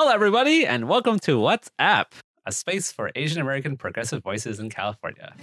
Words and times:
Hello, 0.00 0.12
everybody, 0.12 0.64
and 0.64 0.88
welcome 0.88 1.18
to 1.18 1.40
What's 1.40 1.72
App, 1.80 2.14
a 2.46 2.52
space 2.52 2.92
for 2.92 3.10
Asian 3.16 3.42
American 3.42 3.76
progressive 3.76 4.22
voices 4.22 4.60
in 4.60 4.70
California. 4.70 5.34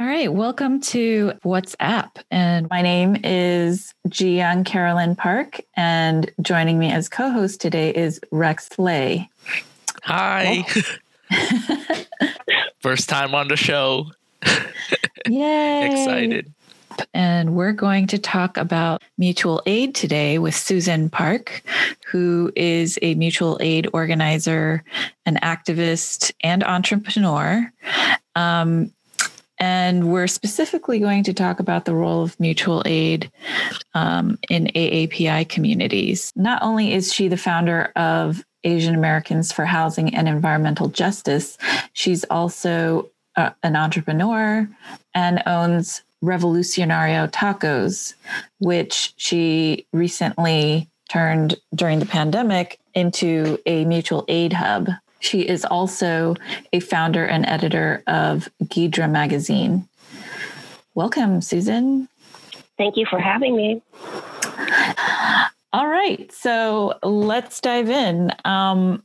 All 0.00 0.06
right, 0.08 0.32
welcome 0.32 0.80
to 0.80 1.34
What's 1.44 1.76
App. 1.78 2.18
And 2.32 2.68
my 2.70 2.82
name 2.82 3.18
is 3.22 3.94
Jiyoung 4.08 4.66
Carolyn 4.66 5.14
Park. 5.14 5.60
And 5.76 6.28
joining 6.40 6.80
me 6.80 6.90
as 6.90 7.08
co 7.08 7.30
host 7.30 7.60
today 7.60 7.90
is 7.94 8.20
Rex 8.32 8.76
Lay. 8.76 9.30
Hi. 10.02 10.66
Oh. 11.30 11.96
First 12.80 13.08
time 13.08 13.32
on 13.36 13.46
the 13.46 13.56
show. 13.56 14.06
Yay. 15.28 15.86
Excited. 15.92 16.52
And 17.14 17.54
we're 17.54 17.72
going 17.72 18.06
to 18.08 18.18
talk 18.18 18.56
about 18.56 19.02
mutual 19.18 19.62
aid 19.66 19.94
today 19.94 20.38
with 20.38 20.54
Susan 20.54 21.10
Park, 21.10 21.62
who 22.06 22.52
is 22.56 22.98
a 23.02 23.14
mutual 23.14 23.58
aid 23.60 23.88
organizer, 23.92 24.84
an 25.26 25.38
activist, 25.42 26.32
and 26.42 26.64
entrepreneur. 26.64 27.70
Um, 28.34 28.92
and 29.58 30.12
we're 30.12 30.26
specifically 30.26 30.98
going 30.98 31.22
to 31.22 31.32
talk 31.32 31.60
about 31.60 31.84
the 31.84 31.94
role 31.94 32.22
of 32.22 32.38
mutual 32.40 32.82
aid 32.84 33.30
um, 33.94 34.38
in 34.50 34.66
AAPI 34.74 35.48
communities. 35.48 36.32
Not 36.34 36.60
only 36.62 36.92
is 36.92 37.12
she 37.12 37.28
the 37.28 37.36
founder 37.36 37.92
of 37.94 38.44
Asian 38.64 38.94
Americans 38.94 39.52
for 39.52 39.64
Housing 39.64 40.14
and 40.14 40.28
Environmental 40.28 40.88
Justice, 40.88 41.58
she's 41.92 42.24
also 42.24 43.08
uh, 43.36 43.50
an 43.62 43.76
entrepreneur 43.76 44.68
and 45.14 45.42
owns 45.46 46.02
Revolutionario 46.22 47.30
Tacos, 47.30 48.14
which 48.58 49.14
she 49.16 49.86
recently 49.92 50.88
turned 51.10 51.56
during 51.74 51.98
the 51.98 52.06
pandemic 52.06 52.78
into 52.94 53.58
a 53.66 53.84
mutual 53.84 54.24
aid 54.28 54.52
hub. 54.52 54.88
She 55.20 55.42
is 55.42 55.64
also 55.64 56.34
a 56.72 56.80
founder 56.80 57.24
and 57.24 57.46
editor 57.46 58.02
of 58.06 58.48
Ghidra 58.64 59.10
magazine. 59.10 59.88
Welcome, 60.94 61.40
Susan. 61.40 62.08
Thank 62.76 62.96
you 62.96 63.06
for 63.06 63.18
having 63.18 63.56
me. 63.56 63.82
All 65.74 65.88
right, 65.88 66.30
so 66.32 66.98
let's 67.02 67.60
dive 67.60 67.88
in. 67.88 68.30
Um, 68.44 69.02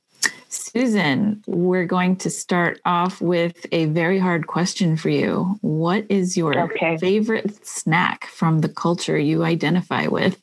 Susan, 0.71 1.41
we're 1.47 1.85
going 1.85 2.17
to 2.17 2.29
start 2.29 2.81
off 2.83 3.21
with 3.21 3.65
a 3.71 3.85
very 3.85 4.19
hard 4.19 4.47
question 4.47 4.97
for 4.97 5.09
you. 5.09 5.57
What 5.61 6.05
is 6.09 6.35
your 6.35 6.57
Okay. 6.57 6.97
favorite 6.97 7.65
snack 7.65 8.25
from 8.25 8.59
the 8.59 8.67
culture 8.67 9.17
you 9.17 9.43
identify 9.45 10.07
with? 10.07 10.37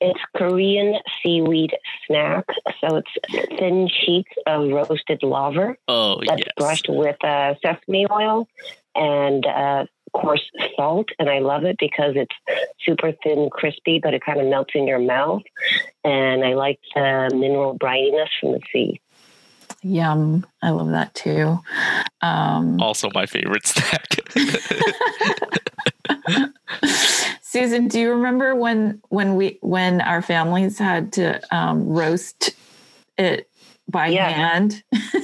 It's 0.00 0.18
Korean 0.36 0.96
seaweed 1.22 1.76
snack. 2.06 2.44
So 2.80 2.96
it's 2.96 3.56
thin 3.56 3.88
sheets 3.88 4.32
of 4.46 4.68
roasted 4.68 5.22
laver 5.22 5.78
Oh, 5.86 6.20
that's 6.26 6.40
yes. 6.40 6.52
brushed 6.56 6.86
with 6.88 7.22
uh, 7.24 7.54
sesame 7.62 8.06
oil 8.10 8.48
and, 8.96 9.46
uh, 9.46 9.86
of 10.14 10.20
course, 10.20 10.42
salt. 10.76 11.08
And 11.18 11.30
I 11.30 11.38
love 11.38 11.64
it 11.64 11.76
because 11.78 12.14
it's 12.16 12.34
super 12.84 13.12
thin, 13.22 13.48
crispy, 13.50 13.98
but 13.98 14.14
it 14.14 14.22
kind 14.24 14.40
of 14.40 14.46
melts 14.46 14.72
in 14.74 14.86
your 14.86 14.98
mouth. 14.98 15.42
And 16.04 16.44
I 16.44 16.54
like 16.54 16.80
the 16.94 17.30
mineral 17.32 17.78
brininess 17.78 18.28
from 18.40 18.52
the 18.52 18.60
sea. 18.72 19.00
Yum. 19.82 20.46
I 20.62 20.70
love 20.70 20.90
that 20.90 21.14
too. 21.14 21.58
Um, 22.20 22.80
Also, 22.80 23.10
my 23.14 23.26
favorite 23.26 23.66
snack. 23.66 24.06
Susan, 27.42 27.88
do 27.88 28.00
you 28.00 28.10
remember 28.12 28.54
when 28.54 29.00
when 29.08 29.34
we 29.36 29.58
when 29.60 30.00
our 30.00 30.22
families 30.22 30.78
had 30.78 31.12
to 31.14 31.40
um, 31.54 31.86
roast 31.88 32.50
it 33.18 33.48
by 33.88 34.08
Yeah. 34.08 34.28
hand? 34.30 34.82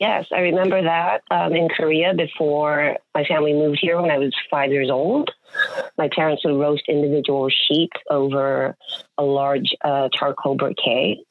Yes, 0.00 0.26
I 0.32 0.40
remember 0.40 0.82
that 0.82 1.22
um, 1.30 1.54
in 1.54 1.68
Korea 1.68 2.14
before 2.14 2.96
my 3.14 3.24
family 3.24 3.52
moved 3.52 3.78
here 3.80 4.00
when 4.00 4.10
I 4.10 4.18
was 4.18 4.34
five 4.50 4.70
years 4.70 4.90
old. 4.90 5.30
My 5.96 6.08
parents 6.14 6.44
would 6.44 6.58
roast 6.58 6.84
individual 6.88 7.48
sheep 7.48 7.90
over 8.10 8.76
a 9.16 9.22
large 9.22 9.74
uh, 9.82 10.08
charcoal 10.12 10.56
briquet, 10.56 11.24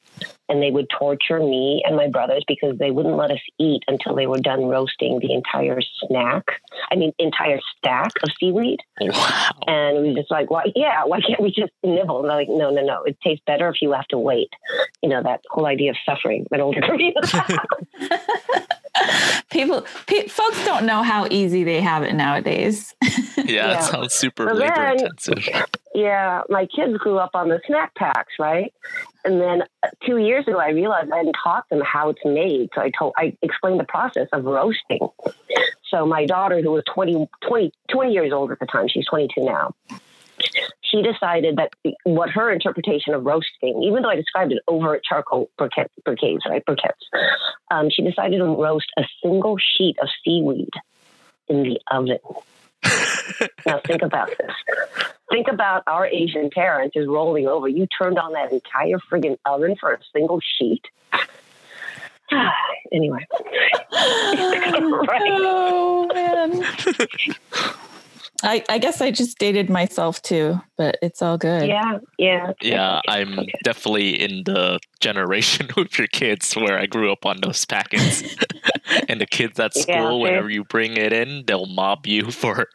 and 0.48 0.62
they 0.62 0.70
would 0.70 0.86
torture 0.96 1.38
me 1.40 1.82
and 1.84 1.96
my 1.96 2.08
brothers 2.08 2.44
because 2.46 2.78
they 2.78 2.90
wouldn't 2.90 3.16
let 3.16 3.30
us 3.30 3.40
eat 3.58 3.82
until 3.88 4.14
they 4.14 4.26
were 4.26 4.38
done 4.38 4.66
roasting 4.66 5.18
the 5.20 5.32
entire 5.32 5.80
snack. 6.06 6.44
I 6.90 6.96
mean, 6.96 7.12
entire 7.18 7.58
stack 7.76 8.12
of 8.22 8.30
seaweed. 8.38 8.80
wow. 9.00 9.50
And 9.66 10.02
we 10.02 10.10
were 10.10 10.14
just 10.16 10.30
like, 10.30 10.50
why? 10.50 10.64
Yeah, 10.74 11.04
why 11.04 11.20
can't 11.20 11.40
we 11.42 11.50
just 11.50 11.72
nibble? 11.82 12.20
And 12.20 12.28
they're 12.30 12.36
like, 12.36 12.48
no, 12.48 12.70
no, 12.70 12.82
no. 12.82 13.02
It 13.04 13.18
tastes 13.24 13.42
better 13.46 13.68
if 13.68 13.76
you 13.82 13.92
have 13.92 14.06
to 14.08 14.18
wait. 14.18 14.50
You 15.02 15.08
know 15.08 15.22
that 15.22 15.40
whole 15.50 15.66
idea 15.66 15.90
of 15.90 15.96
suffering 16.06 16.46
that 16.50 16.60
older 16.60 16.80
Koreans. 16.82 17.34
People, 19.50 19.86
pe- 20.06 20.26
folks 20.28 20.64
don't 20.64 20.86
know 20.86 21.02
how 21.02 21.26
easy 21.30 21.64
they 21.64 21.80
have 21.80 22.02
it 22.02 22.14
nowadays. 22.14 22.94
Yeah, 23.38 23.44
Yeah. 23.52 23.66
that 23.74 23.84
sounds 23.84 24.14
super 24.14 24.46
But 24.46 24.56
labor 24.56 24.74
then- 24.74 24.98
intensive. 25.00 25.46
Yeah, 25.96 26.42
my 26.50 26.66
kids 26.66 26.98
grew 26.98 27.16
up 27.16 27.30
on 27.32 27.48
the 27.48 27.58
snack 27.66 27.94
packs, 27.94 28.34
right? 28.38 28.70
And 29.24 29.40
then 29.40 29.62
uh, 29.82 29.88
two 30.04 30.18
years 30.18 30.46
ago, 30.46 30.58
I 30.58 30.68
realized 30.68 31.10
I 31.10 31.16
hadn't 31.16 31.36
taught 31.42 31.66
them 31.70 31.80
how 31.80 32.10
it's 32.10 32.20
made. 32.22 32.68
So 32.74 32.82
I 32.82 32.90
told, 32.90 33.14
I 33.16 33.34
explained 33.40 33.80
the 33.80 33.84
process 33.84 34.28
of 34.30 34.44
roasting. 34.44 35.08
So 35.90 36.04
my 36.04 36.26
daughter, 36.26 36.60
who 36.60 36.72
was 36.72 36.84
20, 36.92 37.26
20, 37.48 37.72
20 37.90 38.12
years 38.12 38.30
old 38.30 38.52
at 38.52 38.58
the 38.58 38.66
time, 38.66 38.88
she's 38.88 39.06
22 39.06 39.42
now. 39.42 39.74
She 40.82 41.00
decided 41.00 41.56
that 41.56 41.72
what 42.04 42.28
her 42.28 42.52
interpretation 42.52 43.14
of 43.14 43.24
roasting, 43.24 43.82
even 43.82 44.02
though 44.02 44.10
I 44.10 44.16
described 44.16 44.52
it 44.52 44.62
over 44.68 45.00
charcoal 45.02 45.48
briquette, 45.58 45.88
briquettes, 46.06 46.44
right, 46.46 46.62
briquettes, 46.66 47.24
um, 47.70 47.88
she 47.88 48.02
decided 48.02 48.36
to 48.36 48.44
roast 48.44 48.92
a 48.98 49.04
single 49.22 49.56
sheet 49.56 49.96
of 50.02 50.08
seaweed 50.22 50.74
in 51.48 51.62
the 51.62 51.80
oven. 51.90 52.18
now 53.66 53.80
think 53.86 54.02
about 54.02 54.28
this. 54.38 54.50
Think 55.30 55.48
about 55.48 55.82
our 55.86 56.06
Asian 56.06 56.50
parents 56.50 56.96
is 56.96 57.06
rolling 57.08 57.46
over. 57.46 57.68
You 57.68 57.86
turned 58.00 58.18
on 58.18 58.32
that 58.34 58.52
entire 58.52 58.98
friggin' 59.10 59.38
oven 59.46 59.76
for 59.80 59.92
a 59.92 59.98
single 60.12 60.40
sheet. 60.58 60.82
anyway, 62.92 63.24
Oh 63.92 66.08
man. 66.14 66.64
I, 68.42 68.62
I 68.68 68.76
guess 68.78 69.00
I 69.00 69.10
just 69.10 69.38
dated 69.38 69.70
myself 69.70 70.20
too, 70.20 70.60
but 70.76 70.98
it's 71.00 71.22
all 71.22 71.38
good. 71.38 71.68
yeah, 71.68 71.98
yeah, 72.18 72.52
Yeah, 72.60 73.00
I'm 73.08 73.38
okay. 73.38 73.52
definitely 73.64 74.20
in 74.20 74.44
the 74.44 74.78
generation 75.00 75.68
with 75.76 75.96
your 75.98 76.06
kids 76.08 76.54
where 76.54 76.78
I 76.78 76.84
grew 76.86 77.10
up 77.10 77.24
on 77.24 77.38
those 77.40 77.64
packets. 77.64 78.22
and 79.08 79.20
the 79.22 79.26
kids 79.26 79.58
at 79.58 79.72
Yeah, 79.74 79.82
school, 79.82 80.20
whenever 80.20 80.50
you 80.50 80.64
bring 80.64 80.98
it 80.98 81.14
in, 81.14 81.44
they'll 81.46 81.64
mob 81.66 82.06
you 82.06 82.30
for 82.30 82.68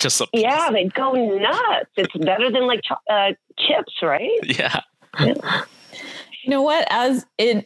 just 0.00 0.20
a 0.20 0.26
piece. 0.26 0.42
Yeah, 0.42 0.70
they 0.72 0.84
go 0.88 1.12
nuts. 1.38 1.90
It's 1.96 2.16
better 2.24 2.50
than 2.50 2.66
like 2.66 2.80
cho- 2.82 2.96
uh, 3.12 3.32
chips, 3.58 3.94
right? 4.02 4.30
Yeah. 4.42 4.80
You 5.18 5.34
know 6.48 6.62
what? 6.62 6.86
As 6.90 7.26
in 7.38 7.64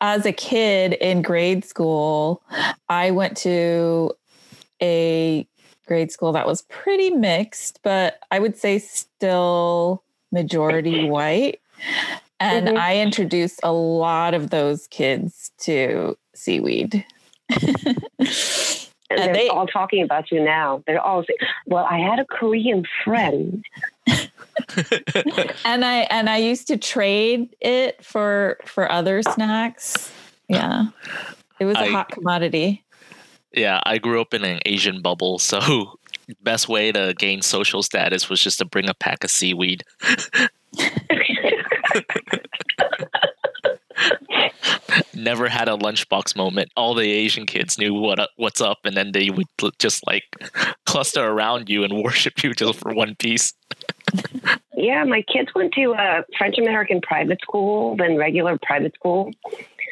as 0.00 0.26
a 0.26 0.32
kid 0.32 0.92
in 0.94 1.22
grade 1.22 1.64
school, 1.64 2.42
I 2.88 3.10
went 3.10 3.36
to 3.38 4.12
a 4.82 5.46
grade 5.86 6.10
school 6.12 6.32
that 6.32 6.46
was 6.46 6.62
pretty 6.62 7.10
mixed, 7.10 7.80
but 7.82 8.18
I 8.30 8.38
would 8.38 8.56
say 8.56 8.78
still 8.78 10.02
majority 10.32 11.04
white. 11.08 11.60
And 12.40 12.68
Mhm. 12.68 12.76
I 12.78 12.98
introduced 12.98 13.60
a 13.62 13.72
lot 13.72 14.34
of 14.34 14.50
those 14.50 14.88
kids 14.88 15.52
to 15.60 16.18
seaweed. 16.34 17.04
And, 19.12 19.20
And 19.20 19.34
they're 19.34 19.44
they- 19.44 19.48
all 19.48 19.66
talking 19.66 20.02
about 20.02 20.30
you 20.30 20.42
now. 20.42 20.82
They're 20.86 21.00
all 21.00 21.22
saying, 21.24 21.38
"Well, 21.66 21.84
I 21.88 21.98
had 21.98 22.18
a 22.18 22.24
Korean 22.24 22.84
friend." 23.04 23.64
and 25.64 25.84
I 25.84 26.06
and 26.10 26.28
I 26.30 26.38
used 26.38 26.66
to 26.68 26.76
trade 26.76 27.54
it 27.60 28.04
for 28.04 28.58
for 28.64 28.90
other 28.90 29.22
snacks. 29.22 30.10
Yeah. 30.48 30.86
It 31.60 31.64
was 31.66 31.76
a 31.76 31.80
I- 31.80 31.90
hot 31.90 32.10
commodity. 32.10 32.82
Yeah, 33.54 33.80
I 33.84 33.98
grew 33.98 34.20
up 34.20 34.32
in 34.32 34.44
an 34.44 34.60
Asian 34.64 35.02
bubble, 35.02 35.38
so 35.38 35.98
best 36.42 36.68
way 36.70 36.90
to 36.90 37.14
gain 37.18 37.42
social 37.42 37.82
status 37.82 38.30
was 38.30 38.40
just 38.42 38.58
to 38.60 38.64
bring 38.64 38.88
a 38.88 38.94
pack 38.94 39.24
of 39.24 39.30
seaweed. 39.30 39.84
Never 45.14 45.48
had 45.48 45.68
a 45.68 45.76
lunchbox 45.76 46.36
moment. 46.36 46.70
All 46.76 46.94
the 46.94 47.10
Asian 47.10 47.46
kids 47.46 47.78
knew 47.78 47.94
what 47.94 48.18
uh, 48.18 48.26
what's 48.36 48.60
up, 48.60 48.78
and 48.84 48.96
then 48.96 49.12
they 49.12 49.30
would 49.30 49.46
just 49.78 50.06
like 50.06 50.24
cluster 50.86 51.24
around 51.24 51.68
you 51.68 51.84
and 51.84 51.92
worship 52.04 52.42
you 52.42 52.54
just 52.54 52.78
for 52.78 52.94
one 52.94 53.14
piece. 53.16 53.54
Yeah, 54.74 55.04
my 55.04 55.22
kids 55.22 55.48
went 55.54 55.72
to 55.74 55.92
a 55.92 56.24
French 56.36 56.58
American 56.58 57.00
private 57.00 57.40
school, 57.40 57.96
then 57.96 58.16
regular 58.16 58.58
private 58.62 58.94
school. 58.94 59.32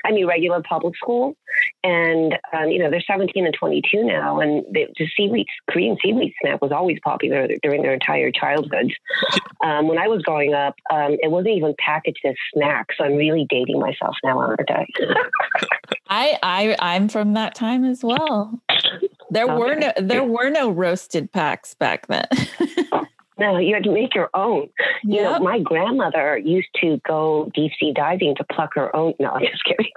I 0.04 0.12
mean, 0.12 0.26
regular 0.26 0.62
public 0.62 0.96
school. 0.96 1.36
And, 1.82 2.38
um, 2.52 2.68
you 2.68 2.78
know, 2.78 2.90
they're 2.90 3.02
17 3.06 3.44
and 3.44 3.54
22 3.54 4.04
now. 4.04 4.40
And 4.40 4.64
they, 4.72 4.86
the 4.98 5.08
seaweed, 5.16 5.46
Korean 5.70 5.96
seaweed 6.02 6.32
snack 6.40 6.62
was 6.62 6.72
always 6.72 6.98
popular 7.02 7.48
during 7.62 7.82
their 7.82 7.94
entire 7.94 8.30
childhoods. 8.30 8.94
Um, 9.62 9.88
when 9.88 9.98
I 9.98 10.08
was 10.08 10.22
growing 10.22 10.54
up, 10.54 10.74
um, 10.90 11.18
it 11.20 11.30
wasn't 11.30 11.54
even 11.56 11.74
packaged 11.78 12.20
as 12.24 12.34
snacks. 12.54 12.94
So 12.96 13.04
I'm 13.04 13.16
really 13.16 13.46
dating 13.46 13.78
myself 13.78 14.16
now, 14.24 14.38
aren't 14.38 14.70
I? 14.70 14.86
I, 16.08 16.38
I, 16.42 16.76
I'm 16.78 17.10
from 17.10 17.34
that 17.34 17.54
time 17.54 17.84
as 17.84 18.02
well. 18.02 18.58
There 19.30 19.44
okay. 19.44 19.54
were 19.54 19.74
no, 19.76 19.92
there 19.98 20.24
were 20.24 20.50
no 20.50 20.70
roasted 20.70 21.30
packs 21.30 21.74
back 21.74 22.06
then. 22.08 22.26
No, 23.40 23.56
you 23.56 23.72
had 23.72 23.84
to 23.84 23.90
make 23.90 24.14
your 24.14 24.28
own. 24.34 24.68
You 25.02 25.22
know, 25.22 25.38
my 25.38 25.58
grandmother 25.58 26.36
used 26.36 26.68
to 26.82 27.00
go 27.08 27.50
deep 27.54 27.72
sea 27.80 27.94
diving 27.94 28.36
to 28.36 28.44
pluck 28.52 28.74
her 28.74 28.94
own. 28.94 29.14
No, 29.18 29.30
I'm 29.30 29.46
just 29.46 29.64
kidding. 29.64 29.90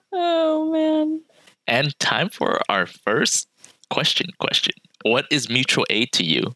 oh 0.12 0.70
man. 0.72 1.20
And 1.68 1.96
time 2.00 2.30
for 2.30 2.60
our 2.68 2.86
first 2.86 3.48
question 3.90 4.26
question. 4.40 4.74
What 5.02 5.26
is 5.30 5.48
mutual 5.48 5.86
aid 5.88 6.10
to 6.12 6.24
you? 6.24 6.52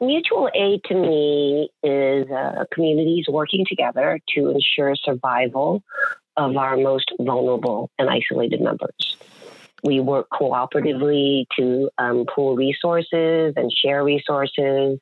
Mutual 0.00 0.48
aid 0.54 0.80
to 0.84 0.94
me 0.94 1.68
is 1.82 2.30
uh, 2.30 2.64
communities 2.72 3.26
working 3.28 3.66
together 3.68 4.18
to 4.34 4.48
ensure 4.48 4.94
survival 4.96 5.82
of 6.38 6.56
our 6.56 6.76
most 6.78 7.12
vulnerable 7.20 7.90
and 7.98 8.08
isolated 8.08 8.60
members. 8.62 9.16
We 9.86 10.00
work 10.00 10.26
cooperatively 10.30 11.46
to 11.56 11.88
um, 11.96 12.26
pool 12.26 12.56
resources 12.56 13.54
and 13.56 13.72
share 13.72 14.02
resources. 14.02 14.98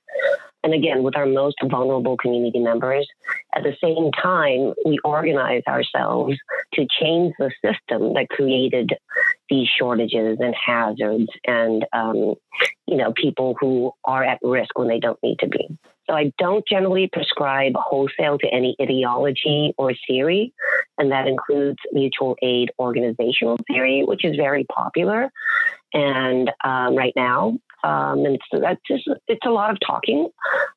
And 0.63 0.75
again, 0.75 1.03
with 1.03 1.17
our 1.17 1.25
most 1.25 1.57
vulnerable 1.65 2.19
community 2.19 2.59
members, 2.59 3.09
at 3.55 3.63
the 3.63 3.75
same 3.83 4.13
time, 4.13 4.75
we 4.85 4.99
organize 5.03 5.63
ourselves 5.67 6.37
to 6.75 6.87
change 7.01 7.33
the 7.39 7.51
system 7.65 8.13
that 8.13 8.29
created 8.29 8.93
these 9.49 9.69
shortages 9.79 10.39
and 10.41 10.55
hazards 10.55 11.29
and, 11.47 11.85
um, 11.93 12.35
you 12.87 12.97
know, 12.97 13.13
people 13.13 13.57
who 13.61 13.93
are 14.05 14.25
at 14.25 14.39
risk 14.43 14.79
when 14.79 14.89
they 14.89 15.01
don't 15.01 15.19
need 15.23 15.39
to 15.41 15.49
be. 15.49 15.79
So 16.09 16.15
I 16.15 16.33
don't 16.39 16.67
generally 16.69 17.09
prescribe 17.11 17.73
wholesale 17.77 18.39
to 18.39 18.47
any 18.53 18.77
ideology 18.81 19.73
or 19.79 19.95
theory, 20.07 20.53
and 20.99 21.11
that 21.13 21.27
includes 21.27 21.79
mutual 21.93 22.37
aid 22.43 22.71
organizational 22.79 23.57
theory, 23.67 24.03
which 24.05 24.25
is 24.25 24.37
very 24.37 24.65
popular. 24.65 25.31
And 25.95 26.51
um, 26.63 26.95
right 26.95 27.15
now, 27.17 27.59
um, 27.85 28.25
and 28.25 28.37
it's 28.37 28.45
that's 28.53 28.81
just 28.87 29.09
it's 29.29 29.47
a 29.47 29.51
lot 29.51 29.71
of 29.71 29.79
talking, 29.87 30.29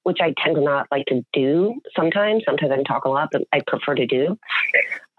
which 0.03 0.19
I 0.21 0.33
tend 0.43 0.55
to 0.55 0.61
not 0.61 0.87
like 0.91 1.05
to 1.07 1.25
do 1.33 1.75
sometimes. 1.95 2.43
Sometimes 2.45 2.71
I 2.71 2.83
talk 2.83 3.05
a 3.05 3.09
lot, 3.09 3.29
but 3.31 3.43
I 3.51 3.61
prefer 3.65 3.95
to 3.95 4.05
do. 4.05 4.37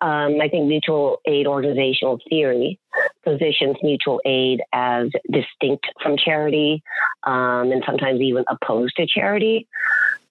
Um, 0.01 0.41
I 0.41 0.49
think 0.49 0.67
mutual 0.67 1.21
aid 1.27 1.47
organizational 1.47 2.21
theory 2.29 2.79
positions 3.25 3.77
mutual 3.83 4.21
aid 4.25 4.61
as 4.73 5.09
distinct 5.31 5.87
from 6.03 6.17
charity 6.17 6.83
um, 7.25 7.73
and 7.73 7.83
sometimes 7.85 8.21
even 8.21 8.45
opposed 8.49 8.97
to 8.97 9.07
charity. 9.07 9.67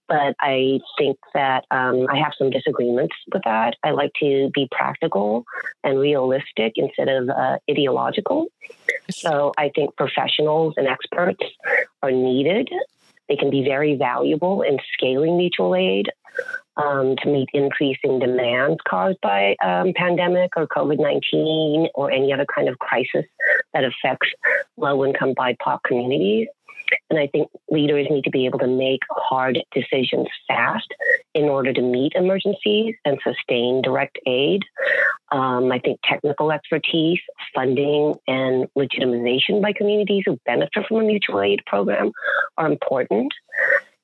But 0.08 0.36
I 0.40 0.80
think 0.98 1.18
that 1.34 1.66
um, 1.70 2.08
I 2.10 2.18
have 2.18 2.32
some 2.38 2.50
disagreements 2.50 3.14
with 3.34 3.42
that. 3.44 3.76
I 3.84 3.92
like 3.92 4.12
to 4.22 4.50
be 4.54 4.70
practical 4.72 5.44
and 5.84 6.00
realistic 6.00 6.74
instead 6.78 7.10
of 7.10 7.30
uh, 7.30 7.58
ideological. 7.70 8.48
So 9.10 9.52
I 9.58 9.70
think 9.76 9.98
professionals 9.98 10.76
and 10.78 10.88
experts 10.88 11.44
are 12.02 12.12
needed. 12.12 12.70
They 13.28 13.36
can 13.36 13.50
be 13.50 13.66
very 13.66 13.96
valuable 13.96 14.62
in 14.62 14.80
scaling 14.94 15.38
mutual 15.38 15.76
aid 15.76 16.10
um, 16.78 17.16
to 17.24 17.30
meet 17.30 17.50
increasing 17.54 18.20
demands 18.20 18.78
caused 18.88 19.20
by 19.22 19.56
um, 19.64 19.94
pandemic 19.96 20.52
or 20.56 20.68
COVID 20.68 21.00
19 21.00 21.90
or 21.96 22.12
any 22.12 22.32
other 22.32 22.46
kind 22.54 22.70
of 22.70 22.78
crisis 22.80 23.26
that 23.74 23.84
affects 23.84 24.30
low 24.78 25.06
income 25.06 25.34
BIPOC 25.36 25.80
communities. 25.86 26.48
And 27.10 27.20
I 27.20 27.28
think 27.28 27.50
leaders 27.70 28.08
need 28.10 28.24
to 28.24 28.30
be 28.30 28.46
able 28.46 28.60
to 28.60 28.68
make 28.68 29.02
hard 29.10 29.60
decisions 29.74 30.28
fast 30.48 30.88
in 31.34 31.46
order 31.46 31.74
to 31.74 31.82
meet 31.82 32.14
emergencies 32.16 32.96
and 33.06 33.20
sustain 33.24 33.82
direct 33.82 34.18
aid. 34.26 34.64
Um, 35.32 35.72
I 35.72 35.80
think 35.80 36.00
technical 36.04 36.52
expertise, 36.52 37.20
funding, 37.54 38.16
and 38.28 38.68
legitimization 38.78 39.62
by 39.62 39.74
communities 39.74 40.24
who 40.26 40.40
benefit 40.46 40.86
from 40.88 40.98
a 40.98 41.04
mutual 41.04 41.42
aid 41.42 41.62
program 41.66 42.12
are 42.58 42.72
important. 42.72 43.34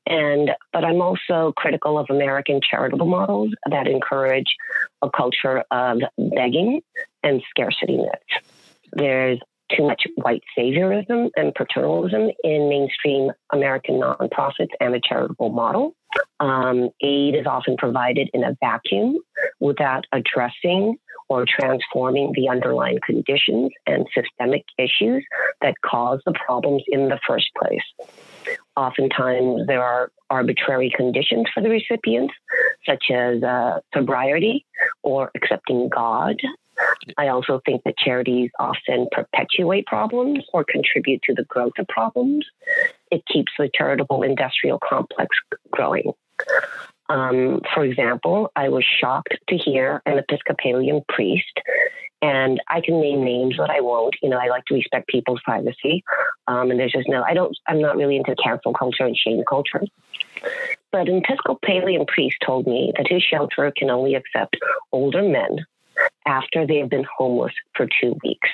And 0.06 0.52
but 0.72 0.84
I'm 0.84 1.02
also 1.02 1.54
critical 1.56 1.98
of 1.98 2.08
American 2.10 2.60
charitable 2.62 3.08
models 3.08 3.52
that 3.70 3.88
encourage 3.88 4.56
a 5.02 5.10
culture 5.10 5.64
of 5.72 6.00
begging 6.18 6.82
and 7.24 7.42
scarcity 7.50 7.98
myths. 7.98 8.48
There's 8.92 9.40
too 9.76 9.88
much 9.88 10.04
white 10.16 10.44
saviorism 10.58 11.30
and 11.36 11.54
paternalism 11.56 12.32
in 12.44 12.70
mainstream 12.70 13.32
American 13.52 14.02
nonprofits 14.02 14.70
and 14.80 14.94
the 14.94 15.02
charitable 15.04 15.50
model. 15.50 15.96
Um, 16.40 16.90
aid 17.02 17.36
is 17.36 17.48
often 17.48 17.78
provided 17.78 18.30
in 18.34 18.44
a 18.44 18.56
vacuum 18.62 19.18
without 19.60 20.06
addressing 20.12 20.98
or 21.30 21.46
transforming 21.48 22.34
the 22.36 22.50
underlying 22.50 23.00
conditions 23.06 23.72
and 23.88 24.06
systemic 24.14 24.66
issues 24.78 25.26
that 25.62 25.74
cause 25.84 26.20
the 26.26 26.34
problems 26.34 26.84
in 26.88 27.08
the 27.08 27.20
first 27.26 27.50
place. 27.58 28.58
Oftentimes, 28.76 29.68
there 29.68 29.84
are 29.84 30.12
arbitrary 30.30 30.92
conditions 30.96 31.46
for 31.54 31.62
the 31.62 31.70
recipients, 31.70 32.34
such 32.86 33.06
as 33.12 33.44
uh, 33.44 33.80
sobriety 33.94 34.66
or 35.04 35.32
accepting 35.36 35.90
God. 35.90 36.38
I 37.18 37.28
also 37.28 37.62
think 37.66 37.84
that 37.84 37.98
charities 37.98 38.50
often 38.60 39.08
perpetuate 39.12 39.86
problems 39.86 40.44
or 40.54 40.64
contribute 40.64 41.22
to 41.24 41.34
the 41.36 41.44
growth 41.44 41.74
of 41.78 41.88
problems. 41.88 42.46
It 43.12 43.24
keeps 43.32 43.52
the 43.60 43.70
charitable 43.74 44.24
industrial 44.24 44.80
complex 44.80 45.36
growing. 45.72 46.14
Um, 47.10 47.62
for 47.74 47.84
example, 47.84 48.52
I 48.56 48.70
was 48.70 48.84
shocked 48.84 49.36
to 49.50 49.58
hear 49.58 50.02
an 50.06 50.18
Episcopalian 50.18 51.04
priest 51.10 51.60
and 52.24 52.62
I 52.70 52.80
can 52.80 53.02
name 53.02 53.22
names, 53.26 53.58
but 53.58 53.70
I 53.70 53.82
won't. 53.82 54.16
You 54.24 54.30
know, 54.30 54.38
I 54.38 54.48
like 54.48 54.64
to 54.68 54.74
respect 54.74 55.10
people's 55.10 55.42
privacy. 55.44 56.06
Um, 56.48 56.72
and 56.72 56.80
there's 56.80 56.94
just 56.94 57.10
no, 57.10 57.22
I 57.22 57.34
don't, 57.34 57.56
I'm 57.68 57.82
not 57.82 57.98
really 57.98 58.16
into 58.16 58.34
cancel 58.42 58.74
culture 58.74 59.06
and 59.06 59.16
shame 59.16 59.44
culture. 59.48 59.82
But 60.92 61.10
an 61.10 61.18
Episcopalian 61.18 62.06
priest 62.06 62.38
told 62.46 62.66
me 62.66 62.94
that 62.96 63.08
his 63.10 63.22
shelter 63.22 63.72
can 63.76 63.90
only 63.90 64.16
accept 64.16 64.56
older 64.94 65.22
men 65.22 65.66
after 66.26 66.66
they 66.66 66.78
have 66.78 66.90
been 66.90 67.06
homeless 67.18 67.54
for 67.76 67.88
two 68.02 68.18
weeks. 68.24 68.50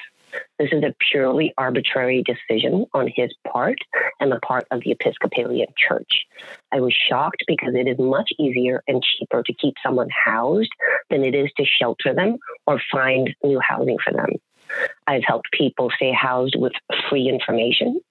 This 0.58 0.70
is 0.72 0.84
a 0.84 0.96
purely 1.12 1.54
arbitrary 1.58 2.24
decision 2.24 2.86
on 2.94 3.10
his 3.14 3.34
part 3.52 3.78
and 4.20 4.32
the 4.32 4.40
part 4.40 4.66
of 4.72 4.82
the 4.82 4.92
Episcopalian 4.92 5.68
Church. 5.78 6.26
I 6.72 6.82
was 6.82 6.94
shocked 6.94 7.44
because 7.48 7.74
it 7.76 7.88
is 7.88 7.98
much 7.98 8.32
easier 8.38 8.84
and 8.88 9.04
cheaper 9.04 9.44
to 9.44 9.54
keep 9.54 9.76
someone 9.84 10.10
housed 10.10 10.72
than 11.10 11.24
it 11.24 11.36
is 11.36 11.50
to 11.58 11.66
shelter 11.66 12.14
them 12.14 12.38
or 12.68 12.82
find 12.92 13.34
new 13.44 13.60
housing 13.60 13.98
for 14.04 14.14
them. 14.14 14.30
I've 15.08 15.24
helped 15.26 15.52
people 15.52 15.90
stay 15.96 16.12
housed 16.12 16.56
with 16.58 16.74
free 17.10 17.28
information. 17.28 18.02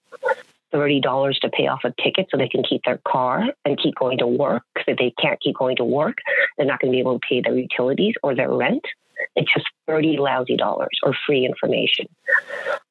$30 0.72 1.40
to 1.40 1.48
pay 1.50 1.66
off 1.66 1.80
a 1.84 1.94
ticket 2.02 2.26
so 2.30 2.36
they 2.36 2.48
can 2.48 2.62
keep 2.62 2.82
their 2.84 3.00
car 3.06 3.44
and 3.64 3.80
keep 3.82 3.94
going 3.94 4.18
to 4.18 4.26
work. 4.26 4.64
If 4.86 4.98
they 4.98 5.14
can't 5.20 5.40
keep 5.40 5.56
going 5.56 5.76
to 5.76 5.84
work, 5.84 6.18
they're 6.56 6.66
not 6.66 6.80
going 6.80 6.92
to 6.92 6.96
be 6.96 7.00
able 7.00 7.18
to 7.18 7.26
pay 7.26 7.40
their 7.40 7.56
utilities 7.56 8.14
or 8.22 8.34
their 8.34 8.50
rent. 8.50 8.84
It's 9.36 9.52
just 9.52 9.66
30 9.86 10.18
lousy 10.18 10.56
dollars 10.56 10.98
or 11.02 11.14
free 11.26 11.44
information. 11.44 12.06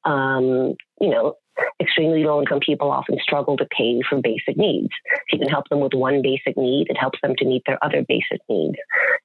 Um, 0.04 0.74
you 1.00 1.10
know, 1.10 1.34
extremely 1.80 2.24
low 2.24 2.40
income 2.40 2.60
people 2.60 2.90
often 2.90 3.18
struggle 3.20 3.56
to 3.56 3.66
pay 3.66 4.00
for 4.08 4.20
basic 4.20 4.56
needs. 4.56 4.90
If 5.12 5.32
you 5.32 5.38
can 5.38 5.48
help 5.48 5.68
them 5.68 5.80
with 5.80 5.94
one 5.94 6.22
basic 6.22 6.56
need, 6.56 6.86
it 6.88 6.96
helps 6.96 7.18
them 7.22 7.34
to 7.36 7.44
meet 7.44 7.62
their 7.66 7.82
other 7.84 8.04
basic 8.06 8.40
needs. 8.48 8.76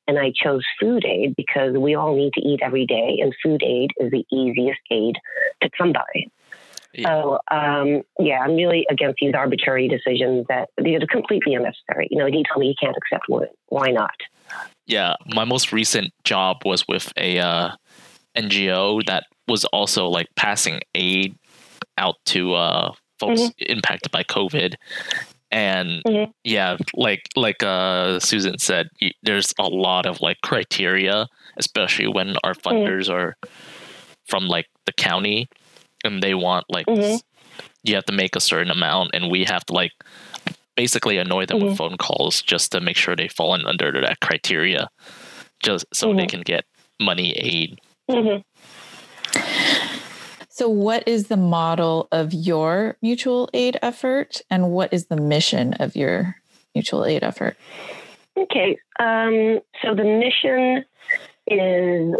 And 0.07 0.19
I 0.19 0.31
chose 0.36 0.63
food 0.79 1.05
aid 1.05 1.36
because 1.36 1.75
we 1.77 1.95
all 1.95 2.15
need 2.15 2.33
to 2.33 2.41
eat 2.41 2.60
every 2.63 2.86
day, 2.86 3.19
and 3.22 3.33
food 3.43 3.63
aid 3.63 3.91
is 3.98 4.12
the 4.12 4.25
easiest 4.31 4.81
aid 4.91 5.15
to 5.62 5.69
come 5.77 5.93
by. 5.93 6.27
Yeah. 6.93 7.21
So, 7.21 7.39
um, 7.51 8.01
yeah, 8.19 8.39
I'm 8.39 8.55
really 8.55 8.85
against 8.89 9.17
these 9.21 9.33
arbitrary 9.33 9.88
decisions 9.88 10.45
that 10.47 10.69
they're 10.77 11.00
completely 11.09 11.55
unnecessary. 11.55 12.07
You 12.12 12.19
know, 12.19 12.27
you 12.27 12.43
tell 12.47 12.59
me 12.59 12.67
you 12.67 12.75
can't 12.79 12.95
accept 12.95 13.25
women. 13.29 13.50
Why 13.67 13.89
not? 13.89 14.13
Yeah, 14.85 15.15
my 15.33 15.45
most 15.45 15.71
recent 15.71 16.13
job 16.23 16.57
was 16.65 16.88
with 16.88 17.12
a 17.17 17.39
uh, 17.39 17.69
NGO 18.35 19.03
that 19.05 19.23
was 19.47 19.65
also 19.65 20.07
like 20.07 20.27
passing 20.35 20.81
aid 20.93 21.35
out 21.97 22.15
to 22.25 22.53
uh, 22.53 22.93
folks 23.19 23.41
mm-hmm. 23.41 23.71
impacted 23.71 24.12
by 24.12 24.23
COVID. 24.23 24.75
And 25.51 26.01
mm-hmm. 26.07 26.31
yeah, 26.43 26.77
like 26.95 27.21
like 27.35 27.62
uh, 27.62 28.19
Susan 28.19 28.57
said, 28.57 28.89
there's 29.21 29.53
a 29.59 29.67
lot 29.67 30.05
of 30.05 30.19
like 30.19 30.38
criteria, 30.41 31.27
especially 31.57 32.07
when 32.07 32.35
our 32.43 32.53
mm-hmm. 32.53 32.67
funders 32.67 33.07
mm-hmm. 33.09 33.13
are 33.13 33.38
from 34.27 34.47
like 34.47 34.65
the 34.85 34.93
county, 34.93 35.47
and 36.03 36.22
they 36.22 36.33
want 36.33 36.65
like 36.69 36.86
mm-hmm. 36.88 37.17
you 37.83 37.95
have 37.95 38.05
to 38.05 38.13
make 38.13 38.36
a 38.36 38.39
certain 38.39 38.72
amount, 38.72 39.12
and 39.13 39.31
we 39.31 39.45
have 39.45 39.65
to 39.65 39.74
like 39.74 39.91
basically 40.75 41.17
annoy 41.17 41.45
them 41.45 41.60
Mhm. 41.60 41.67
with 41.69 41.77
phone 41.77 41.98
calls 41.98 42.41
just 42.41 42.72
to 42.72 42.81
make 42.81 42.98
sure 42.98 43.15
they 43.15 43.27
fall 43.27 43.53
in 43.55 43.65
under 43.65 43.91
that 44.01 44.19
criteria, 44.22 44.89
just 45.62 45.86
so 45.93 46.13
they 46.13 46.25
Mhm. 46.25 46.29
can 46.29 46.41
get 46.41 46.65
money 47.00 47.31
aid. 47.33 47.79
hmm 48.10 48.38
So, 50.50 50.69
what 50.69 51.07
is 51.07 51.29
the 51.29 51.38
model 51.38 52.07
of 52.12 52.31
your 52.31 52.98
mutual 53.01 53.50
aid 53.55 53.79
effort, 53.81 54.41
and 54.51 54.69
what 54.72 54.93
is 54.93 55.07
the 55.07 55.17
mission 55.17 55.74
of 55.79 55.95
your 55.95 56.36
mutual 56.75 57.05
aid 57.05 57.24
effort? 57.24 57.57
Okay. 58.38 58.77
Um, 59.00 59.62
so 59.81 59.95
the 59.95 60.03
mission 60.03 60.86
is 61.48 62.15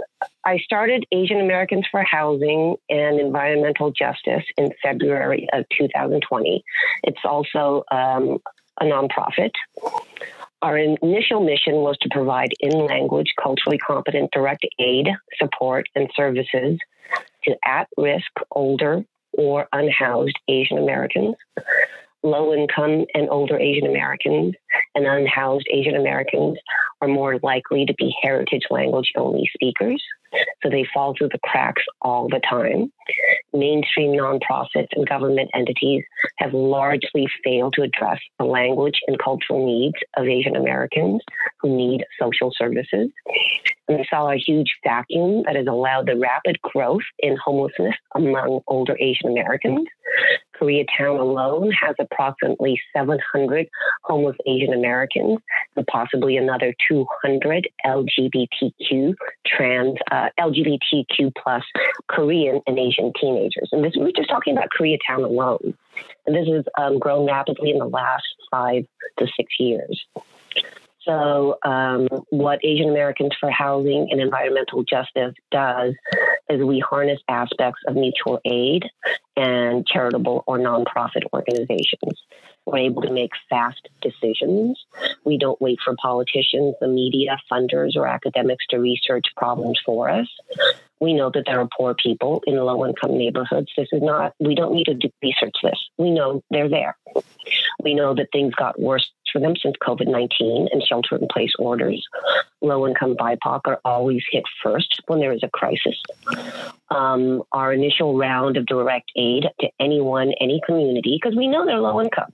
I 0.46 0.58
started 0.60 1.06
Asian 1.12 1.40
Americans 1.40 1.86
for 1.90 2.04
Housing 2.04 2.76
and 2.90 3.20
Environmental 3.20 3.92
Justice 3.92 4.44
in 4.58 4.72
February 4.82 5.48
of 5.54 5.66
2020. 5.78 6.64
It's 7.04 7.22
also 7.24 7.84
um, 7.92 8.40
a 8.82 8.86
nonprofit. 8.86 9.52
Our 10.62 10.78
initial 10.78 11.44
mission 11.44 11.76
was 11.76 11.98
to 12.02 12.10
provide 12.12 12.54
in 12.60 12.72
language, 12.86 13.34
culturally 13.42 13.78
competent 13.78 14.32
direct 14.32 14.66
aid, 14.80 15.10
support, 15.38 15.88
and 15.96 16.10
services 16.16 16.78
to 17.44 17.56
at 17.66 17.88
risk, 17.98 18.32
older, 18.52 19.04
or 19.34 19.68
unhoused 19.74 20.38
Asian 20.48 20.78
Americans, 20.78 21.36
low 22.24 22.54
income 22.54 23.06
and 23.14 23.30
older 23.30 23.60
Asian 23.60 23.86
Americans, 23.86 24.56
and 24.96 25.06
unhoused 25.06 25.68
Asian 25.72 25.96
Americans 25.96 26.58
are 27.02 27.08
more 27.08 27.38
likely 27.44 27.86
to 27.86 27.94
be 27.96 28.16
heritage 28.22 28.64
language 28.70 29.12
only 29.18 29.50
speakers. 29.54 30.02
So 30.64 30.70
they 30.70 30.86
fall 30.94 31.14
through 31.16 31.30
the 31.30 31.40
cracks 31.44 31.84
all 32.02 32.28
the 32.30 32.40
time. 32.50 32.92
Mainstream 33.54 34.12
nonprofits 34.12 34.88
and 34.94 35.08
government 35.08 35.52
entities 35.54 36.04
have 36.38 36.54
largely 36.54 37.28
failed 37.44 37.74
to 37.74 37.84
address 37.84 38.20
the 38.40 38.46
language 38.46 39.00
and 39.08 39.20
cultural 39.20 39.66
needs 39.66 39.98
of 40.18 40.28
Asian 40.28 40.56
Americans 40.56 41.22
who 41.60 41.76
need 41.76 42.06
social 42.20 42.52
services. 42.58 43.12
And 43.88 43.98
we 43.98 44.08
saw 44.10 44.32
a 44.32 44.38
huge 44.38 44.74
vacuum 44.84 45.44
that 45.46 45.56
has 45.56 45.68
allowed 45.68 46.08
the 46.08 46.18
rapid 46.18 46.62
growth 46.62 47.04
in 47.20 47.38
homelessness 47.44 47.96
among 48.16 48.62
older 48.68 48.98
Asian 49.00 49.30
Americans. 49.30 49.88
Koreatown 50.64 51.20
alone 51.20 51.72
has 51.72 51.96
approximately 52.00 52.80
700 52.96 53.68
homeless 54.04 54.38
Asian 54.48 54.74
Americans 54.74 55.40
and 55.76 55.86
possibly 55.88 56.38
another 56.38 56.74
200 56.88 57.68
LGBTQ 57.86 59.14
trans 59.46 59.98
uh, 60.12 60.30
LGBTQ 60.40 61.34
plus 61.42 61.64
Korean 62.08 62.62
and 62.66 62.80
Asian 62.80 63.12
teenagers. 63.20 63.70
And 63.72 63.84
this 63.84 63.94
we're 63.96 64.12
just 64.12 64.30
talking 64.30 64.56
about 64.56 64.70
Koreatown 64.78 65.26
alone. 65.26 65.78
And 66.26 66.36
this 66.36 66.48
has 66.48 66.66
um, 66.78 66.98
grown 66.98 67.28
rapidly 67.28 67.72
in 67.72 67.80
the 67.80 67.86
last 67.86 68.26
five 68.50 68.86
to 69.20 69.28
six 69.36 69.54
years. 69.60 70.06
So, 71.06 71.58
um, 71.64 72.08
what 72.30 72.60
Asian 72.64 72.90
Americans 72.90 73.32
for 73.40 73.50
Housing 73.50 74.08
and 74.10 74.22
Environmental 74.22 74.84
Justice 74.84 75.34
does 75.52 75.94
is 76.50 76.64
we 76.64 76.80
harness 76.80 77.20
aspects 77.28 77.82
of 77.88 77.96
mutual 77.96 78.40
aid 78.46 78.86
and 79.36 79.86
charitable 79.86 80.44
or 80.48 80.60
nonprofit 80.60 81.24
organizations. 81.34 82.22
We're 82.66 82.78
able 82.78 83.02
to 83.02 83.12
make 83.12 83.32
fast 83.50 83.90
decisions. 84.02 84.80
We 85.26 85.38
don't 85.38 85.60
wait 85.62 85.80
for 85.84 85.96
politicians, 86.02 86.76
the 86.80 86.88
media, 86.88 87.38
funders, 87.52 87.98
or 87.98 88.08
academics 88.08 88.66
to 88.70 88.78
research 88.78 89.26
problems 89.36 89.80
for 89.86 90.10
us. 90.10 90.28
We 91.02 91.14
know 91.14 91.30
that 91.34 91.44
there 91.46 91.60
are 91.60 91.68
poor 91.78 91.94
people 91.96 92.42
in 92.48 92.56
low 92.56 92.86
income 92.86 93.18
neighborhoods. 93.18 93.68
This 93.76 93.90
is 93.92 94.02
not, 94.02 94.34
we 94.40 94.56
don't 94.56 94.74
need 94.74 94.86
to 94.86 95.12
research 95.22 95.56
this. 95.62 95.78
We 95.98 96.12
know 96.12 96.42
they're 96.50 96.70
there. 96.70 96.96
We 97.84 97.94
know 97.94 98.16
that 98.16 98.28
things 98.32 98.56
got 98.56 98.80
worse 98.80 99.12
for 99.34 99.40
them 99.40 99.56
since 99.62 99.76
COVID 99.82 100.08
19 100.08 100.70
and 100.72 100.82
shelter 100.82 101.18
in 101.18 101.28
place 101.28 101.52
orders. 101.60 102.06
Low 102.62 102.88
income 102.88 103.16
BIPOC 103.18 103.62
are 103.66 103.82
always 103.84 104.22
hit 104.32 104.44
first 104.64 105.02
when 105.08 105.20
there 105.20 105.34
is 105.34 105.42
a 105.44 105.50
crisis. 105.50 106.02
Um, 106.90 107.44
our 107.52 107.74
initial 107.74 108.18
round 108.18 108.56
of 108.56 108.66
direct 108.66 109.12
aid 109.18 109.48
to 109.60 109.68
anyone, 109.80 110.34
any 110.40 110.62
community, 110.66 111.20
because 111.22 111.36
we 111.36 111.48
know 111.48 111.66
they're 111.66 111.80
low 111.80 112.00
income. 112.00 112.32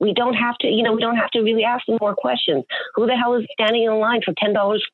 We 0.00 0.12
don't 0.12 0.34
have 0.34 0.56
to, 0.58 0.66
you 0.66 0.82
know, 0.82 0.92
we 0.92 1.00
don't 1.00 1.16
have 1.16 1.30
to 1.30 1.40
really 1.40 1.64
ask 1.64 1.86
them 1.86 1.98
more 2.00 2.14
questions. 2.16 2.64
Who 2.96 3.06
the 3.06 3.16
hell 3.16 3.34
is 3.34 3.46
standing 3.52 3.84
in 3.84 3.92
line 4.00 4.22
for 4.24 4.34
ten 4.36 4.52
dollars 4.52 4.84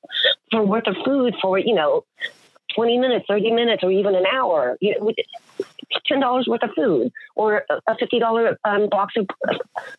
for 0.50 0.64
worth 0.64 0.86
of 0.86 0.96
food 1.04 1.34
for, 1.40 1.58
you 1.58 1.74
know, 1.74 2.04
twenty 2.74 2.98
minutes, 2.98 3.24
thirty 3.26 3.50
minutes, 3.50 3.82
or 3.82 3.90
even 3.90 4.14
an 4.14 4.26
hour? 4.26 4.76
You 4.80 4.98
know, 4.98 5.12
ten 6.06 6.20
dollars 6.20 6.46
worth 6.46 6.62
of 6.62 6.70
food 6.74 7.12
or 7.36 7.64
a 7.86 7.96
fifty 7.96 8.18
dollar 8.18 8.58
um, 8.64 8.88
box 8.88 9.14
of 9.16 9.26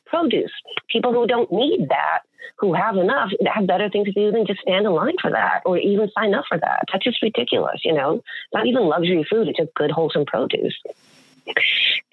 produce. 0.05 0.51
People 0.89 1.13
who 1.13 1.27
don't 1.27 1.51
need 1.51 1.87
that, 1.89 2.19
who 2.57 2.73
have 2.73 2.97
enough, 2.97 3.31
have 3.53 3.67
better 3.67 3.89
things 3.89 4.07
to 4.07 4.13
do 4.13 4.31
than 4.31 4.45
just 4.45 4.61
stand 4.61 4.85
in 4.85 4.91
line 4.91 5.15
for 5.21 5.31
that 5.31 5.61
or 5.65 5.77
even 5.77 6.09
sign 6.17 6.33
up 6.33 6.45
for 6.47 6.57
that. 6.57 6.85
That's 6.91 7.03
just 7.03 7.21
ridiculous. 7.21 7.81
You 7.83 7.93
know, 7.93 8.23
not 8.53 8.67
even 8.67 8.83
luxury 8.83 9.25
food; 9.29 9.47
it's 9.47 9.57
just 9.57 9.73
good, 9.75 9.91
wholesome 9.91 10.25
produce. 10.25 10.77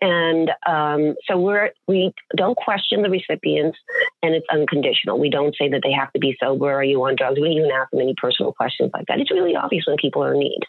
And 0.01 0.51
um, 0.67 1.15
so 1.27 1.39
we're 1.39 1.71
we 1.87 2.13
don't 2.37 2.57
question 2.57 3.03
the 3.03 3.11
recipients, 3.11 3.79
and 4.23 4.35
it's 4.35 4.47
unconditional. 4.51 5.19
We 5.19 5.31
don't 5.31 5.57
say 5.57 5.69
that 5.69 5.81
they 5.83 5.93
have 5.93 6.13
to 6.13 6.19
be 6.19 6.37
sober. 6.43 6.73
Are 6.73 6.85
you 6.85 7.03
on 7.05 7.17
drugs? 7.17 7.39
We 7.41 7.49
don't 7.49 7.59
even 7.59 7.71
ask 7.71 7.91
them 7.91 8.01
any 8.01 8.15
personal 8.17 8.53
questions 8.53 8.91
like 8.95 9.07
that. 9.07 9.21
It's 9.21 9.31
really 9.31 9.57
obvious 9.57 9.85
when 9.87 9.97
people 9.97 10.23
are 10.25 10.35
in 10.35 10.41
need. 10.41 10.61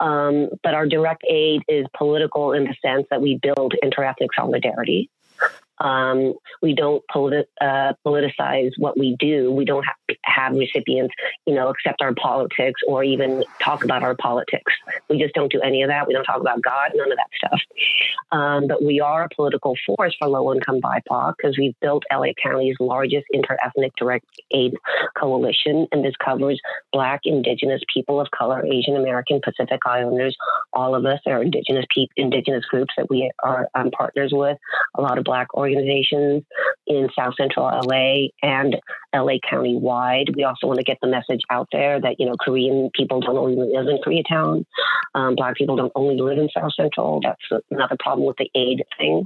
Um, 0.00 0.48
but 0.62 0.74
our 0.74 0.86
direct 0.86 1.22
aid 1.28 1.62
is 1.68 1.86
political 1.96 2.52
in 2.52 2.64
the 2.64 2.74
sense 2.82 3.06
that 3.10 3.22
we 3.22 3.38
build 3.40 3.74
interethnic 3.82 4.28
solidarity. 4.36 5.10
Um, 5.78 6.34
we 6.62 6.74
don't 6.74 7.02
politi- 7.12 7.44
uh, 7.60 7.94
politicize 8.06 8.70
what 8.78 8.98
we 8.98 9.16
do. 9.18 9.50
We 9.52 9.64
don't 9.64 9.84
have, 9.84 10.16
have 10.24 10.52
recipients, 10.54 11.14
you 11.46 11.54
know, 11.54 11.68
accept 11.68 12.00
our 12.02 12.14
politics 12.14 12.80
or 12.86 13.02
even 13.04 13.44
talk 13.60 13.84
about 13.84 14.02
our 14.02 14.14
politics. 14.14 14.72
We 15.08 15.18
just 15.18 15.34
don't 15.34 15.50
do 15.50 15.60
any 15.60 15.82
of 15.82 15.88
that. 15.88 16.06
We 16.06 16.14
don't 16.14 16.24
talk 16.24 16.40
about 16.40 16.62
God, 16.62 16.92
none 16.94 17.10
of 17.10 17.18
that 17.18 17.28
stuff. 17.36 17.60
Um, 18.32 18.66
but 18.66 18.82
we 18.82 19.00
are 19.00 19.24
a 19.24 19.28
political 19.34 19.74
force 19.86 20.14
for 20.18 20.28
low 20.28 20.52
income 20.52 20.80
BIPOC 20.80 21.34
because 21.36 21.58
we've 21.58 21.78
built 21.80 22.04
LA 22.12 22.32
County's 22.42 22.76
largest 22.80 23.26
interethnic 23.34 23.90
direct 23.96 24.26
aid 24.50 24.74
coalition, 25.16 25.86
and 25.92 26.04
this 26.04 26.14
covers 26.24 26.60
Black, 26.92 27.20
Indigenous, 27.24 27.82
people 27.92 28.20
of 28.20 28.30
color, 28.30 28.64
Asian 28.66 28.96
American, 28.96 29.40
Pacific 29.42 29.80
Islanders. 29.86 30.36
All 30.72 30.94
of 30.94 31.04
us 31.04 31.20
are 31.26 31.42
Indigenous 31.42 31.84
pe- 31.94 32.06
Indigenous 32.16 32.64
groups 32.66 32.94
that 32.96 33.08
we 33.10 33.30
are 33.42 33.68
um, 33.74 33.90
partners 33.90 34.30
with. 34.32 34.58
A 34.96 35.00
lot 35.00 35.18
of 35.18 35.24
Black 35.24 35.48
organizations 35.64 36.44
in 36.86 37.08
South 37.16 37.34
Central 37.36 37.66
LA 37.66 38.28
and 38.42 38.76
LA 39.14 39.34
County 39.48 39.76
wide. 39.76 40.34
We 40.36 40.44
also 40.44 40.66
want 40.66 40.78
to 40.78 40.84
get 40.84 40.98
the 41.00 41.08
message 41.08 41.40
out 41.50 41.68
there 41.72 42.00
that 42.00 42.16
you 42.18 42.26
know 42.26 42.36
Korean 42.40 42.90
people 42.94 43.20
don't 43.20 43.38
only 43.38 43.56
live 43.56 43.86
in 43.88 43.98
Koreatown. 43.98 44.64
Um, 45.14 45.34
Black 45.36 45.56
people 45.56 45.76
don't 45.76 45.92
only 45.94 46.20
live 46.20 46.38
in 46.38 46.48
South 46.56 46.72
Central. 46.74 47.20
That's 47.22 47.62
another 47.70 47.96
problem 47.98 48.26
with 48.26 48.36
the 48.36 48.50
aid 48.54 48.82
thing. 48.98 49.24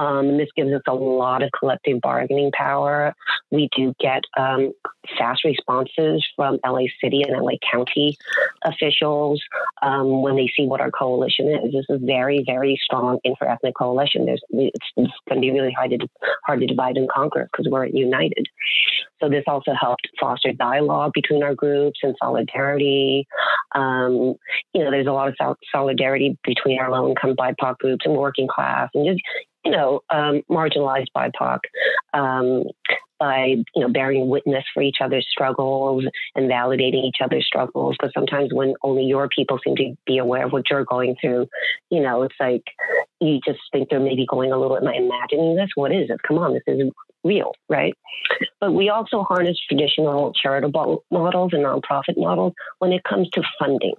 Um, 0.00 0.38
this 0.38 0.48
gives 0.56 0.72
us 0.72 0.80
a 0.88 0.94
lot 0.94 1.42
of 1.42 1.50
collective 1.52 2.00
bargaining 2.00 2.50
power. 2.52 3.14
We 3.50 3.68
do 3.76 3.94
get 4.00 4.22
um, 4.38 4.72
fast 5.18 5.44
responses 5.44 6.26
from 6.36 6.58
LA 6.66 6.84
City 7.02 7.22
and 7.22 7.38
LA 7.38 7.58
County 7.70 8.16
officials 8.64 9.42
um, 9.82 10.22
when 10.22 10.36
they 10.36 10.50
see 10.56 10.66
what 10.66 10.80
our 10.80 10.90
coalition 10.90 11.48
is. 11.48 11.72
This 11.72 11.84
is 11.86 11.96
a 11.96 11.98
very, 11.98 12.42
very 12.46 12.80
strong 12.82 13.18
interethnic 13.26 13.74
coalition. 13.76 14.24
There's, 14.24 14.42
it's, 14.48 14.86
it's 14.96 15.12
going 15.28 15.42
to 15.42 15.46
be 15.46 15.50
really 15.50 15.72
hard 15.72 15.90
to, 15.90 16.08
hard 16.46 16.60
to 16.60 16.66
divide 16.66 16.96
and 16.96 17.08
conquer 17.10 17.50
because 17.52 17.70
we're 17.70 17.84
united. 17.84 18.46
So 19.20 19.28
this 19.28 19.44
also 19.46 19.72
helped 19.78 20.08
foster 20.18 20.52
dialogue 20.52 21.12
between 21.12 21.42
our 21.42 21.54
groups 21.54 22.00
and 22.02 22.16
solidarity. 22.22 23.26
Um, 23.74 24.36
you 24.72 24.82
know, 24.82 24.90
there's 24.90 25.06
a 25.06 25.12
lot 25.12 25.28
of 25.28 25.34
sol- 25.36 25.58
solidarity 25.70 26.38
between 26.42 26.80
our 26.80 26.90
low-income 26.90 27.36
BIPOC 27.36 27.78
groups 27.78 28.06
and 28.06 28.16
working 28.16 28.48
class, 28.48 28.88
and 28.94 29.06
just 29.06 29.20
you 29.64 29.70
know, 29.70 30.00
um, 30.10 30.42
marginalized 30.50 31.08
BIPOC. 31.16 31.58
Um, 32.12 32.64
by 33.20 33.54
you 33.76 33.82
know 33.82 33.88
bearing 33.88 34.28
witness 34.28 34.64
for 34.72 34.82
each 34.82 34.96
other's 35.00 35.26
struggles 35.30 36.04
and 36.34 36.50
validating 36.50 37.04
each 37.04 37.18
other's 37.22 37.46
struggles. 37.46 37.94
Because 37.96 38.12
sometimes 38.14 38.52
when 38.52 38.74
only 38.82 39.04
your 39.04 39.28
people 39.28 39.60
seem 39.62 39.76
to 39.76 39.94
be 40.06 40.18
aware 40.18 40.46
of 40.46 40.52
what 40.52 40.70
you're 40.70 40.84
going 40.84 41.14
through 41.20 41.46
you 41.90 42.00
know 42.00 42.22
it's 42.22 42.34
like 42.40 42.64
you 43.20 43.38
just 43.44 43.60
think 43.70 43.90
they're 43.90 44.00
maybe 44.00 44.26
going 44.26 44.50
a 44.50 44.58
little 44.58 44.78
am 44.78 44.88
i 44.88 44.94
imagining 44.94 45.54
this? 45.54 45.68
What 45.74 45.92
is 45.92 46.08
it 46.10 46.22
come 46.26 46.38
on 46.38 46.54
this 46.54 46.62
is 46.66 46.90
real 47.22 47.52
right? 47.68 47.94
But 48.60 48.72
we 48.72 48.88
also 48.88 49.22
harness 49.22 49.58
traditional 49.68 50.32
charitable 50.32 51.04
models 51.10 51.52
and 51.52 51.64
nonprofit 51.64 52.16
models 52.16 52.54
when 52.78 52.92
it 52.92 53.04
comes 53.04 53.28
to 53.30 53.42
funding 53.58 53.94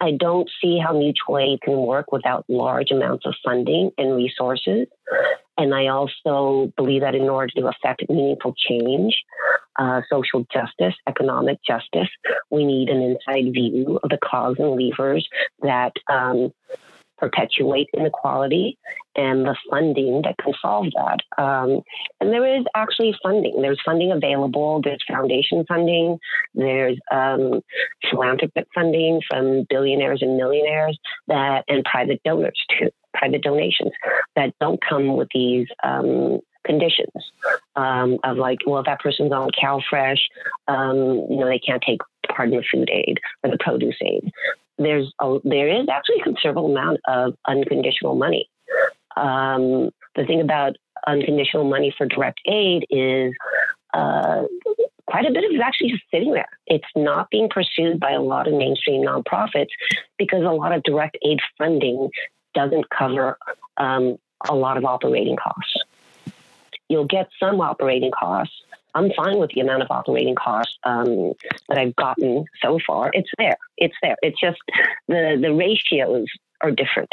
I 0.00 0.12
don't 0.12 0.48
see 0.62 0.78
how 0.78 0.96
mutual 0.96 1.38
aid 1.38 1.60
can 1.62 1.76
work 1.76 2.10
without 2.10 2.44
large 2.48 2.90
amounts 2.90 3.26
of 3.26 3.34
funding 3.44 3.90
and 3.98 4.16
resources. 4.16 4.86
And 5.58 5.74
I 5.74 5.88
also 5.88 6.72
believe 6.76 7.02
that 7.02 7.14
in 7.14 7.28
order 7.28 7.52
to 7.56 7.66
affect 7.68 8.08
meaningful 8.08 8.54
change, 8.56 9.14
uh, 9.78 10.00
social 10.10 10.46
justice, 10.52 10.94
economic 11.06 11.58
justice, 11.66 12.08
we 12.50 12.64
need 12.64 12.88
an 12.88 13.02
inside 13.02 13.52
view 13.52 14.00
of 14.02 14.08
the 14.08 14.18
cause 14.24 14.56
and 14.58 14.70
levers 14.70 15.28
that 15.62 15.92
um, 16.08 16.52
perpetuate 17.20 17.88
inequality 17.96 18.78
and 19.14 19.44
the 19.44 19.56
funding 19.68 20.22
that 20.22 20.36
can 20.38 20.54
solve 20.62 20.86
that. 20.94 21.20
Um, 21.42 21.82
and 22.20 22.32
there 22.32 22.58
is 22.58 22.64
actually 22.74 23.14
funding. 23.22 23.60
There's 23.60 23.80
funding 23.84 24.10
available. 24.10 24.80
There's 24.82 25.04
foundation 25.06 25.64
funding. 25.68 26.18
There's 26.54 26.98
um, 27.12 27.60
philanthropic 28.10 28.66
funding 28.74 29.20
from 29.28 29.66
billionaires 29.68 30.22
and 30.22 30.36
millionaires 30.36 30.98
that 31.28 31.64
and 31.68 31.84
private 31.84 32.20
donors 32.24 32.60
too, 32.78 32.90
private 33.14 33.42
donations 33.42 33.92
that 34.36 34.54
don't 34.60 34.80
come 34.88 35.16
with 35.16 35.28
these 35.34 35.66
um, 35.82 36.40
conditions 36.64 37.32
um, 37.76 38.18
of 38.24 38.36
like, 38.36 38.58
well, 38.66 38.80
if 38.80 38.86
that 38.86 39.00
person's 39.00 39.32
on 39.32 39.50
CalFresh, 39.50 40.20
um, 40.68 41.26
you 41.28 41.38
know, 41.38 41.46
they 41.46 41.58
can't 41.58 41.82
take 41.86 42.00
part 42.28 42.48
in 42.50 42.56
the 42.56 42.64
food 42.72 42.88
aid 42.92 43.18
or 43.42 43.50
the 43.50 43.58
produce 43.58 43.96
aid. 44.02 44.30
There's 44.80 45.12
a, 45.20 45.38
there 45.44 45.68
is 45.68 45.88
actually 45.88 46.20
a 46.20 46.24
considerable 46.24 46.70
amount 46.70 47.00
of 47.06 47.34
unconditional 47.46 48.14
money. 48.14 48.48
Um, 49.16 49.90
the 50.16 50.24
thing 50.26 50.40
about 50.40 50.76
unconditional 51.06 51.64
money 51.64 51.94
for 51.96 52.06
direct 52.06 52.40
aid 52.46 52.86
is 52.88 53.34
uh, 53.92 54.44
quite 55.06 55.26
a 55.26 55.32
bit 55.32 55.44
of 55.44 55.50
it 55.50 55.54
is 55.54 55.60
actually 55.60 55.90
just 55.90 56.04
sitting 56.10 56.32
there. 56.32 56.48
It's 56.66 56.88
not 56.96 57.28
being 57.30 57.48
pursued 57.48 58.00
by 58.00 58.12
a 58.12 58.22
lot 58.22 58.48
of 58.48 58.54
mainstream 58.54 59.04
nonprofits 59.04 59.70
because 60.16 60.42
a 60.44 60.52
lot 60.52 60.72
of 60.72 60.82
direct 60.82 61.18
aid 61.24 61.40
funding 61.58 62.08
doesn't 62.54 62.88
cover 62.90 63.36
um, 63.76 64.16
a 64.48 64.54
lot 64.54 64.76
of 64.76 64.84
operating 64.84 65.36
costs. 65.36 65.74
You'll 66.88 67.06
get 67.06 67.28
some 67.38 67.60
operating 67.60 68.10
costs. 68.10 68.54
I'm 68.94 69.10
fine 69.12 69.38
with 69.38 69.50
the 69.50 69.60
amount 69.60 69.82
of 69.82 69.90
operating 69.90 70.34
costs 70.34 70.78
um, 70.84 71.32
that 71.68 71.78
I've 71.78 71.96
gotten 71.96 72.44
so 72.62 72.78
far. 72.86 73.10
It's 73.12 73.30
there. 73.38 73.56
It's 73.76 73.96
there. 74.02 74.16
It's 74.22 74.40
just 74.40 74.58
the 75.08 75.38
the 75.40 75.52
ratios 75.52 76.26
are 76.60 76.70
different. 76.70 77.12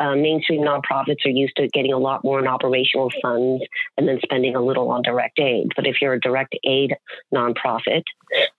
Uh, 0.00 0.14
mainstream 0.14 0.62
nonprofits 0.62 1.26
are 1.26 1.30
used 1.30 1.56
to 1.56 1.66
getting 1.68 1.92
a 1.92 1.98
lot 1.98 2.22
more 2.22 2.38
in 2.38 2.46
operational 2.46 3.10
funds 3.20 3.64
and 3.96 4.06
then 4.06 4.20
spending 4.22 4.54
a 4.54 4.60
little 4.60 4.90
on 4.90 5.02
direct 5.02 5.40
aid. 5.40 5.72
But 5.74 5.88
if 5.88 5.96
you're 6.00 6.12
a 6.12 6.20
direct 6.20 6.56
aid 6.64 6.94
nonprofit, 7.34 8.04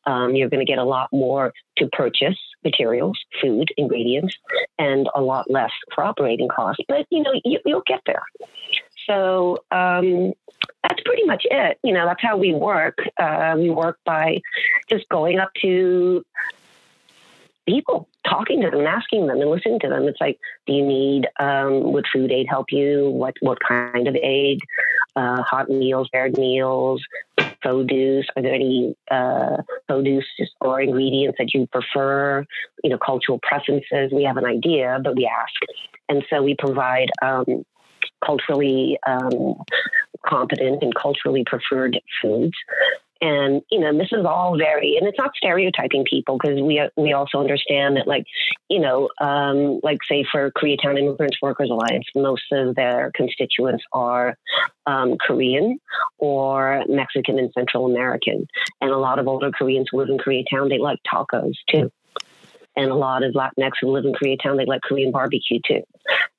um, 0.05 0.35
you're 0.35 0.49
going 0.49 0.65
to 0.65 0.69
get 0.69 0.79
a 0.79 0.83
lot 0.83 1.07
more 1.13 1.53
to 1.77 1.87
purchase 1.93 2.37
materials, 2.65 3.17
food, 3.41 3.69
ingredients, 3.77 4.35
and 4.77 5.07
a 5.15 5.21
lot 5.21 5.49
less 5.49 5.71
for 5.95 6.03
operating 6.03 6.49
costs. 6.49 6.83
But 6.89 7.05
you 7.09 7.23
know, 7.23 7.31
you, 7.45 7.59
will 7.65 7.83
get 7.85 8.01
there. 8.05 8.23
So 9.09 9.57
um, 9.71 10.33
that's 10.83 11.01
pretty 11.03 11.23
much 11.25 11.45
it. 11.49 11.79
You 11.83 11.93
know, 11.93 12.05
that's 12.05 12.21
how 12.21 12.37
we 12.37 12.53
work. 12.53 12.99
Uh, 13.17 13.55
we 13.57 13.69
work 13.69 13.97
by 14.05 14.41
just 14.89 15.09
going 15.09 15.39
up 15.39 15.49
to 15.61 16.23
people, 17.67 18.07
talking 18.27 18.61
to 18.61 18.69
them, 18.69 18.85
asking 18.85 19.27
them, 19.27 19.41
and 19.41 19.49
listening 19.49 19.79
to 19.79 19.89
them. 19.89 20.07
It's 20.07 20.21
like, 20.21 20.39
do 20.67 20.73
you 20.73 20.85
need? 20.85 21.27
Um, 21.39 21.91
would 21.91 22.05
food 22.13 22.31
aid 22.31 22.47
help 22.47 22.67
you? 22.71 23.09
What 23.09 23.33
what 23.41 23.57
kind 23.67 24.07
of 24.07 24.15
aid? 24.15 24.59
Uh, 25.15 25.41
hot 25.41 25.69
meals, 25.69 26.07
paired 26.13 26.37
meals, 26.37 27.01
produce. 27.61 28.27
Are 28.35 28.43
there 28.43 28.53
any 28.53 28.95
uh, 29.09 29.57
produce 29.87 30.25
or 30.61 30.81
ingredients 30.81 31.37
that 31.39 31.53
you 31.53 31.67
prefer? 31.67 32.45
You 32.83 32.91
know, 32.91 32.97
cultural 32.97 33.39
preferences. 33.41 34.11
We 34.13 34.23
have 34.23 34.37
an 34.37 34.45
idea, 34.45 34.99
but 35.03 35.15
we 35.15 35.25
ask, 35.25 35.53
and 36.07 36.23
so 36.29 36.43
we 36.43 36.55
provide. 36.55 37.09
Um, 37.21 37.65
culturally 38.23 38.97
um, 39.07 39.55
competent 40.25 40.83
and 40.83 40.93
culturally 40.93 41.43
preferred 41.45 41.99
foods. 42.21 42.53
And 43.21 43.61
you 43.69 43.81
know, 43.81 43.97
this 43.97 44.13
is 44.13 44.25
all 44.25 44.57
very, 44.57 44.95
and 44.95 45.05
it's 45.05 45.17
not 45.17 45.31
stereotyping 45.35 46.05
people 46.09 46.37
because 46.37 46.61
we 46.61 46.81
we 46.95 47.11
also 47.11 47.39
understand 47.39 47.97
that, 47.97 48.07
like, 48.07 48.23
you 48.69 48.79
know, 48.79 49.09
um, 49.19 49.81
like 49.83 49.97
say 50.07 50.25
for 50.31 50.51
Koreatown 50.51 50.97
Immigrants 50.97 51.37
Workers 51.41 51.69
Alliance, 51.69 52.05
most 52.15 52.43
of 52.53 52.75
their 52.75 53.11
constituents 53.13 53.83
are 53.91 54.37
um, 54.85 55.17
Korean 55.17 55.79
or 56.17 56.85
Mexican 56.87 57.39
and 57.39 57.51
Central 57.51 57.87
American, 57.87 58.47
and 58.79 58.89
a 58.89 58.97
lot 58.97 59.19
of 59.19 59.27
older 59.27 59.51
Koreans 59.51 59.89
who 59.91 59.97
live 59.97 60.09
in 60.09 60.17
Koreatown 60.17 60.69
they 60.69 60.77
like 60.77 60.99
tacos 61.11 61.55
too. 61.69 61.91
And 62.77 62.89
a 62.89 62.95
lot 62.95 63.23
of 63.23 63.33
Latinx 63.33 63.71
who 63.81 63.89
live 63.89 64.05
in 64.05 64.13
Koreatown, 64.13 64.55
they 64.55 64.65
like 64.65 64.81
Korean 64.81 65.11
barbecue 65.11 65.59
too. 65.67 65.81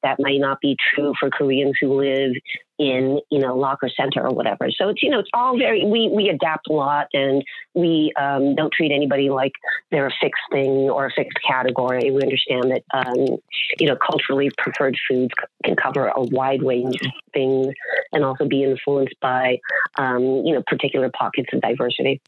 That 0.03 0.19
might 0.19 0.41
not 0.41 0.61
be 0.61 0.77
true 0.95 1.13
for 1.19 1.31
Koreans 1.31 1.77
who 1.81 2.01
live 2.01 2.33
in, 2.79 3.21
you 3.31 3.39
know, 3.39 3.55
La 3.55 3.77
Crescenta 3.77 4.17
or 4.17 4.31
whatever. 4.31 4.71
So 4.71 4.89
it's, 4.89 5.03
you 5.03 5.11
know, 5.11 5.19
it's 5.19 5.29
all 5.35 5.59
very, 5.59 5.85
we, 5.85 6.09
we 6.09 6.31
adapt 6.31 6.67
a 6.69 6.73
lot 6.73 7.09
and 7.13 7.45
we 7.75 8.11
um, 8.19 8.55
don't 8.55 8.73
treat 8.73 8.91
anybody 8.91 9.29
like 9.29 9.53
they're 9.91 10.07
a 10.07 10.13
fixed 10.19 10.43
thing 10.51 10.89
or 10.89 11.05
a 11.05 11.11
fixed 11.11 11.37
category. 11.47 12.11
We 12.11 12.23
understand 12.23 12.71
that, 12.71 12.83
um, 12.95 13.37
you 13.79 13.87
know, 13.87 13.97
culturally 13.97 14.51
preferred 14.57 14.97
foods 15.07 15.35
can 15.63 15.77
cover 15.77 16.09
a 16.09 16.23
wide 16.23 16.63
range 16.63 16.97
of 17.05 17.13
things 17.35 17.75
and 18.13 18.25
also 18.25 18.47
be 18.47 18.65
influenced 18.65 19.21
by, 19.21 19.59
um, 19.99 20.23
you 20.23 20.55
know, 20.55 20.63
particular 20.67 21.11
pockets 21.11 21.51
of 21.53 21.61
diversity. 21.61 22.23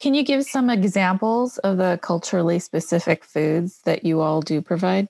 Can 0.00 0.12
you 0.12 0.22
give 0.22 0.44
some 0.44 0.68
examples 0.68 1.56
of 1.58 1.78
the 1.78 1.98
culturally 2.02 2.58
specific 2.58 3.24
foods 3.24 3.80
that 3.84 4.04
you 4.04 4.20
all 4.20 4.42
do 4.42 4.60
provide? 4.60 5.08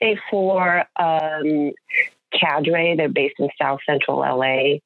Say 0.00 0.18
for 0.30 0.84
um, 0.96 1.72
Cadre, 2.32 2.96
they're 2.96 3.08
based 3.08 3.36
in 3.38 3.48
South 3.60 3.80
Central 3.86 4.18
LA. 4.18 4.78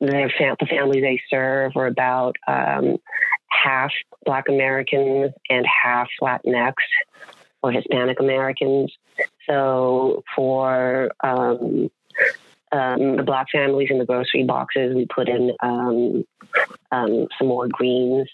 Their 0.00 0.30
fam- 0.30 0.56
the 0.58 0.66
families 0.66 1.02
they 1.02 1.20
serve 1.28 1.76
are 1.76 1.86
about 1.86 2.36
um, 2.46 2.96
half 3.48 3.92
Black 4.24 4.48
Americans 4.48 5.32
and 5.48 5.66
half 5.66 6.08
Latinx 6.20 6.74
or 7.62 7.72
Hispanic 7.72 8.20
Americans. 8.20 8.92
So 9.46 10.22
for 10.34 11.10
um, 11.22 11.90
um, 12.72 13.16
the 13.16 13.22
black 13.24 13.48
families 13.52 13.88
in 13.90 13.98
the 13.98 14.06
grocery 14.06 14.44
boxes, 14.44 14.94
we 14.94 15.06
put 15.06 15.28
in 15.28 15.52
um, 15.62 16.24
um, 16.92 17.26
some 17.38 17.48
more 17.48 17.68
greens. 17.68 18.28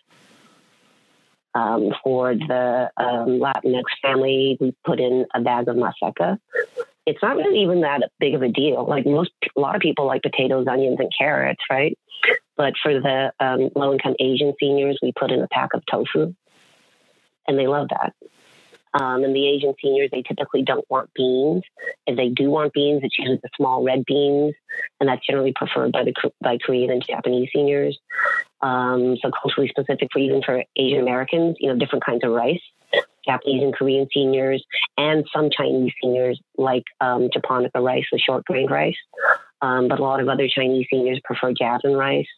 Um, 1.57 1.91
for 2.05 2.35
the 2.35 2.91
um, 2.99 3.41
Latinx 3.41 3.85
family, 4.03 4.59
we 4.61 4.75
put 4.85 5.01
in 5.01 5.25
a 5.35 5.41
bag 5.41 5.69
of 5.69 5.77
maseca. 5.77 6.39
It's 7.07 7.23
not 7.23 7.37
really 7.37 7.63
even 7.63 7.81
that 7.81 8.11
big 8.21 8.35
of 8.35 8.43
a 8.43 8.49
deal. 8.49 8.85
Like 8.87 9.07
most, 9.07 9.31
a 9.57 9.61
lot 9.61 9.75
of 9.75 9.81
people 9.81 10.07
like 10.07 10.23
potatoes, 10.23 10.67
onions, 10.69 10.99
and 11.01 11.11
carrots, 11.17 11.63
right? 11.71 11.97
But 12.59 12.75
for 12.83 13.01
the 13.01 13.33
um, 13.41 13.71
low 13.75 13.93
income 13.93 14.17
Asian 14.21 14.53
seniors, 14.61 14.99
we 15.03 15.13
put 15.19 15.31
in 15.31 15.41
a 15.41 15.49
pack 15.49 15.71
of 15.73 15.83
tofu, 15.91 16.35
and 17.49 17.59
they 17.59 17.67
love 17.67 17.89
that. 17.89 18.13
Um, 18.99 19.25
and 19.25 19.37
the 19.37 19.47
Asian 19.47 19.75
seniors, 19.83 20.09
they 20.11 20.23
typically 20.23 20.63
don't 20.63 20.85
want 20.89 21.13
beans. 21.15 21.63
If 22.07 22.17
they 22.17 22.31
do 22.31 22.51
want 22.51 22.73
beans, 22.73 23.03
it's 23.05 23.19
usually 23.19 23.41
the 23.43 23.51
small 23.57 23.85
red 23.85 24.05
beans, 24.07 24.55
and 25.01 25.09
that's 25.09 25.27
generally 25.27 25.53
preferred 25.55 25.93
by 25.93 26.05
the 26.05 26.15
by 26.41 26.57
Korean 26.65 26.91
and 26.91 27.05
Japanese 27.07 27.51
seniors. 27.53 27.99
Um, 28.63 29.17
so 29.21 29.31
culturally 29.31 29.69
specific 29.69 30.09
for 30.13 30.19
even 30.19 30.43
for 30.43 30.65
Asian 30.77 31.01
Americans, 31.01 31.57
you 31.61 31.69
know, 31.69 31.79
different 31.79 32.07
kinds 32.07 32.25
of 32.25 32.31
rice. 32.31 32.63
Japanese 33.27 33.63
and 33.65 33.75
Korean 33.75 34.07
seniors, 34.15 34.65
and 34.97 35.27
some 35.35 35.51
Chinese 35.51 35.93
seniors 36.01 36.41
like 36.57 36.85
um, 37.01 37.29
japonica 37.33 37.81
rice, 37.81 38.05
the 38.13 38.19
short 38.19 38.45
grain 38.45 38.69
rice. 38.69 38.97
Um, 39.61 39.89
but 39.89 39.99
a 39.99 40.03
lot 40.03 40.21
of 40.21 40.29
other 40.29 40.49
Chinese 40.49 40.87
seniors 40.89 41.21
prefer 41.25 41.53
jasmine 41.53 41.97
rice. 41.97 42.29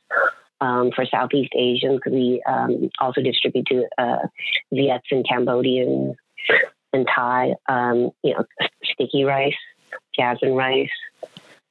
Um, 0.61 0.91
for 0.95 1.05
Southeast 1.07 1.53
Asians, 1.57 2.01
we 2.11 2.43
um, 2.49 2.91
also 2.99 3.21
distribute 3.21 3.67
to 3.67 3.87
uh, 3.99 4.27
Viets 4.73 5.07
and 5.13 5.29
Cambodians, 5.29 6.17
and 6.93 7.07
Thai, 7.15 7.55
um, 7.69 8.11
you 8.23 8.35
know, 8.35 8.45
sticky 8.85 9.25
rice, 9.25 9.57
jasmine 10.17 10.55
rice, 10.55 10.91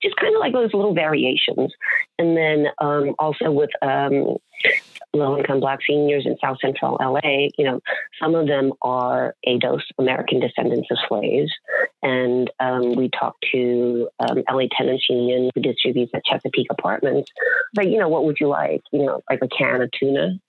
just 0.01 0.15
kind 0.17 0.35
of 0.35 0.39
like 0.39 0.53
those 0.53 0.73
little 0.73 0.93
variations. 0.93 1.73
And 2.19 2.37
then 2.37 2.67
um, 2.79 3.15
also 3.17 3.51
with 3.51 3.71
um, 3.81 4.37
low 5.13 5.37
income 5.37 5.59
black 5.59 5.79
seniors 5.87 6.25
in 6.25 6.37
South 6.37 6.57
Central 6.61 6.97
LA, 7.01 7.49
you 7.57 7.65
know, 7.65 7.81
some 8.21 8.35
of 8.35 8.47
them 8.47 8.73
are 8.81 9.35
ADOS, 9.47 9.81
American 9.97 10.39
descendants 10.39 10.89
of 10.91 10.97
slaves. 11.07 11.51
And 12.03 12.51
um, 12.59 12.93
we 12.95 13.09
talked 13.09 13.43
to 13.51 14.09
um, 14.19 14.43
LA 14.49 14.65
Tenants 14.71 15.07
Union, 15.09 15.49
who 15.55 15.61
distributes 15.61 16.11
at 16.13 16.25
Chesapeake 16.25 16.67
Apartments. 16.69 17.31
Like, 17.75 17.89
you 17.89 17.97
know, 17.97 18.09
what 18.09 18.25
would 18.25 18.37
you 18.39 18.47
like? 18.47 18.81
You 18.91 19.05
know, 19.05 19.21
like 19.29 19.39
a 19.41 19.47
can 19.47 19.81
of 19.81 19.89
tuna, 19.91 20.39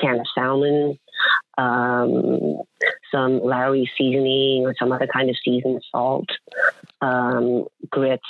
can 0.00 0.20
of 0.20 0.26
salmon, 0.34 0.98
um, 1.58 2.62
some 3.14 3.40
Lawry 3.40 3.90
seasoning 3.96 4.66
or 4.66 4.74
some 4.78 4.90
other 4.90 5.06
kind 5.06 5.30
of 5.30 5.36
seasoned 5.44 5.82
salt, 5.90 6.28
um, 7.00 7.66
grits, 7.88 8.22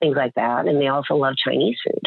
things 0.00 0.16
like 0.16 0.34
that. 0.34 0.66
And 0.66 0.80
they 0.80 0.88
also 0.88 1.14
love 1.16 1.34
Chinese 1.36 1.78
food, 1.84 2.02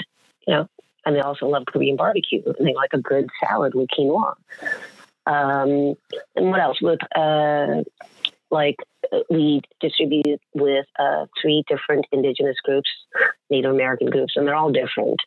you 0.47 0.53
know, 0.53 0.69
and 1.05 1.15
they 1.15 1.21
also 1.21 1.47
love 1.47 1.63
Korean 1.65 1.95
barbecue 1.95 2.43
and 2.45 2.67
they 2.67 2.73
like 2.73 2.93
a 2.93 3.01
good 3.01 3.27
salad 3.43 3.73
with 3.73 3.89
quinoa. 3.89 4.35
Um, 5.25 5.95
and 6.35 6.49
what 6.49 6.59
else? 6.59 6.81
With 6.81 6.99
uh, 7.15 7.83
like 8.51 8.77
we 9.29 9.61
distribute 9.79 10.41
with 10.53 10.85
uh, 10.99 11.25
three 11.41 11.63
different 11.67 12.05
indigenous 12.11 12.57
groups, 12.63 12.89
Native 13.49 13.71
American 13.71 14.09
groups, 14.09 14.33
and 14.35 14.47
they're 14.47 14.55
all 14.55 14.71
different. 14.71 15.19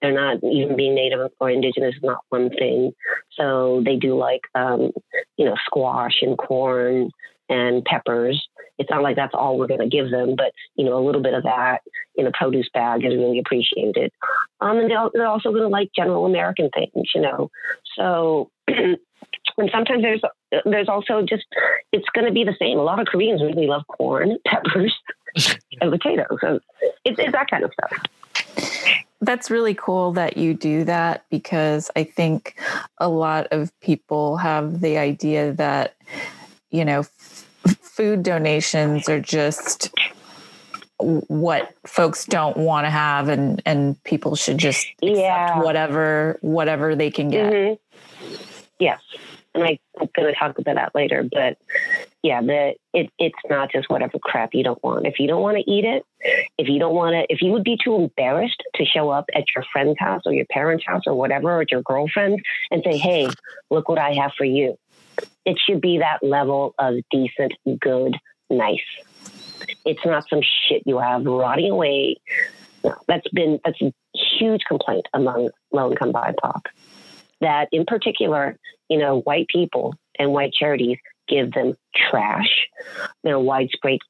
They're 0.00 0.12
not 0.12 0.42
even 0.44 0.76
being 0.76 0.94
Native 0.94 1.30
or 1.40 1.50
indigenous 1.50 1.94
is 1.94 2.02
not 2.02 2.24
one 2.28 2.50
thing. 2.50 2.92
So 3.32 3.82
they 3.84 3.96
do 3.96 4.16
like 4.16 4.42
um, 4.54 4.92
you 5.36 5.44
know 5.44 5.56
squash 5.66 6.22
and 6.22 6.36
corn 6.36 7.10
and 7.48 7.84
peppers. 7.84 8.46
It's 8.78 8.90
not 8.90 9.02
like 9.02 9.16
that's 9.16 9.34
all 9.34 9.58
we're 9.58 9.66
going 9.66 9.80
to 9.80 9.88
give 9.88 10.10
them, 10.10 10.34
but 10.36 10.52
you 10.74 10.84
know, 10.84 10.98
a 10.98 11.04
little 11.04 11.22
bit 11.22 11.34
of 11.34 11.44
that 11.44 11.82
in 12.16 12.26
a 12.26 12.32
produce 12.32 12.68
bag 12.72 13.04
is 13.04 13.14
really 13.14 13.38
appreciated. 13.38 14.10
Um, 14.60 14.78
and 14.78 14.90
they're 14.90 15.26
also 15.26 15.50
going 15.50 15.62
to 15.62 15.68
like 15.68 15.90
general 15.94 16.26
American 16.26 16.70
things, 16.70 17.06
you 17.14 17.20
know. 17.20 17.50
So, 17.96 18.50
and 19.58 19.70
sometimes 19.72 20.02
there's 20.02 20.20
there's 20.64 20.88
also 20.88 21.22
just 21.22 21.44
it's 21.92 22.08
going 22.14 22.26
to 22.26 22.32
be 22.32 22.44
the 22.44 22.54
same. 22.58 22.78
A 22.78 22.82
lot 22.82 23.00
of 23.00 23.06
Koreans 23.06 23.42
really 23.42 23.66
love 23.66 23.86
corn, 23.86 24.38
peppers, 24.46 24.94
and 25.80 25.90
potatoes. 25.90 26.38
So 26.40 26.60
it's, 27.04 27.18
it's 27.18 27.32
that 27.32 27.48
kind 27.50 27.64
of 27.64 27.72
stuff. 27.72 28.02
That's 29.20 29.50
really 29.50 29.74
cool 29.74 30.12
that 30.14 30.36
you 30.36 30.52
do 30.52 30.84
that 30.84 31.24
because 31.30 31.90
I 31.94 32.02
think 32.04 32.56
a 32.98 33.08
lot 33.08 33.46
of 33.52 33.70
people 33.80 34.36
have 34.38 34.80
the 34.80 34.98
idea 34.98 35.52
that, 35.52 35.94
you 36.70 36.84
know, 36.84 37.00
f- 37.00 37.46
food 37.80 38.24
donations 38.24 39.08
are 39.08 39.20
just 39.20 39.94
what 40.98 41.72
folks 41.86 42.24
don't 42.26 42.56
want 42.56 42.84
to 42.86 42.90
have 42.90 43.28
and 43.28 43.60
and 43.66 44.02
people 44.04 44.36
should 44.36 44.58
just 44.58 44.86
accept 45.02 45.16
Yeah. 45.18 45.58
whatever 45.60 46.38
whatever 46.42 46.94
they 46.96 47.10
can 47.10 47.28
get. 47.28 47.52
Mm-hmm. 47.52 48.26
Yes, 48.78 49.00
and 49.54 49.64
I'm 49.64 49.78
going 50.14 50.32
to 50.32 50.38
talk 50.38 50.58
about 50.58 50.76
that 50.76 50.94
later. 50.94 51.22
But 51.30 51.58
yeah, 52.22 52.40
the 52.40 52.74
it 52.92 53.10
it's 53.18 53.38
not 53.48 53.70
just 53.70 53.90
whatever 53.90 54.18
crap 54.18 54.50
you 54.54 54.64
don't 54.64 54.82
want. 54.82 55.06
If 55.06 55.18
you 55.18 55.26
don't 55.26 55.42
want 55.42 55.58
to 55.58 55.70
eat 55.70 55.84
it, 55.84 56.04
if 56.58 56.68
you 56.68 56.78
don't 56.78 56.94
want 56.94 57.14
to, 57.14 57.32
if 57.32 57.42
you 57.42 57.52
would 57.52 57.64
be 57.64 57.78
too 57.82 57.96
embarrassed 57.96 58.62
to 58.76 58.84
show 58.84 59.10
up 59.10 59.26
at 59.34 59.44
your 59.54 59.64
friend's 59.72 59.98
house 59.98 60.22
or 60.24 60.32
your 60.32 60.46
parents' 60.50 60.84
house 60.86 61.02
or 61.06 61.14
whatever, 61.14 61.50
or 61.50 61.62
at 61.62 61.70
your 61.70 61.82
girlfriend 61.82 62.40
and 62.70 62.82
say, 62.84 62.96
"Hey, 62.96 63.28
look 63.70 63.88
what 63.88 63.98
I 63.98 64.14
have 64.14 64.32
for 64.36 64.44
you," 64.44 64.78
it 65.44 65.58
should 65.58 65.80
be 65.80 65.98
that 65.98 66.22
level 66.22 66.74
of 66.78 66.96
decent, 67.10 67.52
good, 67.80 68.16
nice. 68.48 68.80
It's 69.84 70.04
not 70.04 70.28
some 70.28 70.40
shit 70.42 70.82
you 70.86 70.98
have 70.98 71.24
rotting 71.24 71.70
away. 71.70 72.16
No, 72.84 72.96
that's 73.06 73.28
been 73.28 73.60
that's 73.64 73.80
a 73.82 73.92
huge 74.14 74.62
complaint 74.66 75.06
among 75.12 75.50
low 75.72 75.90
income 75.90 76.12
BIPOC. 76.12 76.62
That 77.42 77.68
in 77.70 77.84
particular, 77.84 78.58
you 78.88 78.98
know, 78.98 79.20
white 79.20 79.46
people 79.48 79.94
and 80.18 80.32
white 80.32 80.52
charities 80.52 80.98
give 81.28 81.52
them 81.52 81.74
trash. 81.94 82.66
There 83.22 83.34
are 83.34 83.40
widespread 83.40 84.00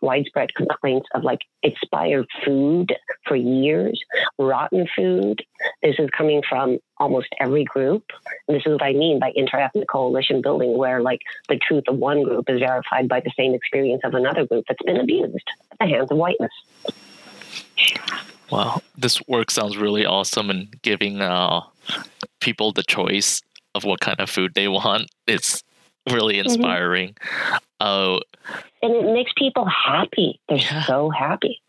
widespread 0.00 0.54
complaints 0.54 1.08
of 1.14 1.24
like 1.24 1.40
expired 1.62 2.26
food 2.44 2.94
for 3.26 3.36
years, 3.36 4.00
rotten 4.38 4.86
food. 4.94 5.42
This 5.82 5.96
is 5.98 6.08
coming 6.16 6.42
from 6.48 6.78
almost 6.98 7.28
every 7.40 7.64
group. 7.64 8.04
And 8.46 8.56
this 8.56 8.64
is 8.66 8.72
what 8.72 8.82
I 8.82 8.92
mean 8.92 9.18
by 9.18 9.32
interethnic 9.32 9.86
coalition 9.90 10.42
building, 10.42 10.76
where 10.76 11.00
like 11.00 11.20
the 11.48 11.58
truth 11.58 11.84
of 11.88 11.96
one 11.96 12.22
group 12.22 12.48
is 12.48 12.60
verified 12.60 13.08
by 13.08 13.20
the 13.20 13.32
same 13.36 13.54
experience 13.54 14.02
of 14.04 14.14
another 14.14 14.46
group 14.46 14.64
that's 14.68 14.82
been 14.82 14.98
abused 14.98 15.48
at 15.72 15.78
the 15.80 15.86
hands 15.86 16.10
of 16.10 16.18
whiteness. 16.18 16.52
Wow, 18.50 18.80
this 18.96 19.20
work 19.28 19.50
sounds 19.50 19.76
really 19.76 20.06
awesome 20.06 20.48
and 20.48 20.80
giving 20.82 21.20
uh, 21.20 21.60
people 22.40 22.72
the 22.72 22.82
choice 22.82 23.42
of 23.74 23.84
what 23.84 24.00
kind 24.00 24.20
of 24.20 24.30
food 24.30 24.54
they 24.54 24.68
want. 24.68 25.10
It's 25.26 25.62
really 26.10 26.38
inspiring. 26.38 27.16
Uh, 27.80 28.20
and 28.82 28.94
it 28.94 29.12
makes 29.12 29.32
people 29.36 29.66
happy. 29.66 30.40
They're 30.48 30.58
Yeah. 30.58 30.84
so 30.84 31.10
happy. 31.10 31.60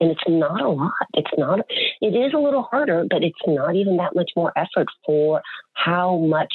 And 0.00 0.10
it's 0.10 0.28
not 0.28 0.60
a 0.60 0.68
lot. 0.68 0.92
It's 1.14 1.30
not, 1.38 1.60
it 2.02 2.14
is 2.14 2.34
a 2.34 2.38
little 2.38 2.62
harder, 2.62 3.06
but 3.08 3.24
it's 3.24 3.38
not 3.46 3.74
even 3.74 3.96
that 3.96 4.14
much 4.14 4.30
more 4.36 4.52
effort 4.56 4.88
for 5.06 5.40
how 5.72 6.18
much 6.18 6.52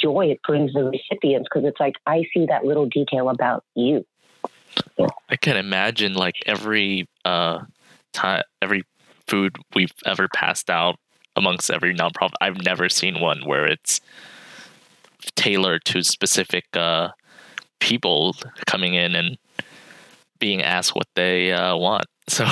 joy 0.00 0.26
it 0.26 0.40
brings 0.46 0.72
the 0.72 0.84
recipients. 0.84 1.48
Cause 1.52 1.64
it's 1.64 1.80
like, 1.80 1.96
I 2.06 2.24
see 2.32 2.46
that 2.46 2.64
little 2.64 2.86
detail 2.86 3.30
about 3.30 3.64
you. 3.74 4.06
I 5.28 5.36
can 5.36 5.56
imagine 5.56 6.14
like 6.14 6.36
every 6.46 7.08
uh, 7.24 7.60
time, 8.12 8.42
every 8.60 8.84
food 9.26 9.56
we've 9.74 9.92
ever 10.06 10.28
passed 10.28 10.70
out 10.70 10.96
amongst 11.36 11.70
every 11.70 11.94
nonprofit. 11.94 12.34
I've 12.40 12.62
never 12.62 12.88
seen 12.88 13.20
one 13.20 13.42
where 13.44 13.66
it's 13.66 14.00
tailored 15.36 15.84
to 15.86 16.02
specific 16.02 16.64
uh, 16.76 17.10
people 17.80 18.36
coming 18.66 18.94
in 18.94 19.14
and 19.14 19.38
being 20.38 20.62
asked 20.62 20.94
what 20.94 21.08
they 21.14 21.52
uh, 21.52 21.76
want. 21.76 22.06
So, 22.28 22.46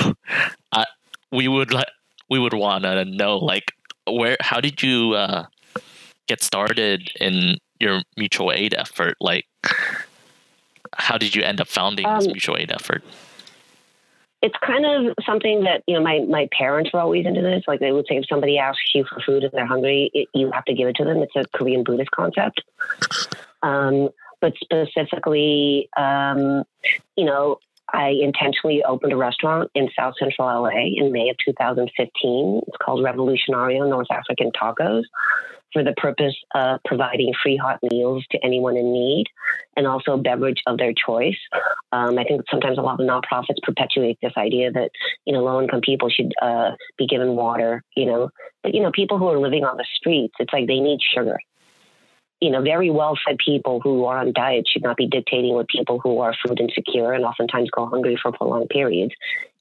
I 0.73 0.83
we 1.31 1.47
would 1.47 1.71
like 1.73 1.87
we 2.29 2.37
would 2.37 2.53
want 2.53 2.83
to 2.83 3.05
know 3.05 3.37
like 3.37 3.71
where 4.05 4.35
how 4.41 4.59
did 4.59 4.83
you 4.83 5.13
uh, 5.13 5.45
get 6.27 6.43
started 6.43 7.09
in 7.21 7.57
your 7.79 8.01
mutual 8.17 8.51
aid 8.51 8.75
effort? 8.77 9.15
Like, 9.21 9.45
how 10.97 11.17
did 11.17 11.35
you 11.35 11.41
end 11.41 11.61
up 11.61 11.69
founding 11.69 12.05
this 12.05 12.25
Um, 12.25 12.33
mutual 12.33 12.57
aid 12.57 12.69
effort? 12.71 13.01
It's 14.41 14.55
kind 14.65 14.85
of 14.85 15.13
something 15.25 15.63
that, 15.65 15.83
you 15.87 15.95
know, 15.95 16.03
my, 16.03 16.19
my 16.27 16.49
parents 16.57 16.91
were 16.91 16.99
always 16.99 17.25
into 17.25 17.41
this. 17.41 17.63
Like 17.67 17.79
they 17.79 17.91
would 17.91 18.07
say, 18.07 18.17
if 18.17 18.25
somebody 18.27 18.57
asks 18.57 18.91
you 18.95 19.05
for 19.05 19.21
food 19.21 19.43
and 19.43 19.51
they're 19.53 19.67
hungry, 19.67 20.09
it, 20.13 20.29
you 20.33 20.51
have 20.51 20.65
to 20.65 20.73
give 20.73 20.87
it 20.87 20.95
to 20.97 21.05
them. 21.05 21.17
It's 21.17 21.35
a 21.35 21.45
Korean 21.57 21.83
Buddhist 21.83 22.11
concept. 22.11 22.61
Um, 23.61 24.09
but 24.39 24.53
specifically, 24.61 25.89
um, 25.95 26.63
you 27.15 27.25
know, 27.25 27.59
I 27.93 28.15
intentionally 28.21 28.83
opened 28.83 29.13
a 29.13 29.17
restaurant 29.17 29.69
in 29.75 29.89
South 29.97 30.15
Central 30.17 30.47
LA 30.47 30.87
in 30.95 31.11
May 31.11 31.29
of 31.29 31.37
2015. 31.45 32.61
It's 32.67 32.77
called 32.77 33.03
Revolutionario 33.03 33.87
North 33.87 34.07
African 34.09 34.51
Tacos 34.51 35.03
for 35.73 35.83
the 35.83 35.93
purpose 35.93 36.35
of 36.53 36.79
providing 36.85 37.33
free 37.41 37.57
hot 37.57 37.79
meals 37.91 38.25
to 38.31 38.39
anyone 38.43 38.77
in 38.77 38.91
need 38.91 39.25
and 39.75 39.87
also 39.87 40.17
beverage 40.17 40.61
of 40.67 40.77
their 40.77 40.93
choice. 40.93 41.37
Um, 41.91 42.17
I 42.17 42.23
think 42.23 42.41
sometimes 42.49 42.77
a 42.77 42.81
lot 42.81 42.99
of 42.99 43.07
nonprofits 43.07 43.61
perpetuate 43.63 44.17
this 44.21 44.33
idea 44.37 44.71
that, 44.71 44.91
you 45.25 45.33
know, 45.33 45.43
low 45.43 45.61
income 45.61 45.81
people 45.81 46.09
should 46.09 46.33
uh, 46.41 46.71
be 46.97 47.07
given 47.07 47.35
water, 47.35 47.83
you 47.95 48.05
know, 48.05 48.29
but, 48.63 48.73
you 48.73 48.81
know, 48.81 48.91
people 48.91 49.17
who 49.17 49.27
are 49.27 49.39
living 49.39 49.63
on 49.63 49.77
the 49.77 49.85
streets, 49.95 50.33
it's 50.39 50.53
like 50.53 50.67
they 50.67 50.79
need 50.79 50.99
sugar 51.15 51.37
you 52.41 52.49
know, 52.49 52.61
very 52.61 52.89
well 52.89 53.17
fed 53.23 53.37
people 53.37 53.79
who 53.79 54.03
are 54.05 54.17
on 54.17 54.33
diet 54.33 54.67
should 54.67 54.81
not 54.81 54.97
be 54.97 55.07
dictating 55.07 55.53
what 55.53 55.67
people 55.69 55.99
who 55.99 56.19
are 56.19 56.33
food 56.43 56.59
insecure 56.59 57.13
and 57.13 57.23
oftentimes 57.23 57.69
go 57.69 57.85
hungry 57.85 58.17
for 58.19 58.31
prolonged 58.31 58.69
periods 58.69 59.13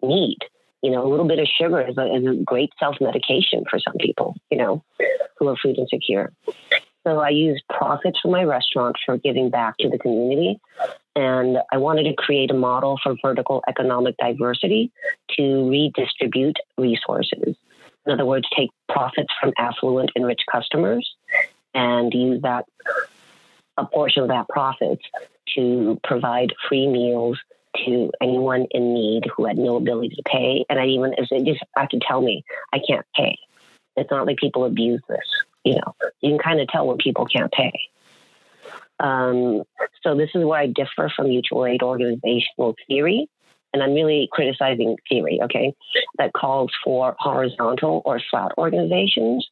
need. 0.03 0.39
You 0.83 0.91
know, 0.91 1.07
a 1.07 1.09
little 1.09 1.27
bit 1.27 1.39
of 1.39 1.47
sugar 1.47 1.81
is 1.81 1.97
a, 1.99 2.15
is 2.15 2.27
a 2.27 2.43
great 2.43 2.71
self 2.79 2.97
medication 3.01 3.65
for 3.69 3.79
some 3.79 3.97
people, 3.99 4.37
you 4.51 4.59
know, 4.59 4.83
who 5.39 5.49
are 5.49 5.57
food 5.57 5.79
insecure. 5.79 6.33
So 7.05 7.19
I 7.19 7.31
used 7.31 7.63
profits 7.69 8.19
from 8.21 8.33
my 8.33 8.45
restaurant 8.45 8.97
for 9.05 9.17
giving 9.17 9.51
back 9.51 9.77
to 9.79 9.89
the 9.89 9.99
community. 9.99 10.61
And 11.17 11.59
I 11.73 11.79
wanted 11.79 12.05
to 12.05 12.15
create 12.15 12.51
a 12.51 12.55
model 12.55 12.99
for 13.03 13.15
vertical 13.23 13.63
economic 13.69 14.17
diversity 14.19 14.93
to 15.37 15.69
redistribute 15.69 16.57
resources. 16.77 17.57
In 18.07 18.13
other 18.13 18.25
words, 18.25 18.47
take 18.57 18.71
profits 18.89 19.33
from 19.41 19.53
affluent 19.59 20.11
and 20.15 20.27
rich 20.27 20.43
customers 20.51 21.09
and 21.75 22.13
use 22.13 22.43
that 22.43 22.67
a 23.77 23.87
portion 23.87 24.23
of 24.23 24.29
that 24.29 24.49
profits 24.49 25.03
to 25.55 25.99
provide 26.05 26.53
free 26.69 26.87
meals 26.87 27.39
to 27.85 28.11
anyone 28.21 28.67
in 28.71 28.95
need 28.95 29.25
who 29.35 29.47
had 29.47 29.59
no 29.59 29.77
ability 29.77 30.11
to 30.17 30.23
pay. 30.27 30.65
And 30.69 30.79
I 30.79 30.87
even 30.87 31.15
if 31.17 31.29
they 31.31 31.43
just 31.43 31.63
have 31.77 31.89
to 31.91 32.01
tell 32.01 32.21
me 32.21 32.45
I 32.73 32.81
can't 32.87 33.07
pay. 33.15 33.39
It's 33.97 34.11
not 34.11 34.27
like 34.27 34.39
people 34.39 34.65
abuse 34.65 35.03
this. 35.09 35.19
You 35.65 35.75
know, 35.75 35.95
you 36.21 36.31
can 36.31 36.39
kind 36.39 36.61
of 36.61 36.69
tell 36.69 36.87
when 36.87 36.97
people 36.97 37.27
can't 37.27 37.53
pay. 37.53 37.73
Um, 38.99 39.63
so 40.03 40.15
this 40.15 40.31
is 40.35 40.45
where 40.45 40.61
I 40.61 40.67
differ 40.67 41.11
from 41.15 41.29
mutual 41.29 41.67
aid 41.67 41.83
organizational 41.83 42.77
theory. 42.87 43.29
And 43.73 43.83
I'm 43.83 43.95
really 43.95 44.29
criticizing 44.33 44.97
theory, 45.09 45.41
okay, 45.43 45.75
that 46.19 46.33
calls 46.33 46.73
for 46.85 47.15
horizontal 47.19 48.03
or 48.05 48.21
flat 48.31 48.53
organizations. 48.59 49.47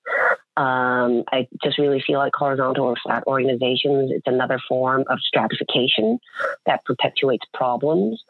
Um, 0.56 1.22
I 1.30 1.46
just 1.62 1.78
really 1.78 2.02
feel 2.04 2.18
like 2.18 2.32
horizontal 2.34 2.86
or 2.86 2.96
flat 3.00 3.22
organizations, 3.28 4.10
it's 4.10 4.26
another 4.26 4.58
form 4.68 5.04
of 5.08 5.20
stratification 5.20 6.18
that 6.66 6.84
perpetuates 6.84 7.46
problems. 7.54 8.22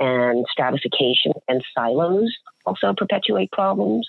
And 0.00 0.44
stratification 0.50 1.32
and 1.48 1.64
silos 1.74 2.34
also 2.64 2.92
perpetuate 2.94 3.52
problems. 3.52 4.08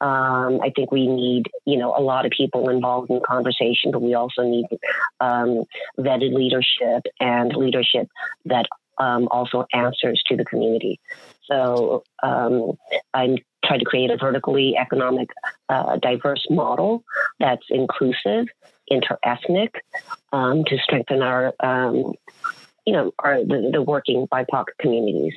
Um, 0.00 0.60
I 0.62 0.72
think 0.74 0.92
we 0.92 1.06
need, 1.06 1.46
you 1.64 1.78
know, 1.78 1.94
a 1.96 2.02
lot 2.02 2.26
of 2.26 2.32
people 2.32 2.68
involved 2.68 3.10
in 3.10 3.20
conversation, 3.26 3.92
but 3.92 4.02
we 4.02 4.14
also 4.14 4.42
need 4.42 4.66
um, 5.20 5.64
vetted 5.98 6.34
leadership 6.34 7.04
and 7.18 7.54
leadership 7.56 8.08
that 8.44 8.66
um, 8.98 9.28
also 9.30 9.66
answers 9.72 10.22
to 10.26 10.36
the 10.36 10.44
community. 10.44 11.00
So 11.44 12.02
um, 12.22 12.72
I'm 13.14 13.36
trying 13.64 13.80
to 13.80 13.84
create 13.84 14.10
a 14.10 14.16
vertically 14.16 14.76
economic, 14.76 15.28
uh, 15.68 15.96
diverse 15.96 16.46
model 16.50 17.04
that's 17.38 17.64
inclusive, 17.70 18.46
interethnic, 18.90 19.70
um, 20.32 20.64
to 20.64 20.78
strengthen 20.78 21.22
our, 21.22 21.52
um, 21.60 22.14
you 22.84 22.92
know, 22.92 23.12
our 23.18 23.38
the, 23.44 23.70
the 23.72 23.82
working 23.82 24.26
BIPOC 24.28 24.64
communities. 24.78 25.34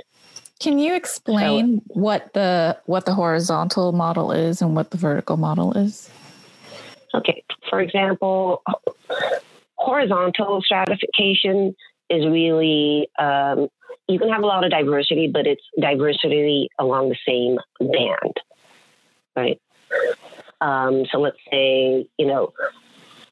Can 0.59 0.77
you 0.77 0.93
explain 0.93 1.81
what 1.87 2.33
the 2.33 2.77
what 2.85 3.05
the 3.05 3.13
horizontal 3.13 3.93
model 3.93 4.31
is 4.31 4.61
and 4.61 4.75
what 4.75 4.91
the 4.91 4.97
vertical 4.97 5.37
model 5.37 5.75
is? 5.77 6.09
Okay, 7.13 7.43
for 7.69 7.79
example, 7.79 8.61
horizontal 9.75 10.61
stratification 10.61 11.75
is 12.09 12.25
really 12.25 13.09
um, 13.19 13.67
you 14.07 14.17
can 14.17 14.29
have 14.29 14.43
a 14.43 14.45
lot 14.45 14.63
of 14.63 14.71
diversity, 14.71 15.29
but 15.31 15.45
it's 15.45 15.63
diversity 15.79 16.69
along 16.79 17.09
the 17.09 17.17
same 17.27 17.57
band, 17.79 18.33
right? 19.35 19.61
Um, 20.61 21.05
so 21.11 21.19
let's 21.19 21.37
say 21.51 22.07
you 22.17 22.25
know 22.25 22.53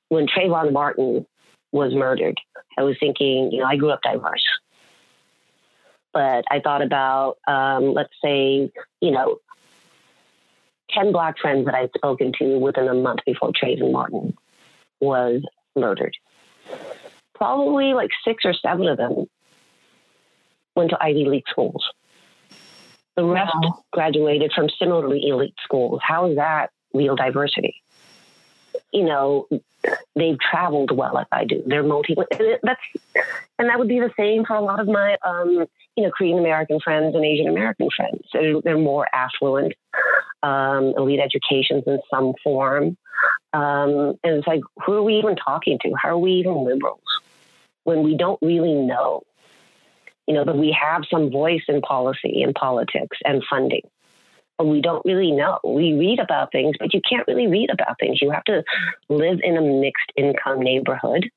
when 0.09 0.27
Trayvon 0.27 0.71
Martin 0.71 1.25
was 1.71 1.93
murdered, 1.93 2.39
I 2.77 2.83
was 2.83 2.95
thinking, 2.99 3.51
you 3.51 3.59
know, 3.59 3.65
I 3.65 3.75
grew 3.75 3.91
up 3.91 4.01
diverse. 4.01 4.45
But 6.13 6.45
I 6.49 6.59
thought 6.61 6.81
about, 6.81 7.37
um, 7.47 7.93
let's 7.93 8.13
say, 8.23 8.71
you 9.01 9.11
know, 9.11 9.37
10 10.91 11.11
black 11.11 11.37
friends 11.37 11.65
that 11.65 11.75
I'd 11.75 11.91
spoken 11.95 12.31
to 12.39 12.57
within 12.57 12.87
a 12.87 12.93
month 12.93 13.19
before 13.25 13.51
Trayvon 13.51 13.91
Martin 13.91 14.35
was 15.01 15.41
murdered. 15.75 16.15
Probably 17.37 17.93
like 17.93 18.09
six 18.25 18.45
or 18.45 18.53
seven 18.53 18.87
of 18.87 18.97
them 18.97 19.27
went 20.75 20.91
to 20.91 20.97
Ivy 21.01 21.25
League 21.25 21.47
schools. 21.49 21.83
The 23.15 23.25
rest 23.25 23.51
wow. 23.61 23.83
graduated 23.91 24.53
from 24.55 24.69
similarly 24.79 25.27
elite 25.27 25.55
schools. 25.63 25.99
How 26.03 26.29
is 26.29 26.37
that 26.37 26.69
real 26.93 27.15
diversity? 27.15 27.81
You 28.93 29.05
know, 29.05 29.47
they've 30.15 30.39
traveled 30.39 30.95
well 30.95 31.13
like 31.13 31.27
I 31.31 31.45
do. 31.45 31.63
They're 31.65 31.83
multi. 31.83 32.15
That's 32.63 32.79
and 33.57 33.69
that 33.69 33.79
would 33.79 33.87
be 33.87 33.99
the 33.99 34.11
same 34.17 34.45
for 34.45 34.55
a 34.55 34.61
lot 34.61 34.79
of 34.79 34.87
my 34.87 35.17
um, 35.25 35.65
you 35.95 36.03
know 36.03 36.11
Korean 36.11 36.37
American 36.37 36.79
friends 36.79 37.15
and 37.15 37.25
Asian 37.25 37.47
American 37.47 37.89
friends. 37.95 38.21
They're, 38.31 38.61
they're 38.61 38.77
more 38.77 39.07
affluent, 39.13 39.73
um, 40.43 40.93
elite 40.95 41.19
educations 41.19 41.83
in 41.87 41.99
some 42.11 42.33
form, 42.43 42.97
um, 43.53 44.15
and 44.23 44.35
it's 44.35 44.47
like 44.47 44.61
who 44.85 44.93
are 44.93 45.03
we 45.03 45.17
even 45.17 45.35
talking 45.35 45.79
to? 45.81 45.93
How 45.99 46.09
are 46.09 46.17
we 46.19 46.33
even 46.33 46.63
liberals 46.63 47.01
when 47.87 48.03
we 48.03 48.17
don't 48.17 48.37
really 48.41 48.73
know? 48.73 49.21
You 50.27 50.33
know, 50.33 50.43
that 50.43 50.57
we 50.57 50.75
have 50.79 51.03
some 51.09 51.31
voice 51.31 51.61
in 51.69 51.79
policy 51.79 52.43
and 52.43 52.53
politics 52.53 53.17
and 53.23 53.41
funding 53.49 53.83
But 54.57 54.67
we 54.67 54.81
don't 54.81 55.05
really 55.05 55.31
know. 55.31 55.59
We 55.63 55.93
read 55.93 56.19
about 56.19 56.51
things, 56.51 56.75
but 56.77 56.93
you 56.93 56.99
can't 57.09 57.25
really 57.29 57.47
read 57.47 57.69
about 57.69 57.95
things. 57.97 58.21
You 58.21 58.31
have 58.31 58.43
to 58.43 58.61
live 59.07 59.39
in 59.41 59.55
a 59.55 59.61
mixed 59.61 60.11
income 60.17 60.59
neighborhood 60.59 61.29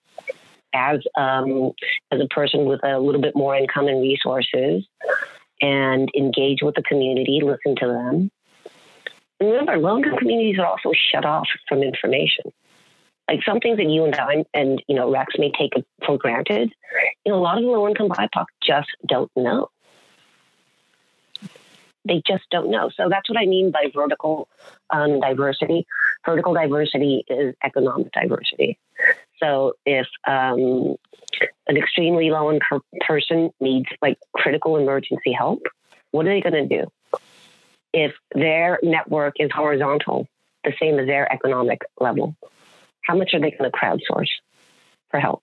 as 0.75 0.99
um, 1.17 1.71
as 2.11 2.21
a 2.21 2.27
person 2.35 2.65
with 2.65 2.83
a 2.83 2.99
little 2.99 3.21
bit 3.21 3.37
more 3.37 3.55
income 3.55 3.87
and 3.87 4.03
resources, 4.03 4.85
and 5.61 6.11
engage 6.17 6.63
with 6.63 6.75
the 6.75 6.83
community, 6.83 7.41
listen 7.45 7.77
to 7.77 7.87
them. 7.87 8.31
Remember, 9.41 9.79
low 9.79 9.99
income 9.99 10.19
communities 10.19 10.59
are 10.59 10.67
also 10.67 10.91
shut 11.13 11.25
off 11.25 11.47
from 11.69 11.85
information. 11.85 12.53
Like 13.31 13.45
some 13.45 13.61
things 13.61 13.77
that 13.77 13.89
you 13.89 14.05
and 14.05 14.15
I 14.15 14.45
and 14.53 14.83
you 14.89 14.97
know 14.97 15.11
Rex 15.11 15.35
may 15.39 15.53
take 15.53 15.73
for 16.05 16.19
granted, 16.19 16.73
you 17.25 17.33
know, 17.33 17.39
a 17.39 17.41
lot 17.41 17.59
of 17.59 17.63
the 17.63 17.71
low 17.71 17.89
income 17.89 18.09
BIPOC 18.09 18.47
just 18.61 18.89
don't 19.07 19.31
know 19.37 19.71
they 22.05 22.23
just 22.27 22.45
don't 22.51 22.71
know. 22.71 22.91
So 22.97 23.09
that's 23.09 23.29
what 23.29 23.39
I 23.39 23.47
mean 23.47 23.71
by 23.71 23.91
vertical 23.95 24.49
um, 24.91 25.21
diversity. 25.21 25.87
Vertical 26.25 26.55
diversity 26.55 27.25
is 27.29 27.55
economic 27.63 28.13
diversity. 28.13 28.79
So 29.43 29.75
if 29.85 30.07
um, 30.27 30.97
an 31.67 31.77
extremely 31.77 32.31
low 32.31 32.51
income 32.53 32.83
person 33.07 33.51
needs 33.61 33.89
like 34.03 34.19
critical 34.35 34.77
emergency 34.77 35.33
help, 35.33 35.63
what 36.11 36.27
are 36.27 36.31
they 36.31 36.41
going 36.41 36.69
to 36.69 36.83
do? 36.83 36.91
If 37.93 38.13
their 38.35 38.79
network 38.83 39.35
is 39.39 39.51
horizontal, 39.53 40.27
the 40.65 40.73
same 40.81 40.99
as 40.99 41.07
their 41.07 41.31
economic 41.33 41.81
level, 41.99 42.37
how 43.03 43.17
much 43.17 43.35
are 43.35 43.41
they 43.41 43.51
going 43.51 43.71
to 43.71 43.77
crowdsource 43.77 44.31
for 45.11 45.21
help? 45.21 45.43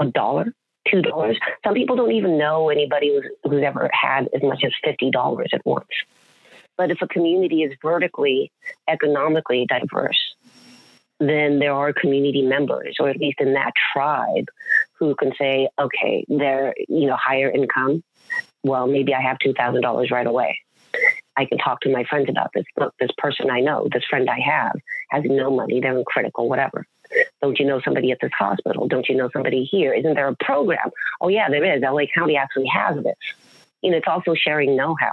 A 0.00 0.06
dollar? 0.06 0.54
two 0.90 1.02
dollars. 1.02 1.38
Some 1.64 1.74
people 1.74 1.96
don't 1.96 2.12
even 2.12 2.38
know 2.38 2.68
anybody 2.68 3.08
who's, 3.14 3.30
who's 3.44 3.62
ever 3.62 3.90
had 3.92 4.28
as 4.34 4.42
much 4.42 4.62
as 4.64 4.72
fifty 4.82 5.10
dollars 5.10 5.50
at 5.52 5.64
once. 5.64 5.88
But 6.76 6.90
if 6.90 7.02
a 7.02 7.08
community 7.08 7.62
is 7.62 7.76
vertically, 7.82 8.50
economically 8.88 9.66
diverse, 9.66 10.18
then 11.18 11.58
there 11.58 11.74
are 11.74 11.92
community 11.92 12.42
members, 12.42 12.96
or 12.98 13.10
at 13.10 13.18
least 13.18 13.40
in 13.40 13.52
that 13.54 13.72
tribe, 13.92 14.46
who 14.98 15.14
can 15.14 15.32
say, 15.38 15.68
okay, 15.78 16.24
they're 16.28 16.74
you 16.88 17.06
know 17.06 17.16
higher 17.16 17.50
income. 17.50 18.02
Well, 18.62 18.86
maybe 18.86 19.14
I 19.14 19.20
have 19.20 19.38
two 19.38 19.52
thousand 19.52 19.82
dollars 19.82 20.10
right 20.10 20.26
away. 20.26 20.60
I 21.36 21.44
can 21.44 21.58
talk 21.58 21.80
to 21.82 21.92
my 21.92 22.04
friends 22.04 22.28
about 22.28 22.50
this. 22.54 22.64
Look, 22.76 22.94
this 22.98 23.10
person 23.18 23.50
I 23.50 23.60
know, 23.60 23.88
this 23.92 24.04
friend 24.04 24.28
I 24.28 24.40
have, 24.40 24.76
has 25.10 25.24
no 25.24 25.50
money. 25.50 25.80
They're 25.80 25.96
in 25.96 26.04
critical, 26.04 26.48
whatever. 26.48 26.86
Don't 27.42 27.58
you 27.58 27.66
know 27.66 27.80
somebody 27.80 28.12
at 28.12 28.18
this 28.20 28.32
hospital? 28.38 28.86
Don't 28.86 29.08
you 29.08 29.16
know 29.16 29.30
somebody 29.32 29.64
here? 29.64 29.92
Isn't 29.92 30.14
there 30.14 30.28
a 30.28 30.36
program? 30.36 30.90
Oh, 31.20 31.28
yeah, 31.28 31.48
there 31.48 31.64
is. 31.64 31.82
LA 31.82 32.02
County 32.14 32.36
actually 32.36 32.66
has 32.66 33.02
this. 33.02 33.16
You 33.82 33.90
know, 33.90 33.96
it's 33.96 34.08
also 34.08 34.34
sharing 34.34 34.76
know 34.76 34.96
how. 34.98 35.12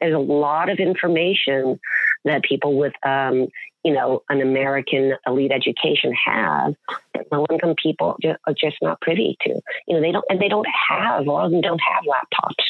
There's 0.00 0.14
a 0.14 0.18
lot 0.18 0.70
of 0.70 0.78
information 0.78 1.78
that 2.24 2.42
people 2.42 2.76
with, 2.76 2.94
um, 3.04 3.48
you 3.84 3.92
know, 3.94 4.22
an 4.28 4.40
American 4.40 5.14
elite 5.26 5.52
education 5.52 6.12
have 6.26 6.74
that 7.14 7.30
low 7.30 7.46
income 7.50 7.74
people 7.80 8.18
are 8.24 8.54
just 8.54 8.76
not 8.82 9.00
privy 9.00 9.36
to. 9.42 9.60
You 9.86 9.94
know, 9.94 10.00
they 10.00 10.12
don't, 10.12 10.24
and 10.28 10.40
they 10.40 10.48
don't 10.48 10.66
have, 10.88 11.26
a 11.26 11.30
lot 11.30 11.44
of 11.46 11.52
them 11.52 11.60
don't 11.60 11.80
have 11.80 12.04
laptops 12.04 12.64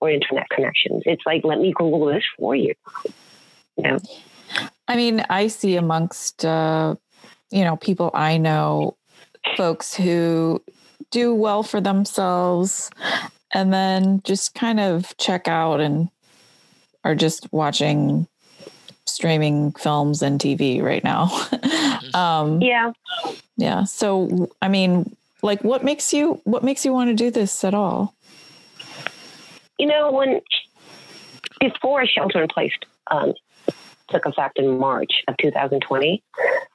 or 0.00 0.10
internet 0.10 0.48
connections. 0.50 1.02
It's 1.06 1.22
like, 1.26 1.42
let 1.44 1.58
me 1.58 1.72
Google 1.74 2.06
this 2.06 2.24
for 2.38 2.54
you. 2.54 2.74
You 3.76 3.82
know? 3.82 3.98
I 4.88 4.96
mean, 4.96 5.24
I 5.28 5.48
see 5.48 5.76
amongst 5.76 6.44
uh, 6.44 6.94
you 7.50 7.64
know, 7.64 7.76
people 7.76 8.10
I 8.14 8.38
know, 8.38 8.96
folks 9.56 9.94
who 9.94 10.62
do 11.10 11.34
well 11.34 11.62
for 11.62 11.80
themselves 11.80 12.90
and 13.52 13.72
then 13.72 14.20
just 14.24 14.54
kind 14.54 14.80
of 14.80 15.16
check 15.18 15.48
out 15.48 15.80
and 15.80 16.08
are 17.04 17.14
just 17.14 17.52
watching 17.52 18.26
streaming 19.06 19.72
films 19.72 20.22
and 20.22 20.40
TV 20.40 20.82
right 20.82 21.04
now. 21.04 21.30
um, 22.14 22.60
yeah. 22.60 22.92
Yeah. 23.56 23.84
So, 23.84 24.50
I 24.60 24.68
mean, 24.68 25.16
like 25.42 25.62
what 25.62 25.84
makes 25.84 26.12
you, 26.12 26.40
what 26.44 26.64
makes 26.64 26.84
you 26.84 26.92
want 26.92 27.10
to 27.10 27.14
do 27.14 27.30
this 27.30 27.62
at 27.62 27.74
all? 27.74 28.14
You 29.78 29.86
know, 29.86 30.12
when 30.12 30.40
before 31.60 32.06
shelter 32.06 32.42
in 32.42 32.48
place 32.48 32.72
um, 33.10 33.34
took 34.08 34.26
effect 34.26 34.58
in 34.58 34.78
March 34.78 35.22
of 35.28 35.36
2020, 35.38 36.22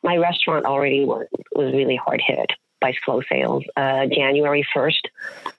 my 0.04 0.18
restaurant 0.18 0.66
already 0.66 1.06
was, 1.06 1.28
was 1.54 1.74
really 1.74 1.96
hard 1.96 2.22
hit 2.26 2.52
by 2.80 2.94
slow 3.06 3.22
sales. 3.30 3.64
Uh, 3.78 4.08
January 4.08 4.66
1st 4.76 5.06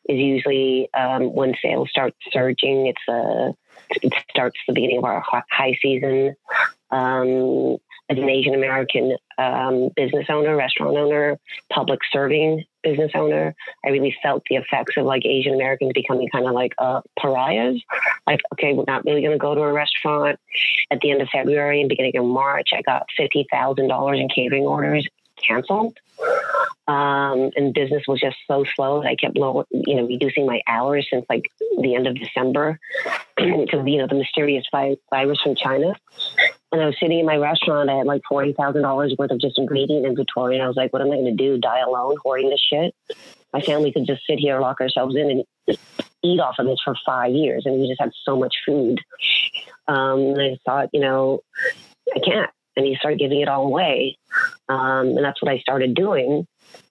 is 0.09 0.19
usually 0.19 0.93
um, 0.93 1.33
when 1.33 1.55
sales 1.63 1.89
start 1.91 2.15
surging. 2.31 2.89
It's 2.89 3.03
a 3.09 3.13
uh, 3.13 3.53
it 4.03 4.13
starts 4.31 4.59
the 4.67 4.73
beginning 4.73 4.99
of 4.99 5.05
our 5.05 5.23
high 5.51 5.79
season. 5.83 6.35
Um, 6.91 7.77
as 8.13 8.19
an 8.23 8.29
Asian 8.29 8.55
American 8.55 9.17
um, 9.39 9.89
business 9.97 10.27
owner, 10.29 10.57
restaurant 10.57 10.97
owner, 10.97 11.39
public 11.73 12.01
serving 12.11 12.65
business 12.83 13.13
owner, 13.15 13.55
I 13.85 13.91
really 13.91 14.15
felt 14.23 14.43
the 14.49 14.57
effects 14.57 14.97
of 14.97 15.07
like 15.07 15.25
Asian 15.25 15.55
Americans 15.55 15.93
becoming 15.95 16.29
kind 16.31 16.47
of 16.47 16.53
like 16.53 16.75
uh, 16.79 17.01
pariahs. 17.19 17.83
Like, 18.27 18.41
okay, 18.55 18.75
we're 18.75 18.85
not 18.87 19.05
really 19.05 19.23
going 19.23 19.33
to 19.33 19.39
go 19.39 19.55
to 19.55 19.63
a 19.63 19.73
restaurant. 19.73 20.39
At 20.91 21.01
the 21.01 21.11
end 21.11 21.23
of 21.23 21.29
February 21.29 21.81
and 21.81 21.89
beginning 21.89 22.17
of 22.17 22.25
March, 22.25 22.71
I 22.75 22.83
got 22.83 23.07
fifty 23.17 23.47
thousand 23.51 23.89
dollars 23.89 24.19
in 24.21 24.29
catering 24.29 24.65
orders 24.65 25.07
canceled. 25.37 25.99
Um, 26.89 27.51
and 27.57 27.73
business 27.73 28.03
was 28.09 28.21
just 28.21 28.37
so 28.47 28.65
slow 28.75 29.03
that 29.03 29.09
I 29.09 29.17
kept 29.17 29.37
low, 29.37 29.65
you 29.71 29.97
know, 29.97 30.07
reducing 30.07 30.47
my 30.47 30.61
hours 30.67 31.07
since 31.11 31.25
like 31.29 31.51
the 31.81 31.95
end 31.95 32.07
of 32.07 32.17
December 32.17 32.79
because 33.37 33.87
you 33.87 33.99
know 33.99 34.07
the 34.07 34.17
mysterious 34.17 34.65
virus 34.73 35.41
from 35.41 35.55
China. 35.55 35.95
And 36.73 36.81
I 36.81 36.87
was 36.87 36.97
sitting 36.99 37.19
in 37.19 37.27
my 37.27 37.37
restaurant, 37.37 37.91
I 37.91 37.97
had 37.97 38.07
like 38.07 38.23
forty 38.29 38.55
thousand 38.55 38.83
dollars 38.83 39.15
worth 39.19 39.31
of 39.31 39.41
just 39.41 39.59
ingredient 39.59 40.07
inventory, 40.07 40.57
and 40.57 40.65
I 40.65 40.69
was 40.69 40.77
like, 40.77 40.93
"What 40.93 41.03
am 41.03 41.09
I 41.09 41.17
going 41.17 41.25
to 41.27 41.33
do? 41.33 41.59
Die 41.59 41.81
alone, 41.81 42.17
hoarding 42.23 42.51
this 42.51 42.65
shit?" 42.69 42.95
My 43.53 43.61
family 43.61 43.93
could 43.93 44.07
just 44.07 44.23
sit 44.27 44.39
here, 44.39 44.59
lock 44.61 44.81
ourselves 44.81 45.15
in, 45.15 45.45
and 45.69 45.79
eat 46.23 46.41
off 46.41 46.57
of 46.59 46.67
this 46.67 46.81
for 46.83 46.97
five 47.05 47.33
years, 47.33 47.65
and 47.67 47.79
we 47.79 47.89
just 47.89 48.01
had 48.01 48.13
so 48.25 48.39
much 48.39 48.55
food. 48.65 49.01
Um, 49.87 50.21
and 50.21 50.41
I 50.41 50.59
thought, 50.65 50.89
you 50.93 51.01
know, 51.01 51.41
I 52.15 52.21
can't 52.21 52.51
and 52.77 52.87
he 52.87 52.97
started 52.97 53.19
giving 53.19 53.41
it 53.41 53.49
all 53.49 53.67
away. 53.67 54.19
Um, 54.69 55.09
and 55.09 55.25
that's 55.25 55.43
what 55.43 55.51
I 55.51 55.59
started 55.59 55.95
doing. 55.95 56.47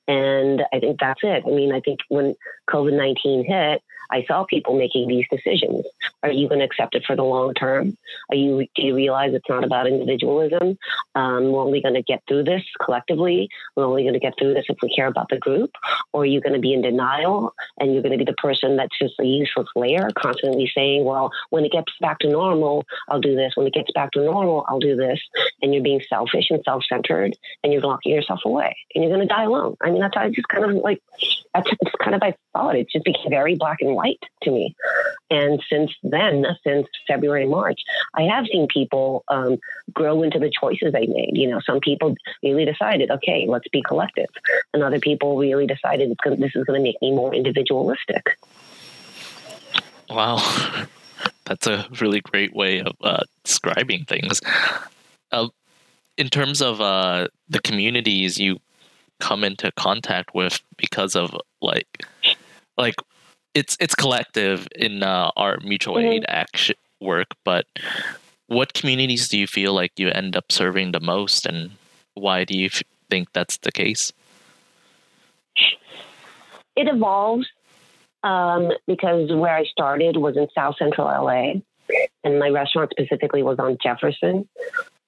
And 0.07 0.63
I 0.73 0.79
think 0.79 0.99
that's 0.99 1.21
it. 1.23 1.43
I 1.45 1.49
mean, 1.49 1.73
I 1.73 1.79
think 1.79 1.99
when 2.09 2.35
COVID 2.69 2.95
19 2.95 3.45
hit, 3.45 3.81
I 4.11 4.23
saw 4.27 4.45
people 4.45 4.77
making 4.77 5.07
these 5.07 5.25
decisions. 5.29 5.85
Are 6.23 6.31
you 6.31 6.47
going 6.47 6.59
to 6.59 6.65
accept 6.65 6.95
it 6.95 7.03
for 7.05 7.15
the 7.15 7.23
long 7.23 7.53
term? 7.53 7.97
Are 8.29 8.35
you 8.35 8.67
do 8.75 8.81
you 8.83 8.95
realize 8.95 9.33
it's 9.33 9.49
not 9.49 9.63
about 9.63 9.87
individualism? 9.87 10.77
Um, 11.15 11.51
we're 11.51 11.63
only 11.63 11.81
going 11.81 11.95
to 11.95 12.03
get 12.03 12.23
through 12.27 12.43
this 12.43 12.63
collectively. 12.83 13.49
We're 13.75 13.85
only 13.85 14.03
going 14.03 14.13
to 14.13 14.19
get 14.19 14.35
through 14.37 14.53
this 14.53 14.65
if 14.69 14.77
we 14.81 14.93
care 14.93 15.07
about 15.07 15.29
the 15.29 15.37
group. 15.37 15.71
Or 16.13 16.23
are 16.23 16.25
you 16.25 16.41
going 16.41 16.53
to 16.53 16.59
be 16.59 16.73
in 16.73 16.81
denial 16.81 17.53
and 17.79 17.93
you're 17.93 18.03
going 18.03 18.17
to 18.17 18.23
be 18.23 18.29
the 18.29 18.33
person 18.33 18.77
that's 18.77 18.97
just 18.99 19.19
a 19.19 19.25
useless 19.25 19.67
layer, 19.75 20.09
constantly 20.15 20.71
saying, 20.75 21.05
"Well, 21.05 21.31
when 21.49 21.65
it 21.65 21.71
gets 21.71 21.91
back 21.99 22.19
to 22.19 22.29
normal, 22.29 22.85
I'll 23.09 23.21
do 23.21 23.35
this. 23.35 23.53
When 23.55 23.67
it 23.67 23.73
gets 23.73 23.91
back 23.93 24.11
to 24.11 24.23
normal, 24.23 24.65
I'll 24.67 24.79
do 24.79 24.95
this." 24.95 25.19
and 25.61 25.73
you're 25.73 25.83
being 25.83 26.01
selfish 26.09 26.49
and 26.49 26.61
self-centered 26.63 27.35
and 27.63 27.73
you're 27.73 27.81
locking 27.81 28.13
yourself 28.13 28.41
away 28.45 28.75
and 28.93 29.03
you're 29.03 29.13
going 29.13 29.27
to 29.27 29.33
die 29.33 29.43
alone. 29.43 29.75
I 29.81 29.91
mean, 29.91 30.01
that's 30.01 30.15
how 30.15 30.23
I 30.23 30.29
just 30.29 30.47
kind 30.47 30.65
of 30.65 30.75
like, 30.77 31.01
that's 31.53 31.69
kind 32.01 32.15
of, 32.15 32.23
I 32.23 32.35
thought 32.53 32.75
it 32.75 32.89
just 32.89 33.05
became 33.05 33.29
very 33.29 33.55
black 33.55 33.77
and 33.81 33.95
white 33.95 34.00
to 34.43 34.51
me. 34.51 34.75
And 35.29 35.61
since 35.71 35.91
then, 36.03 36.45
since 36.65 36.87
February, 37.07 37.47
March, 37.47 37.79
I 38.15 38.23
have 38.23 38.45
seen 38.51 38.67
people 38.67 39.23
um, 39.29 39.57
grow 39.93 40.23
into 40.23 40.39
the 40.39 40.51
choices 40.51 40.91
they 40.91 41.07
made. 41.07 41.31
You 41.33 41.49
know, 41.49 41.61
some 41.65 41.79
people 41.79 42.15
really 42.43 42.65
decided, 42.65 43.11
okay, 43.11 43.45
let's 43.47 43.67
be 43.69 43.81
collective. 43.81 44.29
And 44.73 44.83
other 44.83 44.99
people 44.99 45.37
really 45.37 45.67
decided 45.67 46.15
gonna, 46.23 46.35
this 46.37 46.51
is 46.55 46.65
going 46.65 46.79
to 46.79 46.83
make 46.83 47.01
me 47.01 47.11
more 47.11 47.33
individualistic. 47.33 48.37
Wow. 50.09 50.37
That's 51.45 51.67
a 51.67 51.87
really 51.99 52.21
great 52.21 52.53
way 52.53 52.81
of 52.81 52.93
uh, 53.01 53.23
describing 53.43 54.05
things. 54.05 54.41
Uh, 55.31 55.47
in 56.17 56.29
terms 56.29 56.61
of 56.61 56.81
uh, 56.81 57.27
the 57.49 57.59
communities 57.59 58.37
you 58.37 58.59
come 59.19 59.43
into 59.43 59.71
contact 59.73 60.33
with 60.33 60.61
because 60.77 61.15
of 61.15 61.35
like 61.61 62.03
like 62.77 62.95
it's 63.53 63.77
it's 63.79 63.95
collective 63.95 64.67
in 64.75 65.03
uh, 65.03 65.31
our 65.35 65.57
mutual 65.63 65.95
mm-hmm. 65.95 66.13
aid 66.13 66.25
action 66.27 66.75
work 66.99 67.27
but 67.43 67.65
what 68.47 68.73
communities 68.73 69.27
do 69.27 69.37
you 69.37 69.47
feel 69.47 69.73
like 69.73 69.91
you 69.97 70.09
end 70.09 70.35
up 70.35 70.51
serving 70.51 70.91
the 70.91 70.99
most 70.99 71.45
and 71.45 71.71
why 72.13 72.43
do 72.43 72.57
you 72.57 72.67
f- 72.67 72.83
think 73.09 73.31
that's 73.33 73.57
the 73.57 73.71
case 73.71 74.13
it 76.75 76.87
evolves 76.87 77.47
um, 78.23 78.69
because 78.87 79.31
where 79.31 79.55
i 79.55 79.63
started 79.65 80.17
was 80.17 80.37
in 80.37 80.47
south 80.53 80.75
central 80.77 81.07
la 81.07 81.53
and 82.23 82.39
my 82.39 82.49
restaurant 82.49 82.91
specifically 82.91 83.43
was 83.43 83.57
on 83.59 83.77
jefferson 83.81 84.47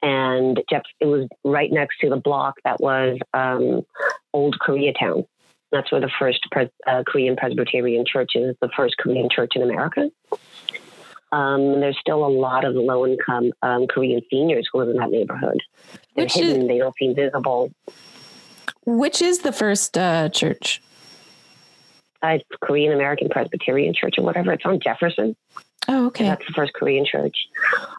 and 0.03 0.62
Jeff, 0.69 0.84
it 0.99 1.06
was 1.06 1.29
right 1.45 1.71
next 1.71 1.99
to 1.99 2.10
the 2.10 2.17
block 2.17 2.56
that 2.65 2.82
was 2.82 3.17
um, 3.34 3.86
old 4.34 4.58
Koreatown. 4.60 5.25
That's 5.73 5.91
where 5.91 5.99
the 5.99 6.12
first 6.19 6.39
Pres- 6.51 6.69
uh, 6.86 7.01
Korean 7.05 7.36
Presbyterian 7.36 8.05
church 8.05 8.31
is, 8.36 8.55
the 8.62 8.69
first 8.77 8.95
Korean 8.97 9.27
church 9.29 9.53
in 9.55 9.63
America. 9.63 10.12
Um, 11.31 11.79
there's 11.79 11.97
still 11.99 12.23
a 12.23 12.29
lot 12.29 12.63
of 12.63 12.75
low 12.75 13.07
income 13.07 13.51
um, 13.63 13.88
Korean 13.88 14.21
seniors 14.29 14.69
who 14.71 14.79
live 14.79 14.89
in 14.89 14.97
that 14.97 15.09
neighborhood. 15.09 15.59
They're 16.15 16.25
which 16.25 16.36
hidden, 16.36 16.62
is, 16.62 16.67
they 16.67 16.77
don't 16.77 16.95
seem 16.95 17.15
visible. 17.15 17.71
Which 18.86 19.19
is 19.19 19.39
the 19.39 19.51
first 19.51 19.97
uh, 19.97 20.29
church? 20.29 20.79
Uh, 22.21 22.38
Korean 22.62 22.93
American 22.93 23.29
Presbyterian 23.29 23.95
Church 23.95 24.19
or 24.19 24.23
whatever. 24.23 24.53
It's 24.53 24.65
on 24.65 24.79
Jefferson. 24.79 25.36
Oh, 25.88 26.05
okay. 26.07 26.25
That's 26.25 26.45
the 26.45 26.53
first 26.53 26.73
Korean 26.73 27.03
church. 27.03 27.36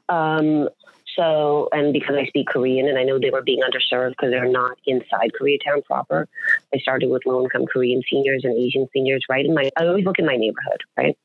Um, 0.08 0.68
so, 1.16 1.68
and 1.72 1.92
because 1.92 2.16
I 2.16 2.26
speak 2.26 2.48
Korean 2.48 2.88
and 2.88 2.98
I 2.98 3.04
know 3.04 3.18
they 3.18 3.30
were 3.30 3.42
being 3.42 3.60
underserved 3.62 4.10
because 4.10 4.30
they're 4.30 4.48
not 4.48 4.76
inside 4.86 5.32
Koreatown 5.40 5.84
proper, 5.84 6.28
I 6.74 6.78
started 6.78 7.10
with 7.10 7.26
low 7.26 7.42
income 7.42 7.66
Korean 7.66 8.02
seniors 8.10 8.44
and 8.44 8.56
Asian 8.56 8.88
seniors, 8.92 9.24
right? 9.28 9.44
In 9.44 9.54
my, 9.54 9.70
I 9.76 9.86
always 9.86 10.04
look 10.04 10.18
in 10.18 10.26
my 10.26 10.36
neighborhood, 10.36 10.82
right? 10.96 11.16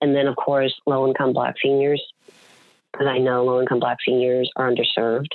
And 0.00 0.14
then, 0.14 0.26
of 0.26 0.36
course, 0.36 0.74
low 0.86 1.06
income 1.06 1.32
Black 1.32 1.56
seniors, 1.62 2.02
because 2.92 3.06
I 3.06 3.18
know 3.18 3.44
low 3.44 3.60
income 3.60 3.80
Black 3.80 3.98
seniors 4.04 4.50
are 4.56 4.70
underserved. 4.70 5.32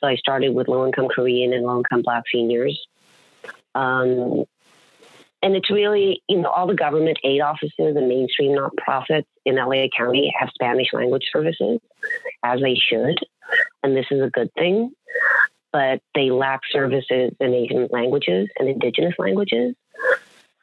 So 0.00 0.08
I 0.08 0.16
started 0.16 0.54
with 0.54 0.68
low 0.68 0.86
income 0.86 1.08
Korean 1.08 1.52
and 1.52 1.64
low 1.64 1.78
income 1.78 2.02
Black 2.02 2.24
seniors. 2.30 2.78
Um, 3.74 4.44
and 5.44 5.54
it's 5.54 5.70
really, 5.70 6.22
you 6.26 6.40
know, 6.40 6.48
all 6.48 6.66
the 6.66 6.74
government 6.74 7.18
aid 7.22 7.42
offices 7.42 7.74
and 7.78 8.08
mainstream 8.08 8.56
nonprofits 8.56 9.26
in 9.44 9.56
LA 9.56 9.88
County 9.94 10.32
have 10.40 10.48
Spanish 10.54 10.88
language 10.94 11.24
services, 11.30 11.80
as 12.42 12.62
they 12.62 12.74
should. 12.74 13.18
And 13.82 13.94
this 13.94 14.06
is 14.10 14.22
a 14.22 14.30
good 14.30 14.50
thing. 14.54 14.92
But 15.70 16.00
they 16.14 16.30
lack 16.30 16.60
services 16.72 17.32
in 17.38 17.52
Asian 17.52 17.88
languages 17.92 18.48
and 18.58 18.70
indigenous 18.70 19.12
languages. 19.18 19.74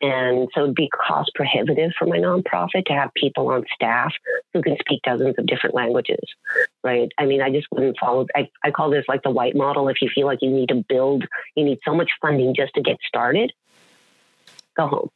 And 0.02 0.50
so 0.56 0.63
it'd 0.63 0.74
be 0.74 0.89
cost 0.89 1.30
prohibitive 1.36 1.91
for 2.00 2.08
my 2.08 2.17
nonprofit 2.17 2.86
to 2.88 2.94
have 2.94 3.12
people 3.13 3.50
on 3.50 3.63
staff 3.76 4.12
who 4.52 4.63
can 4.63 4.78
speak 4.80 5.02
dozens 5.04 5.36
of 5.38 5.46
different 5.46 5.76
languages, 5.76 6.24
right? 6.84 7.12
I 7.20 7.28
mean, 7.28 7.44
I 7.44 7.52
just 7.52 7.67
wouldn't 7.72 8.00
follow. 8.00 8.26
I, 8.36 8.50
I 8.63 8.72
call 8.72 8.89
this 8.89 9.06
like 9.08 9.22
the 9.22 9.30
white 9.30 9.56
model. 9.56 9.89
If 9.89 10.02
you 10.02 10.10
feel 10.10 10.26
like 10.26 10.39
you 10.41 10.50
need 10.50 10.70
to 10.70 10.84
build, 10.89 11.26
you 11.56 11.65
need 11.65 11.78
so 11.86 11.94
much 11.94 12.10
funding 12.20 12.56
just 12.56 12.74
to 12.74 12.82
get 12.82 12.98
started, 13.08 13.54
go 14.75 14.88
home. 14.88 15.10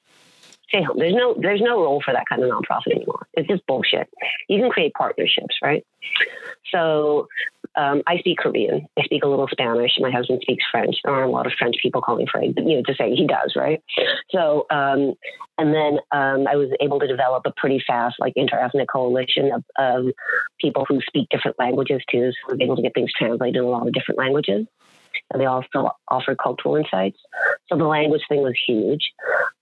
Stay 0.69 0.83
home. 0.83 0.97
There's 0.97 1.13
no 1.13 1.35
there's 1.39 1.61
no 1.61 1.81
role 1.81 2.01
for 2.03 2.13
that 2.13 2.27
kind 2.27 2.43
of 2.43 2.49
nonprofit 2.49 2.95
anymore. 2.95 3.27
It's 3.33 3.47
just 3.47 3.65
bullshit. 3.67 4.09
You 4.49 4.59
can 4.59 4.69
create 4.69 4.93
partnerships, 4.93 5.57
right? 5.61 5.85
So 6.71 7.27
um, 7.75 8.01
I 8.07 8.17
speak 8.19 8.39
Korean. 8.39 8.87
I 8.97 9.03
speak 9.03 9.23
a 9.23 9.27
little 9.27 9.47
Spanish. 9.47 9.91
My 9.99 10.11
husband 10.11 10.39
speaks 10.41 10.63
French. 10.71 10.95
There 11.03 11.13
aren't 11.13 11.29
a 11.29 11.31
lot 11.31 11.45
of 11.45 11.53
French 11.57 11.75
people 11.81 12.01
calling 12.01 12.27
for 12.31 12.41
it, 12.41 12.53
you 12.57 12.77
know, 12.77 12.83
to 12.85 12.95
say 12.95 13.13
he 13.13 13.27
does, 13.27 13.53
right? 13.55 13.83
So, 14.29 14.65
um, 14.71 15.13
and 15.57 15.73
then 15.73 15.99
um, 16.11 16.47
I 16.47 16.55
was 16.55 16.69
able 16.79 16.99
to 16.99 17.07
develop 17.07 17.43
a 17.45 17.51
pretty 17.55 17.83
fast, 17.85 18.15
like, 18.19 18.33
interethnic 18.35 18.87
coalition 18.91 19.51
of, 19.51 19.63
of 19.77 20.13
people 20.59 20.85
who 20.87 20.99
speak 21.01 21.27
different 21.29 21.59
languages 21.59 22.01
too. 22.09 22.31
So 22.31 22.55
I 22.55 22.63
able 22.63 22.75
to 22.77 22.81
get 22.81 22.93
things 22.93 23.11
translated 23.17 23.57
in 23.57 23.63
a 23.63 23.69
lot 23.69 23.87
of 23.87 23.93
different 23.93 24.19
languages 24.19 24.67
and 25.32 25.41
they 25.41 25.45
also 25.45 25.91
offer 26.08 26.36
cultural 26.36 26.75
insights. 26.75 27.17
So 27.69 27.78
the 27.78 27.86
language 27.86 28.21
thing 28.30 28.41
was 28.41 28.54
huge. 28.67 29.12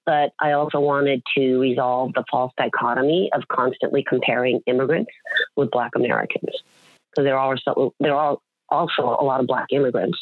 But 0.06 0.32
I 0.42 0.52
also 0.52 0.80
wanted 0.80 1.22
to 1.38 1.60
resolve 1.60 2.14
the 2.14 2.26
false 2.30 2.52
dichotomy 2.58 3.30
of 3.34 3.44
constantly 3.50 4.04
comparing 4.08 4.62
immigrants 4.68 5.12
with 5.56 5.72
Black 5.72 5.92
Americans. 5.96 6.52
Because 7.12 7.26
there 7.26 7.38
are 7.38 7.58
so 7.58 7.94
there 8.00 8.16
are 8.16 8.38
also 8.70 9.04
a 9.20 9.24
lot 9.24 9.40
of 9.40 9.48
Black 9.48 9.68
immigrants. 9.72 10.18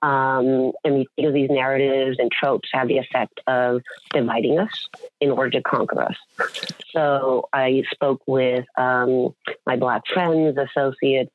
Um, 0.00 0.72
and 0.84 1.06
because 1.16 1.34
these 1.34 1.50
narratives 1.50 2.18
and 2.20 2.30
tropes 2.30 2.68
have 2.72 2.86
the 2.86 2.98
effect 2.98 3.40
of 3.48 3.82
dividing 4.12 4.58
us 4.58 4.88
in 5.20 5.30
order 5.32 5.50
to 5.50 5.62
conquer 5.62 6.02
us. 6.02 6.16
So 6.92 7.48
I 7.52 7.82
spoke 7.92 8.22
with 8.26 8.64
um, 8.76 9.34
my 9.66 9.76
Black 9.76 10.06
friends, 10.06 10.56
associates, 10.56 11.32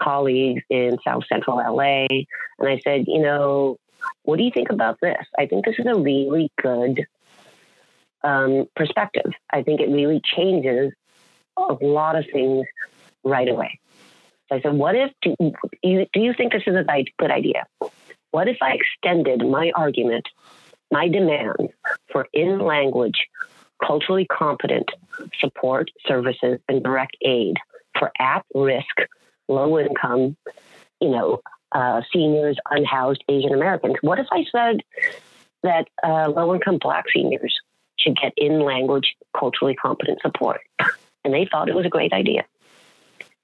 colleagues 0.00 0.62
in 0.70 0.98
South 1.04 1.24
Central 1.28 1.56
LA, 1.56 2.06
and 2.58 2.68
I 2.68 2.80
said, 2.84 3.04
you 3.08 3.20
know, 3.20 3.78
what 4.22 4.36
do 4.36 4.44
you 4.44 4.50
think 4.52 4.70
about 4.70 5.00
this? 5.00 5.24
I 5.38 5.46
think 5.46 5.64
this 5.64 5.78
is 5.78 5.86
a 5.86 5.98
really 5.98 6.52
good 6.62 7.06
um, 8.22 8.66
perspective. 8.76 9.32
I 9.50 9.62
think 9.62 9.80
it 9.80 9.88
really 9.88 10.20
changes 10.22 10.92
a 11.56 11.76
lot 11.80 12.16
of 12.16 12.24
things 12.32 12.66
right 13.24 13.48
away. 13.48 13.80
So 14.48 14.56
I 14.56 14.60
said, 14.60 14.74
what 14.74 14.94
if, 14.94 15.10
do 15.22 15.34
you, 15.82 16.06
do 16.12 16.20
you 16.20 16.32
think 16.32 16.52
this 16.52 16.62
is 16.66 16.74
a 16.74 17.04
good 17.18 17.30
idea? 17.30 17.66
What 18.30 18.48
if 18.48 18.58
I 18.60 18.72
extended 18.72 19.46
my 19.46 19.72
argument, 19.74 20.26
my 20.90 21.08
demand 21.08 21.70
for 22.10 22.26
in 22.32 22.58
language, 22.58 23.26
culturally 23.84 24.26
competent 24.26 24.88
support 25.38 25.90
services 26.06 26.58
and 26.68 26.82
direct 26.82 27.16
aid 27.22 27.56
for 27.98 28.10
at 28.18 28.44
risk, 28.54 28.96
low 29.48 29.78
income, 29.78 30.36
you 31.00 31.10
know, 31.10 31.40
uh, 31.72 32.00
seniors, 32.12 32.56
unhoused 32.70 33.22
Asian 33.28 33.52
Americans? 33.52 33.96
What 34.00 34.18
if 34.18 34.26
I 34.32 34.44
said 34.50 34.80
that 35.62 35.88
uh, 36.02 36.28
low 36.30 36.54
income 36.54 36.78
Black 36.80 37.04
seniors 37.14 37.54
should 37.98 38.16
get 38.16 38.32
in 38.36 38.60
language, 38.60 39.14
culturally 39.38 39.74
competent 39.74 40.20
support? 40.22 40.60
And 41.24 41.34
they 41.34 41.46
thought 41.50 41.68
it 41.68 41.74
was 41.74 41.84
a 41.84 41.90
great 41.90 42.12
idea. 42.12 42.44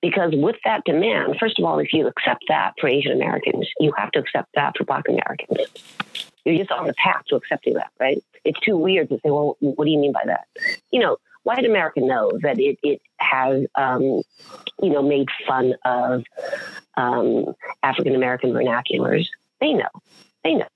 Because 0.05 0.35
with 0.35 0.57
that 0.67 0.85
demand, 0.85 1.37
first 1.41 1.59
of 1.59 1.65
all, 1.65 1.79
if 1.79 1.95
you 1.95 2.07
accept 2.07 2.45
that 2.49 2.75
for 2.79 2.89
Asian 2.89 3.11
Americans, 3.11 3.67
you 3.81 3.91
have 3.97 4.11
to 4.11 4.19
accept 4.19 4.51
that 4.55 4.77
for 4.77 4.85
Black 4.85 5.09
Americans. 5.09 5.67
You're 6.45 6.59
just 6.59 6.71
on 6.71 6.87
the 6.87 6.93
path 7.03 7.23
to 7.29 7.37
accepting 7.37 7.73
that, 7.73 7.91
right? 7.99 8.23
It's 8.45 8.61
too 8.61 8.77
weird 8.77 9.09
to 9.09 9.15
say, 9.15 9.31
well, 9.31 9.57
what 9.61 9.87
do 9.87 9.91
you 9.91 9.99
mean 9.99 10.13
by 10.13 10.25
that? 10.27 10.47
You 10.91 11.01
know, 11.01 11.17
white 11.45 11.65
America 11.65 12.01
knows 12.03 12.41
that 12.43 12.61
it, 12.61 12.79
it 12.83 13.01
has, 13.17 13.65
um, 13.77 14.03
you 14.83 14.91
know, 14.91 15.03
made 15.03 15.29
fun 15.49 15.73
of 15.87 16.23
um, 16.99 17.55
African 17.83 18.15
American 18.15 18.53
vernaculars. 18.53 19.29
They 19.63 19.73
know. 19.73 19.89
They 20.45 20.53
know. 20.53 20.69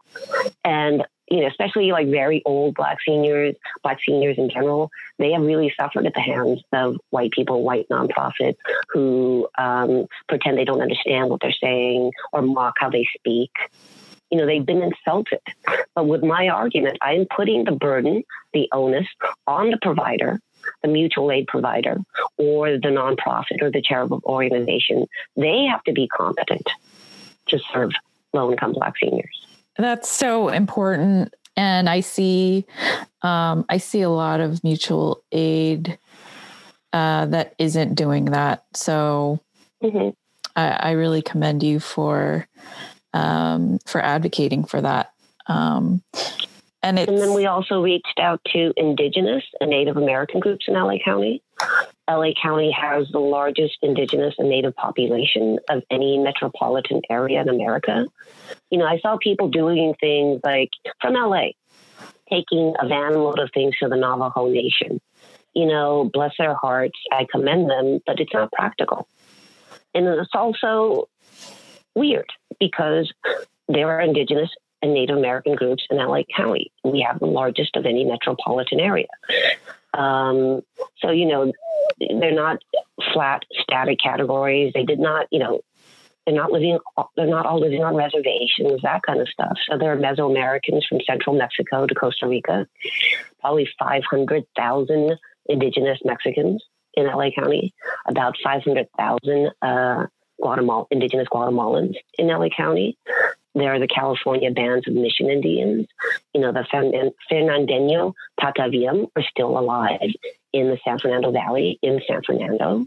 And 0.64 1.04
you 1.30 1.40
know, 1.40 1.46
especially 1.46 1.92
like 1.92 2.08
very 2.08 2.42
old 2.44 2.74
black 2.74 2.98
seniors, 3.06 3.54
black 3.82 3.98
seniors 4.04 4.38
in 4.38 4.48
general, 4.48 4.90
they 5.18 5.32
have 5.32 5.42
really 5.42 5.72
suffered 5.78 6.06
at 6.06 6.14
the 6.14 6.20
hands 6.20 6.62
of 6.72 6.96
white 7.10 7.32
people, 7.32 7.62
white 7.62 7.88
nonprofits 7.88 8.56
who 8.88 9.48
um, 9.58 10.06
pretend 10.28 10.58
they 10.58 10.64
don't 10.64 10.80
understand 10.80 11.28
what 11.28 11.40
they're 11.40 11.52
saying 11.52 12.12
or 12.32 12.42
mock 12.42 12.74
how 12.78 12.90
they 12.90 13.06
speak. 13.18 13.50
You 14.30 14.38
know, 14.38 14.46
they've 14.46 14.64
been 14.64 14.82
insulted. 14.82 15.40
But 15.94 16.06
with 16.06 16.22
my 16.22 16.48
argument, 16.48 16.98
I 17.02 17.14
am 17.14 17.26
putting 17.35 17.64
the 17.64 17.72
burden, 17.72 18.24
the 18.52 18.68
onus 18.72 19.06
on 19.46 19.70
the 19.70 19.79
provider, 19.81 20.40
the 20.83 20.88
mutual 20.88 21.33
aid 21.33 21.46
provider, 21.46 21.98
or 22.37 22.72
the 22.72 22.88
nonprofit 22.88 23.62
or 23.62 23.70
the 23.70 23.83
charitable 23.83 24.22
organization. 24.24 25.06
They 25.37 25.64
have 25.64 25.83
to 25.85 25.92
be 25.92 26.08
competent 26.08 26.68
to 27.48 27.58
serve 27.72 27.92
low 28.35 28.50
income 28.50 28.72
black 28.74 28.94
seniors. 29.00 29.46
That's 29.79 30.08
so 30.08 30.48
important. 30.48 31.35
And 31.56 31.88
I 31.88 32.00
see, 32.00 32.66
um, 33.22 33.64
I 33.68 33.79
see 33.79 34.02
a 34.02 34.10
lot 34.10 34.40
of 34.40 34.62
mutual 34.62 35.24
aid 35.33 35.98
uh, 36.92 37.26
that 37.26 37.54
isn't 37.58 37.94
doing 37.94 38.26
that. 38.26 38.64
So, 38.74 39.40
mm-hmm. 39.83 40.10
I, 40.56 40.68
I 40.68 40.90
really 40.92 41.22
commend 41.22 41.62
you 41.62 41.81
for 41.81 42.46
um, 43.14 43.79
for 43.87 44.00
advocating 44.00 44.64
for 44.64 44.81
that. 44.81 45.12
Um, 45.46 46.02
and, 46.83 46.98
and 46.98 47.18
then 47.18 47.35
we 47.35 47.46
also 47.46 47.81
reached 47.81 48.20
out 48.20 48.40
to 48.52 48.72
Indigenous 48.76 49.42
and 49.60 49.70
Native 49.70 49.96
American 49.96 50.40
groups 50.40 50.66
in 50.68 50.74
LA 50.74 50.98
County. 51.04 51.42
LA 52.09 52.33
County 52.40 52.71
has 52.71 53.09
the 53.11 53.19
largest 53.19 53.79
Indigenous 53.83 54.35
and 54.38 54.48
Native 54.48 54.75
population 54.75 55.59
of 55.69 55.83
any 55.90 56.19
metropolitan 56.19 57.02
area 57.11 57.40
in 57.40 57.48
America. 57.48 58.06
You 58.71 58.79
know, 58.79 58.87
I 58.87 58.98
saw 59.00 59.19
people 59.19 59.48
doing 59.48 59.94
things 60.00 60.40
like 60.42 60.71
from 61.00 61.15
LA, 61.15 61.48
taking 62.31 62.75
a 62.81 62.88
van 62.88 63.15
load 63.15 63.38
of 63.38 63.50
things 63.52 63.77
to 63.79 63.88
the 63.88 63.96
Navajo 63.96 64.48
Nation. 64.48 65.00
You 65.54 65.67
know, 65.67 66.09
bless 66.13 66.33
their 66.38 66.54
hearts, 66.54 66.98
I 67.13 67.27
commend 67.31 67.69
them, 67.69 68.00
but 68.06 68.21
it's 68.21 68.33
not 68.33 68.52
practical. 68.52 69.09
And 69.94 70.06
it's 70.06 70.31
also 70.35 71.09
weird 71.94 72.31
because 72.61 73.13
there 73.69 73.88
are 73.88 74.00
Indigenous 74.00 74.50
and 74.83 74.94
Native 74.94 75.16
American 75.16 75.54
groups 75.54 75.85
in 75.90 75.96
LA 75.96 76.22
County. 76.37 76.72
We 76.85 77.00
have 77.00 77.18
the 77.18 77.26
largest 77.26 77.76
of 77.76 77.87
any 77.87 78.04
metropolitan 78.04 78.81
area. 78.81 79.08
Um, 79.94 80.62
so, 80.98 81.10
you 81.10 81.26
know, 81.26 81.52
they're 81.98 82.35
not 82.35 82.62
flat, 83.12 83.42
static 83.60 83.98
categories. 84.02 84.72
They 84.74 84.85
did 84.85 84.98
not, 85.00 85.26
you 85.31 85.40
know, 85.40 85.60
they're 86.26 86.37
not 86.37 86.52
living, 86.52 86.79
they're 87.16 87.26
not 87.26 87.46
all 87.46 87.58
living 87.58 87.83
on 87.83 87.94
reservations, 87.94 88.83
that 88.83 89.02
kind 89.02 89.20
of 89.20 89.29
stuff. 89.29 89.56
So 89.68 89.79
there 89.79 89.92
are 89.92 89.96
Mesoamericans 89.96 90.87
from 90.87 91.00
central 91.06 91.35
Mexico 91.35 91.87
to 91.87 91.94
Costa 91.94 92.29
Rica, 92.29 92.66
probably 93.40 93.68
500,000 93.79 95.18
indigenous 95.46 95.98
Mexicans 96.04 96.62
in 96.94 97.06
LA 97.06 97.31
County, 97.31 97.72
about 98.06 98.37
500,000 98.44 99.50
uh, 99.62 100.06
Guatemala, 100.40 100.85
indigenous 100.90 101.29
Guatemalans 101.33 101.94
in 102.18 102.29
LA 102.29 102.48
County. 102.54 102.98
There 103.55 103.75
are 103.75 103.81
the 103.81 103.88
California 103.88 104.51
bands 104.51 104.87
of 104.87 104.94
Mission 104.94 105.31
Indians. 105.31 105.87
You 106.35 106.40
know, 106.40 106.53
the 106.53 106.65
Fernandino 107.31 108.15
Tataviam 108.40 109.09
are 109.17 109.25
still 109.31 109.59
alive 109.59 110.11
in 110.53 110.69
the 110.69 110.79
San 110.85 110.99
Fernando 110.99 111.33
Valley 111.33 111.79
in 111.83 112.01
San 112.07 112.23
Fernando. 112.25 112.87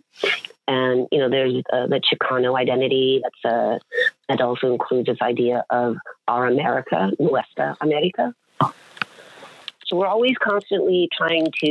And, 0.68 1.08
you 1.12 1.20
know, 1.20 1.30
there's 1.30 1.56
uh, 1.74 1.88
the 1.88 2.00
Chicano 2.00 2.58
identity 2.58 3.22
that's 3.22 3.54
uh, 3.54 3.80
that 4.30 4.40
also 4.40 4.72
includes 4.72 5.08
this 5.08 5.22
idea 5.22 5.66
of 5.70 5.98
our 6.28 6.48
America, 6.48 7.12
Nuestra 7.20 7.76
America. 7.82 8.34
So 9.86 9.98
we're 9.98 10.08
always 10.08 10.38
constantly 10.38 11.10
trying 11.12 11.48
to, 11.66 11.68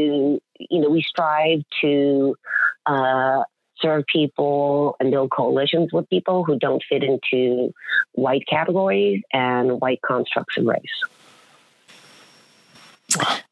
you 0.59 0.81
know, 0.81 0.91
we 0.91 1.01
strive 1.01 1.63
to 1.81 2.37
uh, 2.85 3.45
serve 3.81 4.05
people 4.07 4.97
and 5.01 5.11
build 5.11 5.31
coalitions 5.31 5.93
with 5.93 6.09
people 6.09 6.45
who 6.45 6.59
don't 6.59 6.83
fit 6.89 7.03
into 7.03 7.73
white 8.13 8.47
categories 8.49 9.23
and 9.33 9.81
white 9.81 10.01
constructs 10.03 10.57
of 10.57 10.67
race. 10.67 10.81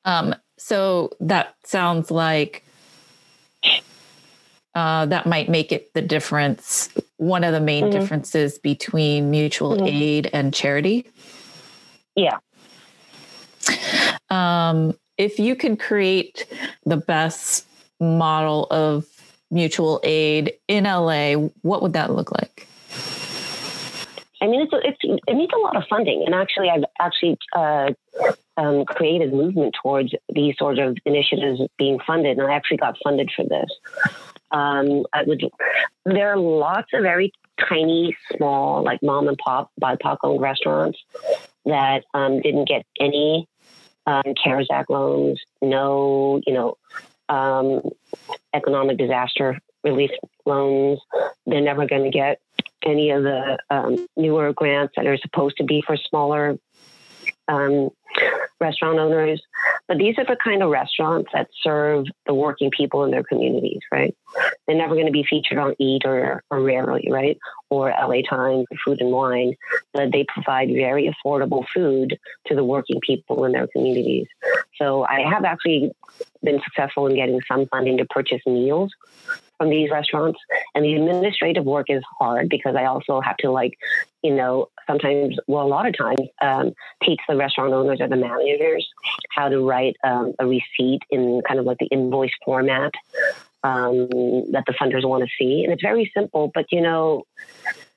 Um, 0.04 0.34
so 0.56 1.10
that 1.20 1.54
sounds 1.64 2.10
like 2.10 2.64
uh, 4.74 5.06
that 5.06 5.26
might 5.26 5.48
make 5.48 5.72
it 5.72 5.92
the 5.94 6.02
difference. 6.02 6.88
One 7.16 7.42
of 7.42 7.52
the 7.52 7.60
main 7.60 7.84
mm-hmm. 7.84 7.98
differences 7.98 8.58
between 8.58 9.30
mutual 9.30 9.76
mm-hmm. 9.76 9.86
aid 9.86 10.30
and 10.32 10.54
charity. 10.54 11.06
Yeah. 12.14 12.38
Um, 14.30 14.96
if 15.16 15.38
you 15.38 15.56
can 15.56 15.76
create 15.76 16.46
the 16.86 16.96
best 16.96 17.66
model 18.00 18.66
of 18.70 19.04
mutual 19.51 20.01
aid 20.03 20.55
in 20.68 20.84
LA, 20.84 21.34
what 21.62 21.82
would 21.82 21.92
that 21.94 22.12
look 22.12 22.32
like? 22.32 22.66
I 24.40 24.46
mean, 24.46 24.61
it's, 24.61 24.72
it's 24.72 25.20
it 25.26 25.34
needs 25.34 25.53
a 25.53 25.59
lot 25.59 25.76
of 25.76 25.84
funding, 25.90 26.22
and 26.24 26.34
actually, 26.34 26.70
I've 26.70 26.84
actually 27.01 27.38
uh, 27.57 27.90
um, 28.57 28.84
created 28.84 29.32
movement 29.32 29.74
towards 29.82 30.14
these 30.32 30.57
sort 30.59 30.78
of 30.78 30.96
initiatives 31.05 31.61
being 31.76 31.99
funded, 32.07 32.38
and 32.38 32.46
I 32.46 32.55
actually 32.55 32.76
got 32.76 32.96
funded 33.03 33.30
for 33.34 33.44
this. 33.44 33.70
Um, 34.53 35.05
I 35.12 35.24
would. 35.24 35.42
There 36.05 36.32
are 36.32 36.36
lots 36.36 36.88
of 36.94 37.03
very 37.03 37.32
tiny, 37.68 38.16
small, 38.36 38.84
like 38.84 39.03
mom 39.03 39.26
and 39.26 39.36
pop 39.36 39.72
BIPOC 39.80 40.18
owned 40.22 40.40
restaurants 40.40 40.99
that 41.64 42.05
um, 42.14 42.40
didn't 42.40 42.68
get 42.68 42.86
any 43.01 43.49
um, 44.07 44.34
CARES 44.42 44.68
Act 44.72 44.88
loans, 44.88 45.40
no, 45.61 46.40
you 46.46 46.55
know, 46.55 46.78
um, 47.28 47.82
economic 48.54 48.98
disaster 48.98 49.58
relief 49.84 50.10
loans. 50.44 51.00
They're 51.46 51.60
never 51.60 51.86
going 51.86 52.04
to 52.04 52.10
get 52.10 52.40
any 52.84 53.10
of 53.10 53.22
the 53.22 53.58
um, 53.70 54.06
newer 54.16 54.52
grants 54.52 54.94
that 54.96 55.06
are 55.06 55.16
supposed 55.18 55.56
to 55.58 55.64
be 55.64 55.82
for 55.86 55.96
smaller 55.96 56.58
um, 57.48 57.90
restaurant 58.61 58.98
owners. 58.98 59.42
But 59.86 59.98
these 59.98 60.18
are 60.18 60.24
the 60.24 60.36
kind 60.42 60.62
of 60.62 60.70
restaurants 60.70 61.30
that 61.32 61.48
serve 61.62 62.06
the 62.26 62.34
working 62.34 62.70
people 62.70 63.04
in 63.04 63.11
their 63.11 63.22
communities, 63.22 63.80
right? 63.92 64.14
They're 64.66 64.76
never 64.76 64.94
going 64.94 65.06
to 65.06 65.12
be 65.12 65.24
featured 65.28 65.59
on 65.59 65.74
Eater, 65.78 66.42
or 66.50 66.61
Rarely, 66.61 67.09
right? 67.11 67.38
Or 67.70 67.90
LA 67.90 68.22
Times, 68.28 68.66
or 68.70 68.76
Food 68.84 69.00
and 69.00 69.11
Wine. 69.11 69.54
But 69.92 70.12
they 70.12 70.26
provide 70.28 70.68
very 70.68 71.12
affordable 71.12 71.64
food 71.74 72.18
to 72.46 72.54
the 72.54 72.64
working 72.64 73.00
people 73.00 73.44
in 73.44 73.52
their 73.52 73.66
communities. 73.68 74.26
So 74.76 75.04
I 75.04 75.20
have 75.20 75.44
actually 75.44 75.92
been 76.42 76.61
successful 76.62 77.06
in 77.06 77.16
getting 77.16 77.40
some 77.48 77.66
funding 77.66 77.98
to 77.98 78.04
purchase 78.06 78.42
meals 78.46 78.92
from 79.59 79.70
these 79.70 79.90
restaurants. 79.90 80.38
And 80.74 80.84
the 80.84 80.94
administrative 80.94 81.64
work 81.64 81.86
is 81.88 82.02
hard 82.18 82.48
because 82.48 82.76
I 82.76 82.84
also 82.84 83.20
have 83.20 83.36
to 83.38 83.50
like, 83.50 83.78
you 84.22 84.34
know, 84.34 84.68
sometimes, 84.86 85.36
well, 85.46 85.66
a 85.66 85.68
lot 85.68 85.86
of 85.86 85.96
times, 85.96 86.28
um, 86.40 86.72
teach 87.02 87.20
the 87.28 87.36
restaurant 87.36 87.72
owners 87.72 88.00
or 88.00 88.09
the 88.09 88.16
managers 88.16 88.88
how 89.30 89.48
to 89.48 89.61
write 89.66 89.96
um, 90.04 90.32
a 90.38 90.46
receipt 90.46 91.00
in 91.11 91.42
kind 91.46 91.61
of 91.61 91.66
like 91.66 91.78
the 91.78 91.86
invoice 91.86 92.32
format 92.44 92.92
um, 93.64 94.09
that 94.52 94.64
the 94.66 94.74
funders 94.80 95.06
want 95.06 95.24
to 95.24 95.30
see. 95.38 95.64
And 95.64 95.72
it's 95.72 95.82
very 95.82 96.11
simple, 96.14 96.50
but 96.54 96.66
you 96.70 96.80
know, 96.80 97.24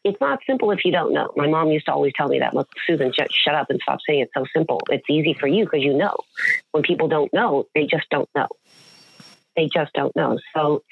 it's 0.03 0.19
not 0.19 0.39
simple 0.47 0.71
if 0.71 0.83
you 0.83 0.91
don't 0.91 1.13
know. 1.13 1.31
My 1.35 1.47
mom 1.47 1.69
used 1.69 1.85
to 1.85 1.93
always 1.93 2.13
tell 2.15 2.27
me 2.27 2.39
that, 2.39 2.55
look, 2.55 2.67
Susan, 2.87 3.13
sh- 3.13 3.31
shut 3.31 3.53
up 3.53 3.69
and 3.69 3.79
stop 3.83 3.99
saying 4.07 4.21
it's 4.21 4.33
so 4.33 4.45
simple. 4.55 4.81
It's 4.89 5.05
easy 5.07 5.35
for 5.39 5.47
you 5.47 5.65
because 5.65 5.83
you 5.83 5.93
know. 5.93 6.15
When 6.71 6.81
people 6.81 7.07
don't 7.07 7.31
know, 7.33 7.67
they 7.75 7.85
just 7.85 8.09
don't 8.09 8.29
know 8.33 8.47
they 9.55 9.67
just 9.67 9.93
don't 9.93 10.15
know. 10.15 10.39
So 10.53 10.83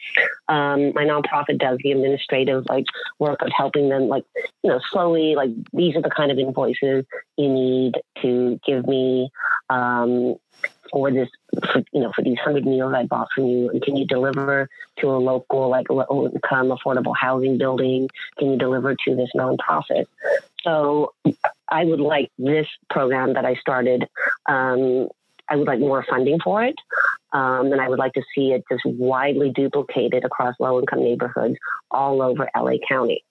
um, 0.48 0.94
my 0.94 1.06
nonprofit 1.06 1.60
does 1.60 1.80
the 1.84 1.92
administrative 1.92 2.66
like 2.70 2.86
work 3.18 3.42
of 3.42 3.50
helping 3.56 3.90
them 3.90 4.08
like 4.08 4.26
you 4.64 4.70
know 4.70 4.80
slowly 4.92 5.36
like 5.36 5.52
these 5.74 5.96
are 5.96 6.02
the 6.02 6.10
kind 6.10 6.32
of 6.32 6.40
invoices 6.40 7.06
you 7.38 7.50
need 7.50 7.96
to 8.22 8.60
give 8.66 8.88
me 8.88 9.32
um, 9.70 10.36
for 10.92 11.12
this 11.12 11.30
for, 11.72 11.84
you 11.94 12.02
know 12.02 12.12
for 12.14 12.24
these 12.24 12.40
hundred 12.40 12.66
meals 12.66 12.94
I 12.94 13.06
bought 13.06 13.30
from 13.34 13.46
you. 13.46 13.70
And 13.70 13.82
can 13.82 13.96
you 13.96 14.06
deliver 14.06 14.70
to 15.00 15.08
a 15.08 15.18
local 15.18 15.70
like 15.70 15.90
low 15.90 16.30
income 16.34 16.70
affordable 16.70 17.16
housing 17.18 17.58
building? 17.58 18.10
Can 18.38 18.52
you 18.52 18.58
deliver 18.58 18.96
to 18.96 19.16
this 19.16 19.30
nonprofit? 19.36 20.06
So 20.64 21.14
I 21.70 21.86
would 21.86 22.02
like 22.02 22.32
this 22.38 22.68
program 22.90 23.34
that 23.34 23.46
I 23.46 23.56
started 23.56 24.08
um, 24.48 25.08
I 25.50 25.56
would 25.56 25.68
like 25.68 25.80
more 25.80 26.06
funding 26.10 26.40
for 26.44 26.64
it. 26.64 26.76
Um, 27.32 27.72
and 27.72 27.82
I 27.82 27.90
would 27.90 28.00
like 28.00 28.14
to 28.14 28.24
see 28.34 28.52
it 28.52 28.64
just 28.72 28.86
widely 28.86 29.52
duplicated 29.52 30.24
across 30.24 30.56
low 30.60 30.80
income 30.80 31.04
neighborhoods 31.04 31.56
all 31.92 32.22
over 32.22 32.50
LA 32.56 32.78
County. 32.88 33.24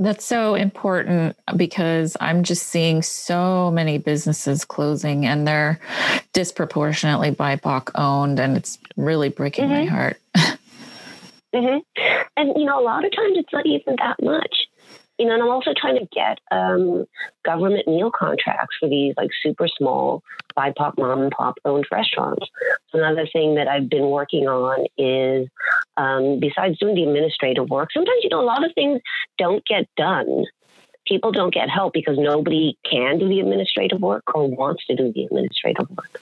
That's 0.00 0.24
so 0.24 0.54
important 0.54 1.36
because 1.56 2.16
I'm 2.20 2.44
just 2.44 2.68
seeing 2.68 3.02
so 3.02 3.70
many 3.72 3.98
businesses 3.98 4.64
closing 4.64 5.26
and 5.26 5.46
they're 5.46 5.80
disproportionately 6.32 7.32
BIPOC 7.32 7.90
owned, 7.96 8.38
and 8.38 8.56
it's 8.56 8.78
really 8.96 9.28
breaking 9.28 9.64
mm-hmm. 9.64 9.74
my 9.74 9.84
heart. 9.86 10.20
mm-hmm. 11.54 11.78
And, 12.36 12.52
you 12.56 12.64
know, 12.64 12.80
a 12.80 12.84
lot 12.84 13.04
of 13.04 13.10
times 13.10 13.38
it's 13.38 13.52
not 13.52 13.66
even 13.66 13.96
that 13.98 14.22
much 14.22 14.67
you 15.18 15.26
know, 15.26 15.34
and 15.34 15.42
I'm 15.42 15.50
also 15.50 15.72
trying 15.76 15.98
to 15.98 16.06
get 16.12 16.38
um, 16.50 17.06
government 17.44 17.88
meal 17.88 18.10
contracts 18.10 18.76
for 18.78 18.88
these 18.88 19.14
like 19.16 19.30
super 19.42 19.66
small 19.68 20.22
BIPOC 20.56 20.98
mom 20.98 21.22
and 21.22 21.30
pop 21.30 21.58
owned 21.64 21.86
restaurants. 21.90 22.46
Another 22.92 23.26
thing 23.32 23.56
that 23.56 23.68
I've 23.68 23.88
been 23.88 24.08
working 24.10 24.46
on 24.48 24.86
is 24.96 25.48
um, 25.96 26.38
besides 26.40 26.78
doing 26.78 26.94
the 26.94 27.04
administrative 27.04 27.68
work, 27.68 27.90
sometimes 27.92 28.20
you 28.22 28.30
know 28.30 28.40
a 28.40 28.42
lot 28.42 28.64
of 28.64 28.72
things 28.74 29.00
don't 29.38 29.64
get 29.66 29.88
done. 29.96 30.44
People 31.06 31.32
don't 31.32 31.54
get 31.54 31.70
help 31.70 31.94
because 31.94 32.18
nobody 32.18 32.76
can 32.88 33.18
do 33.18 33.28
the 33.28 33.40
administrative 33.40 34.00
work 34.00 34.24
or 34.34 34.46
wants 34.46 34.86
to 34.86 34.94
do 34.94 35.12
the 35.12 35.24
administrative 35.24 35.88
work. 35.90 36.20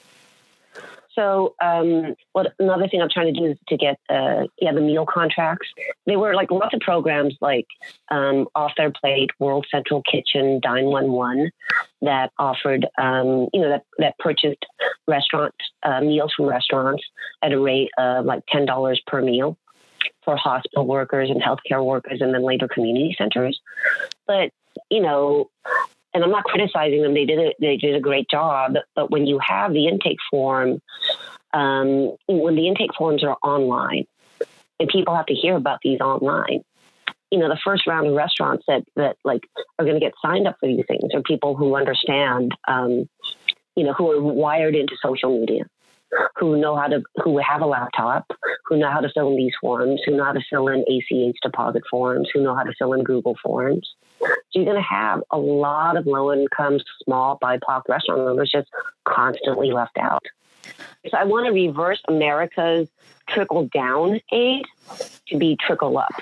So, 1.17 1.55
um, 1.63 2.15
what 2.33 2.53
another 2.59 2.87
thing 2.89 3.01
I'm 3.01 3.09
trying 3.09 3.33
to 3.35 3.41
do 3.41 3.47
is 3.47 3.59
to 3.69 3.77
get 3.77 3.99
uh, 4.09 4.45
yeah 4.61 4.73
the 4.73 4.81
meal 4.81 5.07
contracts. 5.07 5.69
They 6.05 6.17
were 6.17 6.35
like 6.35 6.51
lots 6.51 6.75
of 6.75 6.81
programs 6.81 7.35
like 7.41 7.67
um, 8.11 8.47
Off 8.55 8.73
Their 8.77 8.93
Plate, 8.93 9.31
World 9.41 9.67
Central 9.71 10.03
Kitchen, 10.03 10.61
Dine 10.61 10.87
One 10.87 11.13
One 11.13 11.51
that 12.03 12.31
offered 12.39 12.87
um, 12.99 13.49
you 13.53 13.61
know 13.63 13.71
that 13.71 13.85
that 13.99 14.19
purchased 14.19 14.65
restaurant 15.09 15.55
uh, 15.83 16.03
meals 16.03 16.35
from 16.37 16.47
restaurants 16.47 17.03
at 17.43 17.53
a 17.53 17.59
rate 17.59 17.91
of 17.99 18.27
like 18.27 18.45
ten 18.49 18.67
dollars 18.67 19.01
per 19.07 19.23
meal 19.23 19.57
for 20.27 20.37
hospital 20.37 20.87
workers 20.87 21.31
and 21.31 21.41
healthcare 21.41 21.83
workers 21.83 22.21
and 22.21 22.35
then 22.35 22.43
later 22.43 22.69
community 22.69 23.15
centers. 23.17 23.59
But, 24.27 24.51
you 24.91 25.01
know, 25.01 25.49
and 26.17 26.25
I'm 26.25 26.31
not 26.31 26.45
criticizing 26.45 27.03
them. 27.03 27.13
They 27.13 27.27
did 27.27 27.39
it. 27.39 27.57
They 27.61 27.77
did 27.77 27.95
a 27.95 28.01
great 28.01 28.31
job. 28.31 28.77
But 28.95 29.11
when 29.11 29.27
you 29.27 29.39
have 29.47 29.75
the 29.75 29.87
intake 29.87 30.17
form, 30.31 30.81
um, 31.53 32.17
when 32.27 32.57
the 32.57 32.67
intake 32.67 32.95
forms 32.97 33.23
are 33.23 33.37
online, 33.43 34.07
and 34.81 34.89
people 34.89 35.15
have 35.15 35.27
to 35.27 35.35
hear 35.35 35.57
about 35.57 35.81
these 35.83 36.01
online, 36.01 36.63
you 37.31 37.39
know, 37.39 37.49
the 37.49 37.59
first 37.63 37.87
round 37.87 38.07
of 38.07 38.15
restaurants 38.15 38.65
that 38.67 38.85
that 38.97 39.19
like 39.25 39.43
are 39.79 39.85
going 39.85 40.01
to 40.01 40.01
get 40.01 40.15
signed 40.25 40.49
up 40.49 40.57
for 40.59 40.67
these 40.67 40.85
things 40.89 41.13
are 41.13 41.21
people 41.21 41.55
who 41.55 41.77
understand, 41.77 42.53
um, 42.67 43.07
you 43.75 43.85
know, 43.85 43.93
who 43.93 44.11
are 44.13 44.23
wired 44.23 44.75
into 44.75 44.97
social 45.03 45.39
media 45.39 45.65
who 46.37 46.57
know 46.57 46.77
how 46.77 46.87
to 46.87 47.03
who 47.23 47.39
have 47.39 47.61
a 47.61 47.67
laptop, 47.67 48.27
who 48.67 48.77
know 48.77 48.91
how 48.91 49.01
to 49.01 49.09
fill 49.11 49.31
in 49.31 49.37
these 49.37 49.55
forms, 49.61 50.01
who 50.05 50.17
know 50.17 50.25
how 50.25 50.33
to 50.33 50.43
fill 50.51 50.69
in 50.69 50.85
ACH 50.89 51.37
deposit 51.43 51.83
forms, 51.91 52.29
who 52.33 52.43
know 52.43 52.55
how 52.55 52.63
to 52.63 52.73
fill 52.79 52.93
in 52.93 53.05
Google 53.05 53.37
forms. 53.43 53.95
So 54.21 54.29
you're 54.55 54.65
going 54.65 54.77
to 54.77 54.83
have 54.83 55.23
a 55.31 55.39
lot 55.39 55.97
of 55.97 56.07
low 56.07 56.33
income, 56.33 56.81
small 57.05 57.39
BIPOC 57.43 57.83
restaurant 57.89 58.23
owners 58.23 58.51
just 58.51 58.69
constantly 59.05 59.73
left 59.73 59.97
out. 59.99 60.25
So 61.09 61.17
I 61.17 61.25
want 61.25 61.47
to 61.47 61.53
reverse 61.53 62.01
America's 62.09 62.89
trickle 63.29 63.69
down 63.73 64.21
aid 64.33 64.65
to 65.29 65.39
be 65.39 65.57
trickle 65.65 65.99
up. 65.99 66.13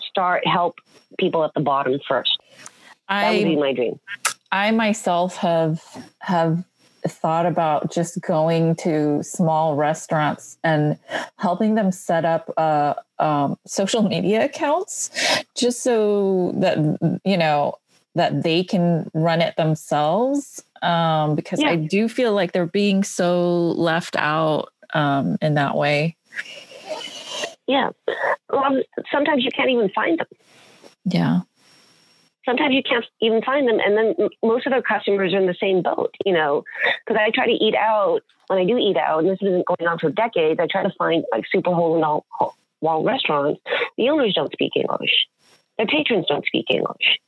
Start 0.00 0.46
help 0.46 0.78
people 1.18 1.44
at 1.44 1.52
the 1.54 1.60
bottom 1.60 1.98
first. 2.08 2.38
That 3.08 3.34
would 3.34 3.44
be 3.44 3.56
my 3.56 3.72
dream. 3.72 3.98
I 4.50 4.70
myself 4.70 5.36
have 5.36 5.82
have 6.20 6.64
thought 7.06 7.46
about 7.46 7.92
just 7.92 8.20
going 8.20 8.74
to 8.76 9.22
small 9.22 9.76
restaurants 9.76 10.58
and 10.64 10.98
helping 11.36 11.74
them 11.74 11.92
set 11.92 12.24
up 12.24 12.52
uh, 12.56 12.94
um, 13.18 13.56
social 13.66 14.02
media 14.08 14.44
accounts 14.44 15.10
just 15.56 15.82
so 15.82 16.52
that 16.56 16.78
you 17.24 17.36
know 17.36 17.78
that 18.14 18.42
they 18.42 18.64
can 18.64 19.10
run 19.14 19.40
it 19.40 19.56
themselves. 19.56 20.62
Um, 20.80 21.34
because 21.34 21.60
yeah. 21.60 21.70
i 21.70 21.76
do 21.76 22.08
feel 22.08 22.34
like 22.34 22.52
they're 22.52 22.64
being 22.64 23.02
so 23.02 23.72
left 23.72 24.14
out 24.14 24.72
um, 24.94 25.36
in 25.42 25.54
that 25.54 25.76
way. 25.76 26.16
Yeah. 27.66 27.90
Well 28.48 28.80
sometimes 29.10 29.44
you 29.44 29.50
can't 29.50 29.70
even 29.70 29.88
find 29.90 30.20
them. 30.20 30.28
Yeah 31.04 31.40
sometimes 32.48 32.74
you 32.74 32.82
can't 32.82 33.04
even 33.20 33.42
find 33.42 33.68
them. 33.68 33.78
And 33.84 33.96
then 33.96 34.28
most 34.42 34.66
of 34.66 34.72
their 34.72 34.82
customers 34.82 35.34
are 35.34 35.38
in 35.38 35.46
the 35.46 35.56
same 35.60 35.82
boat, 35.82 36.14
you 36.24 36.32
know, 36.32 36.64
because 37.04 37.20
I 37.20 37.30
try 37.30 37.46
to 37.46 37.52
eat 37.52 37.74
out 37.74 38.20
when 38.46 38.58
I 38.58 38.64
do 38.64 38.78
eat 38.78 38.96
out, 38.96 39.20
and 39.20 39.28
this 39.28 39.38
been 39.38 39.62
going 39.66 39.86
on 39.86 39.98
for 39.98 40.10
decades. 40.10 40.58
I 40.58 40.66
try 40.66 40.82
to 40.82 40.92
find 40.96 41.24
like 41.30 41.44
super 41.52 41.72
hole 41.72 41.96
in 41.96 42.00
the 42.00 42.48
wall 42.80 43.04
restaurants. 43.04 43.60
The 43.98 44.08
owners 44.08 44.34
don't 44.34 44.52
speak 44.52 44.72
English. 44.74 45.26
Their 45.76 45.86
patrons 45.86 46.26
don't 46.28 46.46
speak 46.46 46.66
English. 46.70 47.18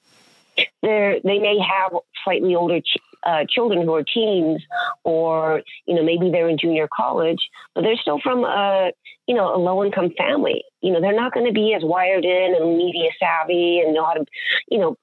They're, 0.83 1.21
they 1.21 1.39
may 1.39 1.59
have 1.59 1.93
slightly 2.25 2.55
older 2.55 2.81
uh, 3.23 3.45
children 3.49 3.83
who 3.83 3.95
are 3.95 4.03
teens, 4.03 4.63
or 5.05 5.63
you 5.87 5.95
know 5.95 6.03
maybe 6.03 6.31
they're 6.31 6.49
in 6.49 6.59
junior 6.59 6.89
college, 6.95 7.51
but 7.75 7.83
they're 7.83 7.97
still 7.97 8.21
from 8.21 8.45
a 8.45 8.93
you 9.27 9.35
know 9.35 9.55
a 9.55 9.59
low 9.59 9.85
income 9.85 10.11
family. 10.17 10.65
You 10.81 10.93
know 10.93 11.01
they're 11.01 11.15
not 11.15 11.33
going 11.33 11.47
to 11.47 11.53
be 11.53 11.75
as 11.75 11.83
wired 11.85 12.25
in 12.25 12.55
and 12.55 12.77
media 12.77 13.11
savvy 13.19 13.81
and 13.81 13.95
know 13.95 14.05
how 14.05 14.15
to 14.15 14.25
you 14.69 14.79
know 14.79 14.97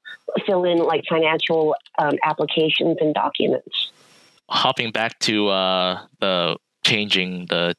fill 0.46 0.64
in 0.64 0.80
like 0.80 1.04
financial 1.10 1.76
um, 1.98 2.18
applications 2.24 2.98
and 3.00 3.14
documents. 3.14 3.92
Hopping 4.50 4.92
back 4.92 5.20
to 5.20 5.50
uh, 5.50 6.02
the 6.20 6.58
changing 6.84 7.46
the 7.48 7.76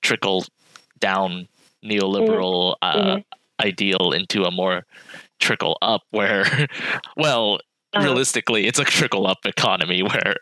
trickle 0.00 0.44
down 0.98 1.48
neoliberal 1.84 2.74
mm-hmm. 2.82 2.98
Uh, 2.98 3.16
mm-hmm. 3.16 3.66
ideal 3.66 4.12
into 4.12 4.44
a 4.44 4.50
more 4.50 4.84
trickle 5.38 5.76
up 5.82 6.02
where 6.10 6.44
well 7.16 7.58
uh-huh. 7.96 8.06
realistically, 8.06 8.66
it's 8.66 8.78
a 8.78 8.84
trickle 8.84 9.26
up 9.26 9.38
economy 9.44 10.02
where 10.02 10.36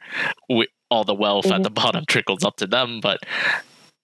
we, 0.48 0.68
all 0.90 1.04
the 1.04 1.14
wealth 1.14 1.46
mm-hmm. 1.46 1.54
at 1.54 1.62
the 1.62 1.70
mm-hmm. 1.70 1.84
bottom 1.84 2.04
trickles 2.08 2.44
up 2.44 2.56
to 2.56 2.66
them. 2.66 3.00
But 3.00 3.20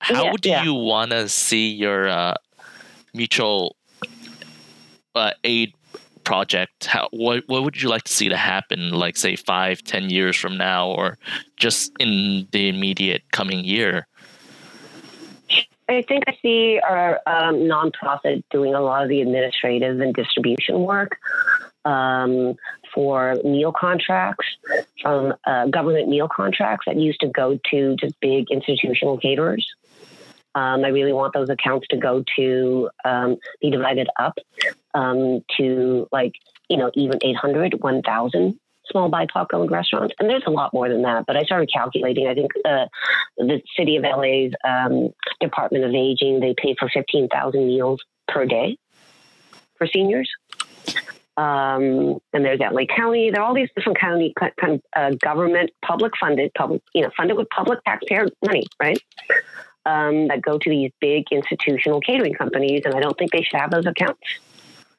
how 0.01 0.25
yeah, 0.25 0.33
do 0.41 0.49
yeah. 0.49 0.63
you 0.65 0.75
want 0.75 1.11
to 1.11 1.29
see 1.29 1.69
your 1.69 2.09
uh, 2.09 2.35
mutual 3.15 3.77
uh, 5.15 5.33
aid 5.45 5.75
project? 6.25 6.87
How 6.87 7.09
what 7.13 7.45
what 7.47 7.65
would 7.65 7.81
you 7.81 7.89
like 7.89 8.05
to 8.05 8.13
see 8.13 8.29
to 8.29 8.37
happen? 8.37 8.91
Like 8.91 9.17
say 9.17 9.37
five, 9.37 9.83
ten 9.83 10.11
years 10.11 10.37
from 10.37 10.57
now, 10.57 10.89
or 10.89 11.19
just 11.57 11.93
in 11.99 12.49
the 12.53 12.69
immediate 12.69 13.23
coming 13.33 13.65
year? 13.65 14.07
I 15.89 16.03
think 16.03 16.23
I 16.29 16.39
see 16.41 16.81
our 16.89 17.21
um, 17.27 17.57
nonprofit 17.57 18.45
doing 18.51 18.75
a 18.75 18.81
lot 18.81 19.03
of 19.03 19.09
the 19.09 19.21
administrative 19.21 20.01
and 20.01 20.15
distribution 20.15 20.83
work 20.83 21.19
um, 21.85 22.55
for 22.95 23.37
meal 23.45 23.73
contracts 23.73 24.47
from 25.03 25.35
uh, 25.47 25.67
government 25.67 26.09
meal 26.09 26.29
contracts 26.29 26.85
that 26.87 26.97
used 26.97 27.21
to 27.21 27.29
go 27.29 27.59
to 27.71 27.97
just 27.97 28.19
big 28.21 28.47
institutional 28.51 29.19
caterers. 29.19 29.67
Um, 30.55 30.85
I 30.85 30.89
really 30.89 31.13
want 31.13 31.33
those 31.33 31.49
accounts 31.49 31.87
to 31.89 31.97
go 31.97 32.25
to 32.37 32.91
um, 33.05 33.37
be 33.61 33.71
divided 33.71 34.09
up 34.19 34.39
um, 34.95 35.45
to 35.57 36.09
like 36.11 36.33
you 36.69 36.77
know 36.77 36.91
even 36.95 37.19
800, 37.23 37.83
1,000 37.83 38.61
small 38.91 39.11
BIPOC 39.11 39.47
owned 39.53 39.71
restaurants, 39.71 40.15
and 40.19 40.29
there's 40.29 40.43
a 40.47 40.51
lot 40.51 40.75
more 40.75 40.89
than 40.89 41.03
that. 41.03 41.25
But 41.27 41.37
I 41.37 41.43
started 41.43 41.71
calculating. 41.73 42.27
I 42.27 42.35
think 42.35 42.51
uh, 42.65 42.87
the 43.39 43.63
city 43.77 43.97
of 43.97 44.03
LA's 44.03 44.53
um, 44.65 45.11
Department 45.41 45.85
of 45.85 45.95
Aging 45.95 46.41
they 46.41 46.55
pay 46.57 46.75
for 46.79 46.89
15,000 46.89 47.67
meals 47.67 48.01
per 48.27 48.45
day 48.45 48.77
for 49.77 49.87
seniors. 49.87 50.29
Um, 51.37 52.21
and 52.33 52.45
there's 52.45 52.61
LA 52.61 52.85
County. 52.85 53.31
There 53.31 53.41
are 53.41 53.47
all 53.47 53.55
these 53.55 53.71
different 53.75 53.99
county 53.99 54.35
kind 54.39 54.53
of 54.63 54.81
uh, 54.95 55.11
government, 55.17 55.71
public 55.85 56.13
funded, 56.21 56.53
public 56.55 56.83
you 56.95 57.03
know 57.03 57.11
funded 57.17 57.37
with 57.37 57.49
public 57.51 57.83
taxpayer 57.85 58.27
money, 58.45 58.67
right? 58.81 59.03
Um, 59.87 60.29
that 60.29 60.43
go 60.43 60.59
to 60.59 60.71
these 60.71 60.91
big 61.01 61.25
institutional 61.31 62.01
catering 62.01 62.35
companies, 62.35 62.83
and 62.85 62.95
I 62.95 63.01
don't 63.01 63.17
think 63.17 63.33
they 63.33 63.43
should 63.43 63.59
have 63.59 63.71
those 63.71 63.87
accounts. 63.87 64.21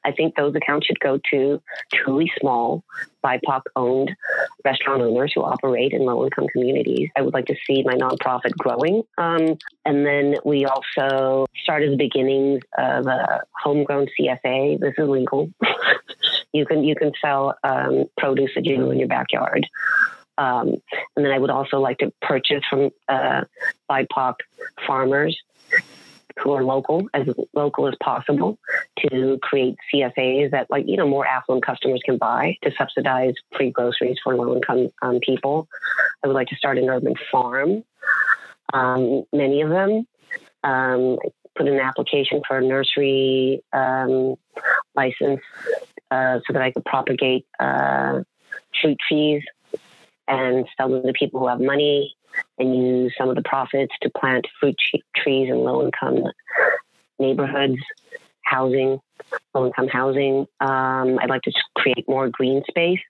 I 0.04 0.12
think 0.12 0.34
those 0.34 0.54
accounts 0.54 0.86
should 0.86 1.00
go 1.00 1.18
to 1.30 1.62
truly 1.92 2.30
small, 2.40 2.82
BIPOC 3.24 3.62
owned 3.76 4.10
restaurant 4.64 5.02
owners 5.02 5.32
who 5.34 5.42
operate 5.42 5.92
in 5.92 6.02
low 6.02 6.24
income 6.24 6.46
communities. 6.52 7.10
I 7.16 7.22
would 7.22 7.34
like 7.34 7.46
to 7.46 7.56
see 7.66 7.82
my 7.84 7.94
nonprofit 7.94 8.56
growing. 8.58 9.02
Um, 9.18 9.58
and 9.84 10.04
then 10.04 10.36
we 10.44 10.64
also 10.64 11.46
started 11.62 11.92
the 11.92 11.96
beginnings 11.96 12.62
of 12.76 13.06
a 13.06 13.42
homegrown 13.62 14.08
CSA. 14.18 14.80
This 14.80 14.94
is 14.98 15.08
legal. 15.08 15.50
you 16.52 16.66
can 16.66 16.84
you 16.84 16.94
can 16.94 17.12
sell 17.20 17.56
um, 17.64 18.06
produce 18.18 18.50
that 18.54 18.64
you 18.64 18.76
grow 18.76 18.90
in 18.90 18.98
your 18.98 19.08
backyard. 19.08 19.66
Um, 20.38 20.76
and 21.16 21.24
then 21.24 21.30
I 21.30 21.38
would 21.38 21.50
also 21.50 21.78
like 21.78 21.98
to 21.98 22.12
purchase 22.22 22.62
from 22.68 22.90
uh, 23.08 23.42
BIPOC 23.90 24.34
farmers 24.86 25.38
who 26.42 26.52
are 26.52 26.64
local, 26.64 27.08
as 27.12 27.26
local 27.52 27.86
as 27.86 27.94
possible, 28.02 28.58
to 28.98 29.38
create 29.42 29.76
CSAs 29.92 30.50
that, 30.52 30.70
like, 30.70 30.86
you 30.88 30.96
know, 30.96 31.06
more 31.06 31.26
affluent 31.26 31.64
customers 31.64 32.00
can 32.04 32.16
buy 32.16 32.56
to 32.62 32.72
subsidize 32.76 33.34
free 33.54 33.70
groceries 33.70 34.16
for 34.24 34.34
low 34.34 34.56
income 34.56 34.88
um, 35.02 35.20
people. 35.20 35.68
I 36.24 36.28
would 36.28 36.34
like 36.34 36.48
to 36.48 36.56
start 36.56 36.78
an 36.78 36.88
urban 36.88 37.14
farm. 37.30 37.84
Um, 38.72 39.24
many 39.32 39.60
of 39.60 39.68
them 39.68 40.06
um, 40.64 41.18
put 41.54 41.68
an 41.68 41.78
application 41.78 42.40
for 42.46 42.58
a 42.58 42.62
nursery 42.62 43.62
um, 43.72 44.36
license 44.94 45.40
uh, 46.12 46.40
so 46.46 46.52
that 46.52 46.62
I 46.62 46.70
could 46.70 46.84
propagate 46.84 47.46
uh, 47.58 48.20
fruit 48.80 48.98
trees 49.08 49.42
and 50.28 50.66
sell 50.76 50.90
them 50.90 51.06
to 51.06 51.12
people 51.12 51.40
who 51.40 51.48
have 51.48 51.60
money 51.60 52.14
and 52.58 52.76
use 52.76 53.14
some 53.16 53.30
of 53.30 53.36
the 53.36 53.42
profits 53.42 53.94
to 54.02 54.10
plant 54.10 54.46
fruit 54.60 54.76
trees 55.16 55.48
in 55.48 55.56
low 55.56 55.84
income 55.84 56.24
neighborhoods, 57.18 57.78
housing, 58.44 59.00
low 59.54 59.66
income 59.66 59.88
housing. 59.88 60.46
Um, 60.60 61.18
I'd 61.18 61.30
like 61.30 61.42
to 61.42 61.52
create 61.76 62.06
more 62.08 62.28
green 62.28 62.62
space 62.68 63.00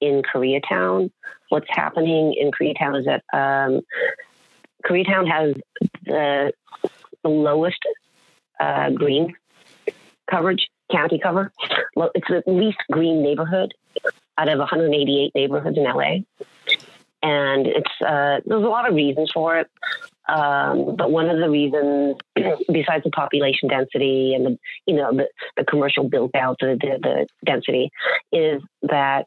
in 0.00 0.22
Koreatown. 0.22 1.10
What's 1.50 1.68
happening 1.68 2.34
in 2.38 2.50
Koreatown 2.52 3.00
is 3.00 3.06
that 3.06 3.22
um, 3.32 3.80
Koreatown 4.86 5.30
has 5.30 5.54
the, 6.06 6.52
the 7.22 7.28
lowest 7.28 7.80
uh, 8.58 8.90
green 8.90 9.34
coverage, 10.30 10.68
county 10.90 11.18
cover. 11.18 11.52
Well, 11.94 12.10
it's 12.14 12.28
the 12.28 12.42
least 12.46 12.78
green 12.90 13.22
neighborhood 13.22 13.74
out 14.38 14.48
of 14.48 14.58
188 14.58 15.32
neighborhoods 15.34 15.76
in 15.76 15.84
LA 15.84 16.20
and 17.22 17.66
it's 17.66 17.90
uh, 18.00 18.40
there's 18.46 18.62
a 18.62 18.68
lot 18.68 18.88
of 18.88 18.94
reasons 18.94 19.30
for 19.32 19.58
it. 19.58 19.70
Um, 20.28 20.94
but 20.96 21.10
one 21.10 21.28
of 21.28 21.38
the 21.38 21.50
reasons, 21.50 22.16
besides 22.72 23.04
the 23.04 23.10
population 23.10 23.68
density 23.68 24.34
and 24.34 24.46
the 24.46 24.58
you 24.86 24.94
know 24.94 25.14
the, 25.14 25.28
the 25.56 25.64
commercial 25.64 26.08
built 26.08 26.34
out 26.34 26.58
the, 26.60 26.78
the, 26.80 26.98
the 27.02 27.26
density, 27.44 27.90
is 28.32 28.62
that 28.82 29.26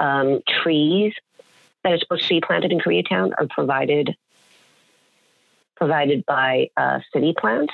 um, 0.00 0.40
trees 0.62 1.14
that 1.84 1.92
are 1.92 1.98
supposed 1.98 2.22
to 2.24 2.28
be 2.28 2.40
planted 2.40 2.72
in 2.72 2.80
Koreatown 2.80 3.32
are 3.38 3.46
provided 3.48 4.14
provided 5.76 6.24
by 6.26 6.68
uh, 6.76 7.00
city 7.12 7.34
plants. 7.38 7.72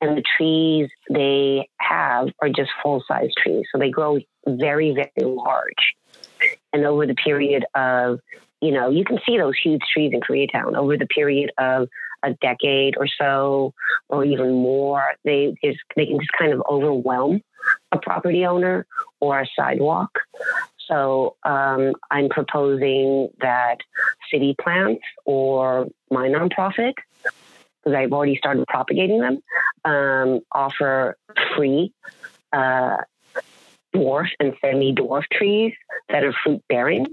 And 0.00 0.16
the 0.16 0.22
trees 0.36 0.88
they 1.10 1.68
have 1.78 2.28
are 2.40 2.48
just 2.48 2.70
full 2.82 3.02
size 3.06 3.30
trees. 3.38 3.66
So 3.72 3.78
they 3.78 3.90
grow 3.90 4.18
very, 4.46 4.92
very 4.92 5.10
large. 5.18 5.94
And 6.72 6.84
over 6.84 7.06
the 7.06 7.14
period 7.14 7.64
of, 7.74 8.20
you 8.60 8.72
know, 8.72 8.90
you 8.90 9.04
can 9.04 9.18
see 9.26 9.36
those 9.38 9.58
huge 9.62 9.82
trees 9.92 10.12
in 10.12 10.20
Koreatown 10.20 10.76
over 10.76 10.96
the 10.96 11.06
period 11.06 11.50
of 11.58 11.88
a 12.22 12.34
decade 12.34 12.96
or 12.98 13.06
so, 13.06 13.74
or 14.08 14.24
even 14.24 14.52
more, 14.52 15.02
they 15.24 15.54
just, 15.64 15.78
they 15.96 16.06
can 16.06 16.18
just 16.18 16.32
kind 16.38 16.52
of 16.52 16.62
overwhelm 16.70 17.42
a 17.92 17.98
property 17.98 18.44
owner 18.44 18.86
or 19.20 19.40
a 19.40 19.46
sidewalk. 19.58 20.18
So 20.86 21.36
um, 21.44 21.92
I'm 22.10 22.28
proposing 22.28 23.28
that 23.40 23.78
city 24.30 24.56
plants 24.60 25.02
or 25.24 25.88
my 26.10 26.28
nonprofit, 26.28 26.94
because 27.82 27.96
I've 27.96 28.12
already 28.12 28.36
started 28.36 28.66
propagating 28.66 29.20
them, 29.20 29.38
um, 29.84 30.40
offer 30.52 31.16
free 31.56 31.92
uh, 32.52 32.96
dwarf 33.94 34.28
and 34.38 34.54
semi-dwarf 34.60 35.24
trees 35.32 35.74
that 36.08 36.24
are 36.24 36.34
fruit 36.44 36.62
bearing 36.68 37.06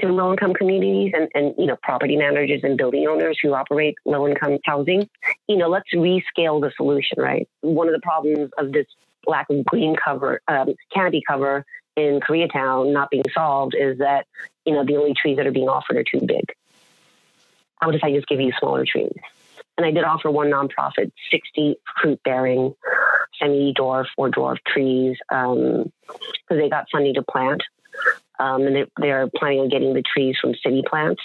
to 0.00 0.08
low 0.08 0.32
income 0.32 0.54
communities 0.54 1.12
and, 1.14 1.28
and 1.34 1.54
you 1.58 1.66
know 1.66 1.76
property 1.82 2.16
managers 2.16 2.60
and 2.62 2.76
building 2.76 3.06
owners 3.06 3.38
who 3.42 3.54
operate 3.54 3.94
low 4.04 4.28
income 4.28 4.58
housing. 4.64 5.08
You 5.48 5.56
know, 5.56 5.68
let's 5.68 5.92
rescale 5.94 6.60
the 6.60 6.72
solution, 6.76 7.18
right? 7.18 7.48
One 7.60 7.88
of 7.88 7.94
the 7.94 8.00
problems 8.00 8.50
of 8.58 8.72
this 8.72 8.86
lack 9.26 9.48
of 9.50 9.64
green 9.64 9.96
cover, 9.96 10.40
um, 10.48 10.74
canopy 10.92 11.22
cover 11.26 11.64
in 11.96 12.20
Koreatown 12.20 12.92
not 12.92 13.10
being 13.10 13.24
solved 13.34 13.74
is 13.78 13.98
that, 13.98 14.26
you 14.64 14.72
know, 14.72 14.84
the 14.84 14.96
only 14.96 15.14
trees 15.14 15.36
that 15.36 15.46
are 15.46 15.52
being 15.52 15.68
offered 15.68 15.96
are 15.96 16.04
too 16.04 16.20
big. 16.24 16.44
How 17.80 17.88
about 17.88 17.96
if 17.96 18.04
I 18.04 18.12
just 18.12 18.26
give 18.28 18.40
you 18.40 18.52
smaller 18.58 18.84
trees? 18.86 19.12
And 19.76 19.86
I 19.86 19.90
did 19.90 20.04
offer 20.04 20.30
one 20.30 20.50
nonprofit 20.50 21.12
60 21.30 21.76
fruit 22.00 22.20
bearing 22.24 22.74
semi 23.40 23.72
dwarf 23.74 24.06
or 24.16 24.30
dwarf 24.30 24.58
trees 24.66 25.16
because 25.28 25.86
um, 25.86 25.92
they 26.48 26.68
got 26.68 26.86
funding 26.92 27.14
to 27.14 27.22
plant. 27.22 27.62
Um, 28.38 28.62
and 28.62 28.74
they, 28.74 28.84
they're 28.98 29.28
planning 29.36 29.60
on 29.60 29.68
getting 29.68 29.94
the 29.94 30.02
trees 30.02 30.36
from 30.40 30.54
city 30.62 30.82
plants. 30.88 31.22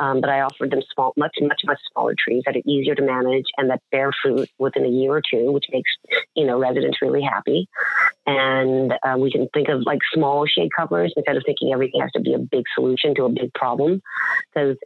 Um, 0.00 0.22
but 0.22 0.30
I 0.30 0.40
offered 0.40 0.70
them 0.70 0.80
small, 0.94 1.12
much, 1.18 1.36
much, 1.42 1.60
much 1.66 1.78
smaller 1.92 2.14
trees 2.18 2.44
that 2.46 2.56
are 2.56 2.62
easier 2.64 2.94
to 2.94 3.02
manage 3.02 3.44
and 3.58 3.68
that 3.68 3.82
bear 3.92 4.10
fruit 4.22 4.48
within 4.58 4.86
a 4.86 4.88
year 4.88 5.12
or 5.12 5.20
two, 5.20 5.52
which 5.52 5.66
makes 5.70 5.90
you 6.34 6.46
know 6.46 6.58
residents 6.58 7.02
really 7.02 7.20
happy. 7.20 7.68
And 8.26 8.94
uh, 9.02 9.16
we 9.18 9.30
can 9.30 9.48
think 9.52 9.68
of 9.68 9.82
like 9.84 9.98
small 10.14 10.46
shade 10.46 10.70
covers 10.74 11.12
instead 11.14 11.36
of 11.36 11.42
thinking 11.44 11.74
everything 11.74 12.00
has 12.00 12.12
to 12.12 12.20
be 12.20 12.32
a 12.32 12.38
big 12.38 12.64
solution 12.74 13.14
to 13.16 13.24
a 13.24 13.28
big 13.28 13.52
problem, 13.52 14.00
because 14.54 14.78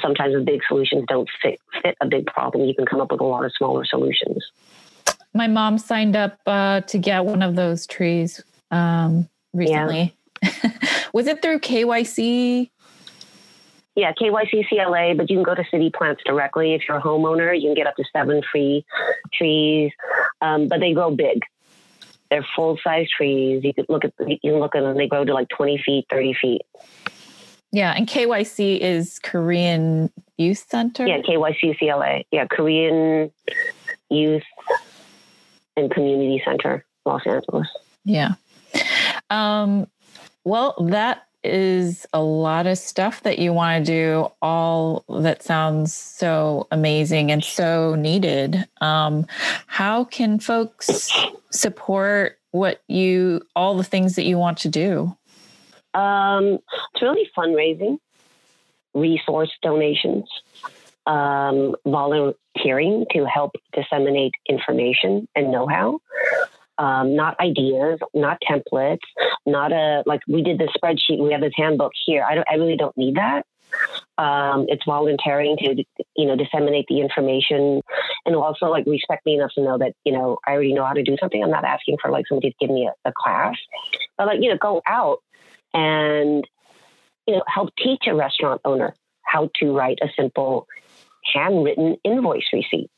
sometimes 0.00 0.34
the 0.34 0.40
big 0.40 0.60
solutions 0.66 1.04
don't 1.08 1.28
fit 1.42 1.60
fit 1.82 1.96
a 2.00 2.06
big 2.06 2.26
problem. 2.26 2.66
You 2.66 2.74
can 2.74 2.86
come 2.86 3.00
up 3.00 3.10
with 3.10 3.20
a 3.20 3.24
lot 3.24 3.44
of 3.44 3.52
smaller 3.56 3.84
solutions. 3.84 4.44
My 5.34 5.46
mom 5.48 5.78
signed 5.78 6.16
up 6.16 6.38
uh, 6.46 6.82
to 6.82 6.98
get 6.98 7.24
one 7.24 7.42
of 7.42 7.56
those 7.56 7.86
trees 7.86 8.42
um, 8.70 9.28
recently. 9.52 10.14
Yeah. 10.42 10.70
Was 11.12 11.26
it 11.26 11.42
through 11.42 11.60
KYC 11.60 12.70
yeah, 13.96 14.12
KYC 14.12 14.68
CLA, 14.68 15.14
but 15.14 15.30
you 15.30 15.36
can 15.36 15.44
go 15.44 15.54
to 15.54 15.64
city 15.70 15.90
plants 15.96 16.22
directly. 16.26 16.74
If 16.74 16.82
you're 16.88 16.96
a 16.96 17.02
homeowner, 17.02 17.54
you 17.54 17.68
can 17.68 17.74
get 17.74 17.86
up 17.86 17.94
to 17.96 18.04
seven 18.12 18.42
free 18.50 18.84
trees, 19.32 19.92
um, 20.40 20.66
but 20.68 20.80
they 20.80 20.92
grow 20.92 21.14
big. 21.14 21.42
They're 22.28 22.46
full 22.56 22.76
size 22.82 23.06
trees. 23.16 23.62
You 23.62 23.72
can 23.72 23.86
look 23.88 24.04
at 24.04 24.12
you 24.18 24.38
can 24.42 24.58
look 24.58 24.74
at 24.74 24.80
them. 24.80 24.96
They 24.96 25.06
grow 25.06 25.24
to 25.24 25.32
like 25.32 25.48
20 25.50 25.80
feet, 25.86 26.06
30 26.10 26.34
feet. 26.40 26.62
Yeah, 27.74 27.92
and 27.96 28.06
KYC 28.06 28.78
is 28.78 29.18
Korean 29.18 30.08
Youth 30.38 30.64
Center. 30.70 31.08
Yeah, 31.08 31.22
KYC 31.22 31.76
CLA. 31.76 32.22
Yeah, 32.30 32.46
Korean 32.46 33.32
Youth 34.10 34.44
and 35.76 35.90
Community 35.90 36.40
Center, 36.44 36.84
Los 37.04 37.26
Angeles. 37.26 37.66
Yeah. 38.04 38.34
Um, 39.28 39.88
well, 40.44 40.76
that 40.88 41.26
is 41.42 42.06
a 42.12 42.22
lot 42.22 42.68
of 42.68 42.78
stuff 42.78 43.24
that 43.24 43.40
you 43.40 43.52
want 43.52 43.84
to 43.84 43.92
do, 43.92 44.28
all 44.40 45.04
that 45.08 45.42
sounds 45.42 45.92
so 45.92 46.68
amazing 46.70 47.32
and 47.32 47.42
so 47.42 47.96
needed. 47.96 48.68
Um, 48.82 49.26
how 49.66 50.04
can 50.04 50.38
folks 50.38 51.10
support 51.50 52.38
what 52.52 52.84
you, 52.86 53.42
all 53.56 53.76
the 53.76 53.82
things 53.82 54.14
that 54.14 54.24
you 54.26 54.38
want 54.38 54.58
to 54.58 54.68
do? 54.68 55.16
Um, 55.94 56.58
it's 56.92 57.02
really 57.02 57.28
fundraising, 57.36 57.98
resource 58.94 59.50
donations, 59.62 60.28
um, 61.06 61.74
volunteering 61.86 63.06
to 63.12 63.24
help 63.24 63.52
disseminate 63.72 64.34
information 64.48 65.28
and 65.34 65.50
know 65.50 65.66
how 65.66 66.00
um, 66.78 67.14
not 67.14 67.38
ideas, 67.40 68.00
not 68.14 68.38
templates, 68.48 68.98
not 69.46 69.72
a 69.72 70.02
like 70.06 70.20
we 70.26 70.42
did 70.42 70.58
the 70.58 70.68
spreadsheet. 70.76 71.22
We 71.22 71.32
have 71.32 71.40
this 71.40 71.52
handbook 71.56 71.92
here. 72.04 72.24
I 72.24 72.34
don't. 72.34 72.46
I 72.50 72.54
really 72.54 72.76
don't 72.76 72.96
need 72.96 73.16
that. 73.16 73.46
Um, 74.18 74.66
it's 74.68 74.84
volunteering 74.84 75.56
to 75.58 75.84
you 76.16 76.26
know 76.26 76.36
disseminate 76.36 76.86
the 76.88 77.00
information 77.00 77.80
and 78.24 78.36
also 78.36 78.66
like 78.66 78.86
respect 78.86 79.26
me 79.26 79.34
enough 79.34 79.50
to 79.54 79.62
know 79.62 79.78
that 79.78 79.94
you 80.04 80.12
know 80.12 80.38
I 80.46 80.52
already 80.52 80.72
know 80.72 80.84
how 80.84 80.94
to 80.94 81.02
do 81.02 81.16
something. 81.18 81.42
I'm 81.42 81.50
not 81.50 81.64
asking 81.64 81.98
for 82.00 82.10
like 82.10 82.26
somebody 82.28 82.50
to 82.50 82.56
give 82.60 82.70
me 82.70 82.88
a, 82.88 83.08
a 83.08 83.12
class, 83.16 83.56
but 84.16 84.26
like 84.26 84.38
you 84.40 84.50
know 84.50 84.58
go 84.58 84.82
out 84.86 85.18
and 85.74 86.46
you 87.26 87.34
know 87.34 87.42
help 87.46 87.70
teach 87.76 88.04
a 88.06 88.14
restaurant 88.14 88.60
owner 88.64 88.94
how 89.22 89.50
to 89.56 89.72
write 89.76 89.98
a 90.00 90.08
simple 90.16 90.66
handwritten 91.34 91.96
invoice 92.04 92.44
receipt 92.52 92.90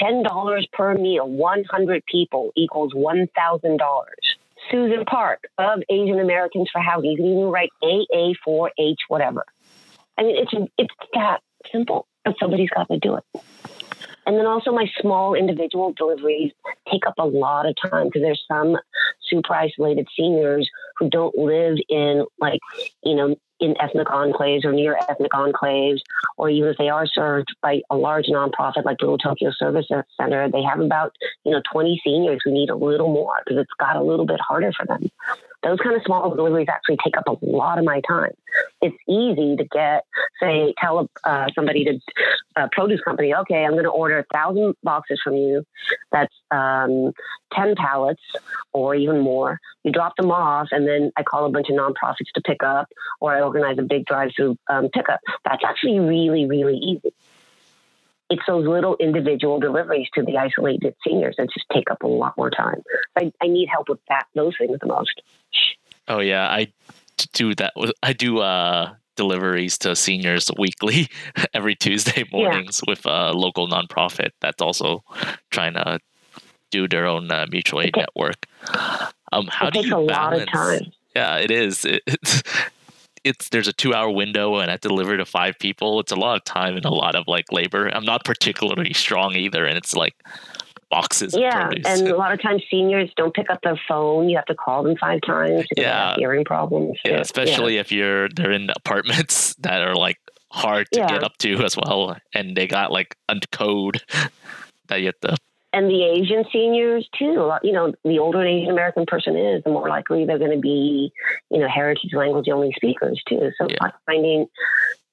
$10 0.00 0.72
per 0.72 0.94
meal, 0.94 1.28
100 1.28 2.06
people 2.06 2.52
equals 2.56 2.92
$1,000. 2.92 3.78
Susan 4.70 5.04
Park 5.04 5.44
of 5.56 5.82
Asian 5.88 6.20
Americans 6.20 6.68
for 6.72 6.80
Housing. 6.80 7.12
You 7.12 7.16
can 7.16 7.26
even 7.26 7.44
write 7.44 7.70
AA4H, 7.82 8.96
whatever. 9.08 9.44
I 10.16 10.22
mean, 10.22 10.36
it's, 10.36 10.52
it's 10.76 10.94
that 11.14 11.40
simple, 11.72 12.06
but 12.24 12.34
somebody's 12.40 12.70
got 12.70 12.88
to 12.88 12.98
do 12.98 13.16
it. 13.16 13.24
And 14.26 14.36
then 14.36 14.46
also 14.46 14.72
my 14.72 14.86
small 15.00 15.34
individual 15.34 15.94
deliveries 15.94 16.52
take 16.90 17.06
up 17.06 17.14
a 17.18 17.24
lot 17.24 17.66
of 17.66 17.74
time 17.90 18.06
because 18.06 18.22
there's 18.22 18.44
some 18.46 18.76
super 19.22 19.54
isolated 19.54 20.06
seniors 20.14 20.68
who 20.98 21.08
don't 21.08 21.36
live 21.36 21.76
in 21.88 22.24
like, 22.38 22.60
you 23.04 23.14
know, 23.14 23.36
in 23.60 23.74
ethnic 23.80 24.06
enclaves 24.08 24.64
or 24.64 24.72
near 24.72 24.96
ethnic 25.08 25.32
enclaves, 25.32 25.98
or 26.36 26.48
even 26.48 26.70
if 26.70 26.76
they 26.76 26.88
are 26.88 27.06
served 27.06 27.48
by 27.60 27.80
a 27.90 27.96
large 27.96 28.26
nonprofit 28.26 28.84
like 28.84 29.00
Little 29.00 29.18
Tokyo 29.18 29.50
Service 29.58 29.86
Center, 30.16 30.48
they 30.48 30.62
have 30.62 30.80
about 30.80 31.14
you 31.44 31.52
know 31.52 31.62
20 31.72 32.00
seniors 32.04 32.40
who 32.44 32.52
need 32.52 32.70
a 32.70 32.76
little 32.76 33.12
more 33.12 33.34
because 33.44 33.60
it's 33.60 33.72
got 33.78 33.96
a 33.96 34.02
little 34.02 34.26
bit 34.26 34.40
harder 34.40 34.72
for 34.72 34.86
them. 34.86 35.08
Those 35.62 35.78
kind 35.78 35.96
of 35.96 36.02
small 36.04 36.34
deliveries 36.34 36.68
actually 36.70 36.98
take 37.04 37.16
up 37.16 37.26
a 37.26 37.36
lot 37.44 37.78
of 37.78 37.84
my 37.84 38.00
time. 38.06 38.32
It's 38.80 38.96
easy 39.08 39.56
to 39.56 39.64
get, 39.64 40.04
say, 40.40 40.72
tell 40.80 41.10
uh, 41.24 41.46
somebody 41.54 41.84
to 41.84 42.00
a 42.56 42.68
produce 42.70 43.00
company, 43.00 43.34
okay, 43.34 43.64
I'm 43.64 43.72
going 43.72 43.84
to 43.84 43.90
order 43.90 44.18
a 44.18 44.24
thousand 44.32 44.74
boxes 44.82 45.20
from 45.22 45.34
you. 45.34 45.64
That's 46.12 46.34
um, 46.50 47.12
10 47.54 47.74
pallets 47.76 48.22
or 48.72 48.94
even 48.94 49.20
more. 49.20 49.58
You 49.84 49.92
drop 49.92 50.16
them 50.16 50.30
off, 50.30 50.68
and 50.70 50.86
then 50.86 51.12
I 51.16 51.22
call 51.22 51.46
a 51.46 51.50
bunch 51.50 51.68
of 51.70 51.76
nonprofits 51.76 52.30
to 52.34 52.40
pick 52.40 52.62
up, 52.62 52.88
or 53.20 53.34
I 53.34 53.40
organize 53.40 53.78
a 53.78 53.82
big 53.82 54.06
drive 54.06 54.30
through 54.36 54.56
um, 54.68 54.88
pickup. 54.92 55.20
That's 55.44 55.64
actually 55.64 56.00
really, 56.00 56.46
really 56.46 56.76
easy. 56.76 57.12
It's 58.30 58.42
those 58.46 58.66
little 58.66 58.96
individual 59.00 59.58
deliveries 59.58 60.08
to 60.14 60.22
the 60.22 60.36
isolated 60.36 60.94
seniors 61.06 61.36
that 61.38 61.48
just 61.52 61.66
take 61.72 61.90
up 61.90 62.02
a 62.02 62.06
lot 62.06 62.36
more 62.36 62.50
time. 62.50 62.82
I, 63.16 63.32
I 63.42 63.46
need 63.46 63.68
help 63.68 63.88
with 63.88 64.00
that, 64.08 64.26
those 64.34 64.54
things 64.58 64.78
the 64.80 64.86
most. 64.86 65.22
Oh 66.08 66.20
yeah, 66.20 66.48
I 66.48 66.72
do 67.32 67.54
that. 67.54 67.72
I 68.02 68.12
do 68.12 68.38
uh, 68.38 68.94
deliveries 69.16 69.76
to 69.78 69.94
seniors 69.96 70.50
weekly, 70.58 71.08
every 71.54 71.74
Tuesday 71.74 72.24
mornings 72.32 72.80
yeah. 72.86 72.90
with 72.90 73.04
a 73.04 73.32
local 73.32 73.68
nonprofit 73.68 74.30
that's 74.40 74.62
also 74.62 75.04
trying 75.50 75.74
to 75.74 75.98
do 76.70 76.88
their 76.88 77.06
own 77.06 77.30
uh, 77.30 77.46
mutual 77.50 77.82
aid 77.82 77.94
network. 77.96 78.46
Um, 79.32 79.46
how 79.48 79.70
do 79.70 79.86
you 79.86 80.06
balance? 80.06 80.50
Yeah, 81.14 81.36
it 81.36 81.50
is. 81.50 81.84
It, 81.84 82.02
it's 83.28 83.48
there's 83.50 83.68
a 83.68 83.72
two 83.72 83.94
hour 83.94 84.10
window 84.10 84.56
and 84.56 84.70
I 84.70 84.76
deliver 84.76 85.16
to 85.16 85.24
five 85.24 85.58
people. 85.58 86.00
It's 86.00 86.12
a 86.12 86.16
lot 86.16 86.36
of 86.36 86.44
time 86.44 86.76
and 86.76 86.84
a 86.84 86.90
lot 86.90 87.14
of 87.14 87.24
like 87.26 87.52
labor. 87.52 87.88
I'm 87.88 88.04
not 88.04 88.24
particularly 88.24 88.92
strong 88.92 89.34
either, 89.34 89.64
and 89.64 89.76
it's 89.76 89.94
like 89.94 90.14
boxes. 90.90 91.34
Yeah, 91.36 91.70
and 91.86 92.08
a 92.08 92.16
lot 92.24 92.32
of 92.32 92.42
times 92.42 92.62
seniors 92.70 93.10
don't 93.16 93.34
pick 93.34 93.50
up 93.50 93.60
their 93.62 93.80
phone. 93.88 94.28
You 94.28 94.36
have 94.36 94.46
to 94.46 94.54
call 94.54 94.82
them 94.82 94.96
five 94.96 95.20
times. 95.26 95.66
Yeah, 95.76 96.14
hearing 96.16 96.44
problems. 96.44 96.98
Yeah, 97.04 97.20
especially 97.20 97.74
yeah. 97.74 97.80
if 97.80 97.92
you're 97.92 98.28
they're 98.28 98.52
in 98.52 98.70
apartments 98.70 99.54
that 99.60 99.82
are 99.82 99.94
like 99.94 100.18
hard 100.50 100.88
to 100.92 101.00
yeah. 101.00 101.08
get 101.08 101.22
up 101.22 101.36
to 101.38 101.64
as 101.64 101.76
well, 101.76 102.16
and 102.34 102.56
they 102.56 102.66
got 102.66 102.90
like 102.92 103.16
a 103.28 103.38
code 103.52 104.02
that 104.88 105.00
you 105.00 105.06
have 105.06 105.20
to 105.20 105.36
and 105.72 105.90
the 105.90 106.02
Asian 106.02 106.44
seniors 106.52 107.08
too. 107.18 107.52
You 107.62 107.72
know, 107.72 107.92
the 108.04 108.18
older 108.18 108.40
an 108.40 108.48
Asian 108.48 108.70
American 108.70 109.06
person 109.06 109.36
is, 109.36 109.62
the 109.64 109.70
more 109.70 109.88
likely 109.88 110.24
they're 110.24 110.38
going 110.38 110.52
to 110.52 110.60
be, 110.60 111.12
you 111.50 111.58
know, 111.58 111.68
heritage 111.68 112.12
language 112.14 112.48
only 112.48 112.72
speakers 112.74 113.22
too. 113.28 113.50
So 113.58 113.68
yeah. 113.68 113.90
finding 114.06 114.46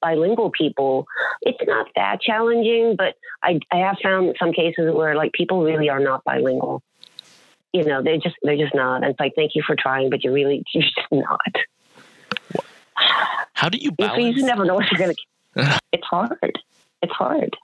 bilingual 0.01 0.51
people, 0.51 1.08
it's 1.41 1.60
not 1.66 1.88
that 1.95 2.22
challenging, 2.22 2.95
but 2.95 3.16
I, 3.43 3.60
I 3.72 3.78
have 3.78 3.97
found 4.01 4.36
some 4.39 4.53
cases 4.53 4.93
where 4.93 5.16
like 5.16 5.34
people 5.34 5.64
really 5.64 5.89
are 5.89 5.99
not 5.99 6.24
bilingual. 6.24 6.84
You 7.74 7.84
know, 7.84 8.01
they're 8.01 8.18
just 8.18 8.36
they're 8.41 8.56
just 8.56 8.74
not. 8.74 8.97
And 8.97 9.06
it's 9.06 9.20
like, 9.20 9.34
thank 9.36 9.56
you 9.56 9.64
for 9.66 9.76
trying, 9.76 10.10
but 10.10 10.24
you're 10.24 10.34
really 10.34 10.64
you're 10.74 10.84
just 10.84 11.12
not. 11.12 11.56
How 13.53 13.68
do 13.68 13.78
you 13.78 13.91
You, 13.99 14.28
you 14.28 14.45
never 14.45 14.64
know 14.64 14.76
what 14.76 14.89
you're 14.91 14.99
gonna. 14.99 15.80
it's 15.91 16.06
hard. 16.06 16.60
It's 17.01 17.14
hard. 17.14 17.56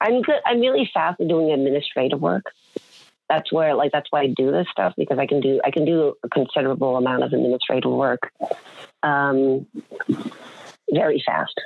I'm 0.00 0.22
good. 0.22 0.40
I'm 0.46 0.60
really 0.60 0.90
fast 0.92 1.20
at 1.20 1.28
doing 1.28 1.50
administrative 1.50 2.20
work. 2.20 2.44
That's 3.28 3.52
where, 3.52 3.74
like, 3.74 3.92
that's 3.92 4.08
why 4.10 4.22
I 4.22 4.26
do 4.26 4.50
this 4.50 4.66
stuff 4.72 4.94
because 4.96 5.18
I 5.18 5.26
can 5.26 5.40
do 5.40 5.60
I 5.64 5.70
can 5.70 5.84
do 5.84 6.14
a 6.24 6.28
considerable 6.28 6.96
amount 6.96 7.22
of 7.22 7.32
administrative 7.32 7.90
work, 7.90 8.32
um, 9.02 9.66
very 10.90 11.22
fast, 11.24 11.60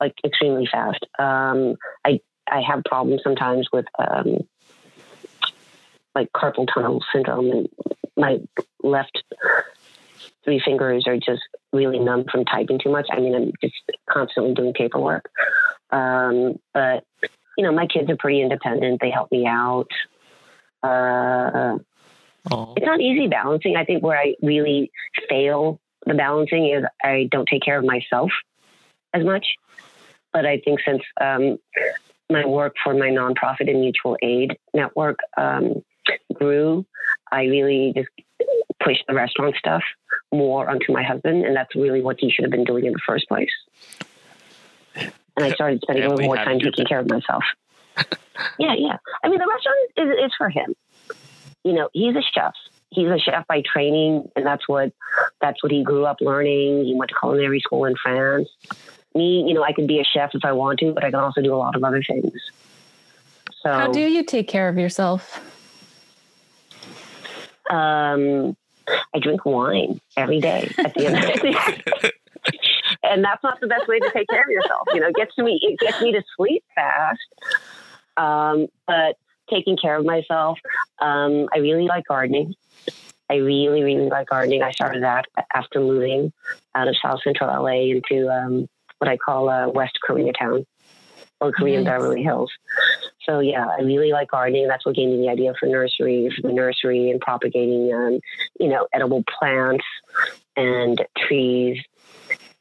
like 0.00 0.14
extremely 0.24 0.66
fast. 0.70 1.04
Um, 1.18 1.76
I 2.04 2.20
I 2.50 2.60
have 2.60 2.84
problems 2.84 3.22
sometimes 3.24 3.68
with 3.72 3.86
um, 3.98 4.46
like 6.14 6.30
carpal 6.32 6.68
tunnel 6.72 7.02
syndrome, 7.12 7.50
and 7.50 7.68
my 8.16 8.38
left 8.82 9.22
three 10.44 10.60
fingers 10.64 11.06
are 11.06 11.16
just 11.16 11.42
really 11.72 11.98
numb 11.98 12.24
from 12.30 12.44
typing 12.44 12.78
too 12.78 12.90
much. 12.90 13.06
I 13.10 13.20
mean, 13.20 13.34
I'm 13.34 13.52
just 13.62 13.74
constantly 14.08 14.54
doing 14.54 14.72
paperwork. 14.72 15.30
Um, 15.90 16.58
but 16.72 17.04
you 17.58 17.64
know, 17.64 17.72
my 17.72 17.86
kids 17.86 18.08
are 18.08 18.16
pretty 18.16 18.40
independent. 18.40 19.00
They 19.00 19.10
help 19.10 19.30
me 19.32 19.46
out. 19.46 19.88
Uh, 20.82 21.78
it's 22.76 22.86
not 22.86 23.00
easy 23.00 23.26
balancing. 23.26 23.76
I 23.76 23.84
think 23.84 24.02
where 24.02 24.16
I 24.16 24.36
really 24.40 24.90
fail 25.28 25.80
the 26.06 26.14
balancing 26.14 26.70
is 26.70 26.84
I 27.02 27.28
don't 27.30 27.48
take 27.48 27.62
care 27.62 27.78
of 27.78 27.84
myself 27.84 28.30
as 29.12 29.24
much. 29.24 29.44
But 30.32 30.46
I 30.46 30.60
think 30.64 30.80
since 30.86 31.02
um, 31.20 31.58
my 32.30 32.46
work 32.46 32.74
for 32.82 32.94
my 32.94 33.08
nonprofit 33.08 33.68
and 33.68 33.80
mutual 33.80 34.16
aid 34.22 34.56
network 34.72 35.18
um, 35.36 35.82
grew, 36.32 36.86
I 37.32 37.44
really 37.44 37.92
just 37.96 38.08
pushed 38.82 39.02
the 39.08 39.14
restaurant 39.14 39.56
stuff 39.56 39.82
more 40.32 40.70
onto 40.70 40.92
my 40.92 41.02
husband, 41.02 41.44
and 41.44 41.56
that's 41.56 41.74
really 41.74 42.02
what 42.02 42.16
he 42.20 42.30
should 42.30 42.44
have 42.44 42.52
been 42.52 42.64
doing 42.64 42.86
in 42.86 42.92
the 42.92 43.00
first 43.04 43.26
place. 43.28 43.50
And 45.38 45.44
I 45.44 45.54
started 45.54 45.80
spending 45.82 46.04
a 46.04 46.08
little 46.08 46.26
more 46.26 46.34
time 46.34 46.58
taking 46.58 46.84
care 46.84 46.98
of 46.98 47.08
myself. 47.08 47.44
yeah, 48.58 48.74
yeah. 48.76 48.96
I 49.22 49.28
mean, 49.28 49.38
the 49.38 49.46
restaurant 49.46 50.18
is, 50.18 50.26
is 50.26 50.32
for 50.36 50.48
him. 50.48 50.74
You 51.62 51.74
know, 51.74 51.88
he's 51.92 52.16
a 52.16 52.22
chef. 52.22 52.54
He's 52.90 53.06
a 53.06 53.18
chef 53.18 53.46
by 53.46 53.62
training, 53.62 54.28
and 54.34 54.44
that's 54.44 54.66
what 54.66 54.92
that's 55.40 55.62
what 55.62 55.70
he 55.70 55.84
grew 55.84 56.06
up 56.06 56.16
learning. 56.20 56.86
He 56.86 56.94
went 56.96 57.10
to 57.10 57.14
culinary 57.20 57.60
school 57.60 57.84
in 57.84 57.94
France. 57.94 58.48
Me, 59.14 59.44
you 59.46 59.54
know, 59.54 59.62
I 59.62 59.72
can 59.72 59.86
be 59.86 60.00
a 60.00 60.04
chef 60.04 60.30
if 60.34 60.44
I 60.44 60.50
want 60.50 60.80
to, 60.80 60.92
but 60.92 61.04
I 61.04 61.10
can 61.12 61.20
also 61.20 61.40
do 61.40 61.54
a 61.54 61.56
lot 61.56 61.76
of 61.76 61.84
other 61.84 62.02
things. 62.02 62.32
So, 63.62 63.70
How 63.70 63.92
do 63.92 64.00
you 64.00 64.24
take 64.24 64.48
care 64.48 64.68
of 64.68 64.76
yourself? 64.76 65.40
um, 67.70 68.56
I 69.14 69.18
drink 69.20 69.44
wine 69.44 70.00
every 70.16 70.40
day 70.40 70.72
at 70.78 70.94
the 70.94 71.06
end 71.06 71.16
of 71.16 71.22
the 71.22 72.02
day. 72.02 72.10
and 73.10 73.24
that's 73.24 73.42
not 73.42 73.60
the 73.60 73.66
best 73.66 73.88
way 73.88 73.98
to 73.98 74.10
take 74.10 74.28
care 74.28 74.42
of 74.42 74.50
yourself. 74.50 74.88
You 74.92 75.00
know, 75.00 75.08
it 75.08 75.14
gets 75.14 75.34
to 75.36 75.42
me, 75.42 75.58
it 75.62 75.78
gets 75.78 76.00
me 76.00 76.12
to 76.12 76.22
sleep 76.36 76.64
fast. 76.74 77.20
Um, 78.16 78.66
but 78.86 79.16
taking 79.50 79.76
care 79.76 79.96
of 79.96 80.04
myself, 80.04 80.58
um, 81.00 81.48
I 81.54 81.58
really 81.58 81.86
like 81.86 82.06
gardening. 82.06 82.54
I 83.30 83.36
really, 83.36 83.82
really 83.82 84.08
like 84.08 84.28
gardening. 84.28 84.62
I 84.62 84.70
started 84.72 85.02
that 85.02 85.26
after 85.54 85.80
moving 85.80 86.32
out 86.74 86.88
of 86.88 86.96
South 87.02 87.20
Central 87.22 87.62
LA 87.62 87.92
into 87.92 88.28
um, 88.28 88.68
what 88.98 89.08
I 89.08 89.16
call 89.16 89.48
uh, 89.48 89.68
West 89.68 89.98
Koreatown 90.06 90.64
or 91.40 91.52
Korean 91.52 91.84
Nice. 91.84 91.92
Beverly 91.92 92.22
Hills. 92.22 92.50
So 93.24 93.40
yeah, 93.40 93.66
I 93.66 93.82
really 93.82 94.12
like 94.12 94.30
gardening. 94.30 94.66
That's 94.68 94.86
what 94.86 94.94
gave 94.94 95.08
me 95.08 95.18
the 95.18 95.28
idea 95.28 95.52
for 95.60 95.66
nursery, 95.66 96.30
for 96.34 96.48
the 96.48 96.54
nursery, 96.54 97.10
and 97.10 97.20
propagating, 97.20 97.92
um, 97.92 98.20
you 98.58 98.68
know, 98.68 98.86
edible 98.92 99.22
plants 99.38 99.84
and 100.56 101.04
trees. 101.16 101.78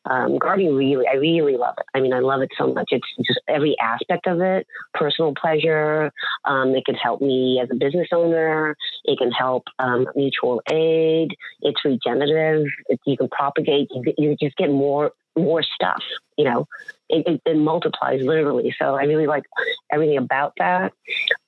Um, 0.09 0.37
gardening 0.37 0.75
really, 0.75 1.05
I 1.07 1.15
really 1.15 1.57
love 1.57 1.75
it. 1.77 1.85
I 1.93 1.99
mean, 1.99 2.13
I 2.13 2.19
love 2.19 2.41
it 2.41 2.49
so 2.57 2.73
much. 2.73 2.89
It's 2.91 3.05
just 3.25 3.39
every 3.47 3.75
aspect 3.79 4.27
of 4.27 4.41
it, 4.41 4.65
personal 4.93 5.33
pleasure. 5.39 6.11
Um, 6.45 6.75
it 6.75 6.85
can 6.85 6.95
help 6.95 7.21
me 7.21 7.59
as 7.61 7.69
a 7.71 7.75
business 7.75 8.07
owner. 8.13 8.75
It 9.05 9.17
can 9.17 9.31
help 9.31 9.65
um, 9.79 10.07
mutual 10.15 10.61
aid. 10.71 11.31
It's 11.61 11.83
regenerative. 11.83 12.67
It, 12.87 12.99
you 13.05 13.17
can 13.17 13.29
propagate. 13.29 13.89
You, 13.91 14.13
you 14.17 14.35
just 14.41 14.55
get 14.57 14.69
more 14.69 15.11
more 15.37 15.63
stuff. 15.63 16.03
You 16.37 16.45
know, 16.45 16.67
it, 17.09 17.25
it, 17.27 17.41
it 17.45 17.57
multiplies 17.57 18.21
literally. 18.21 18.75
So 18.77 18.95
I 18.95 19.03
really 19.03 19.27
like 19.27 19.43
everything 19.91 20.17
about 20.17 20.53
that. 20.57 20.93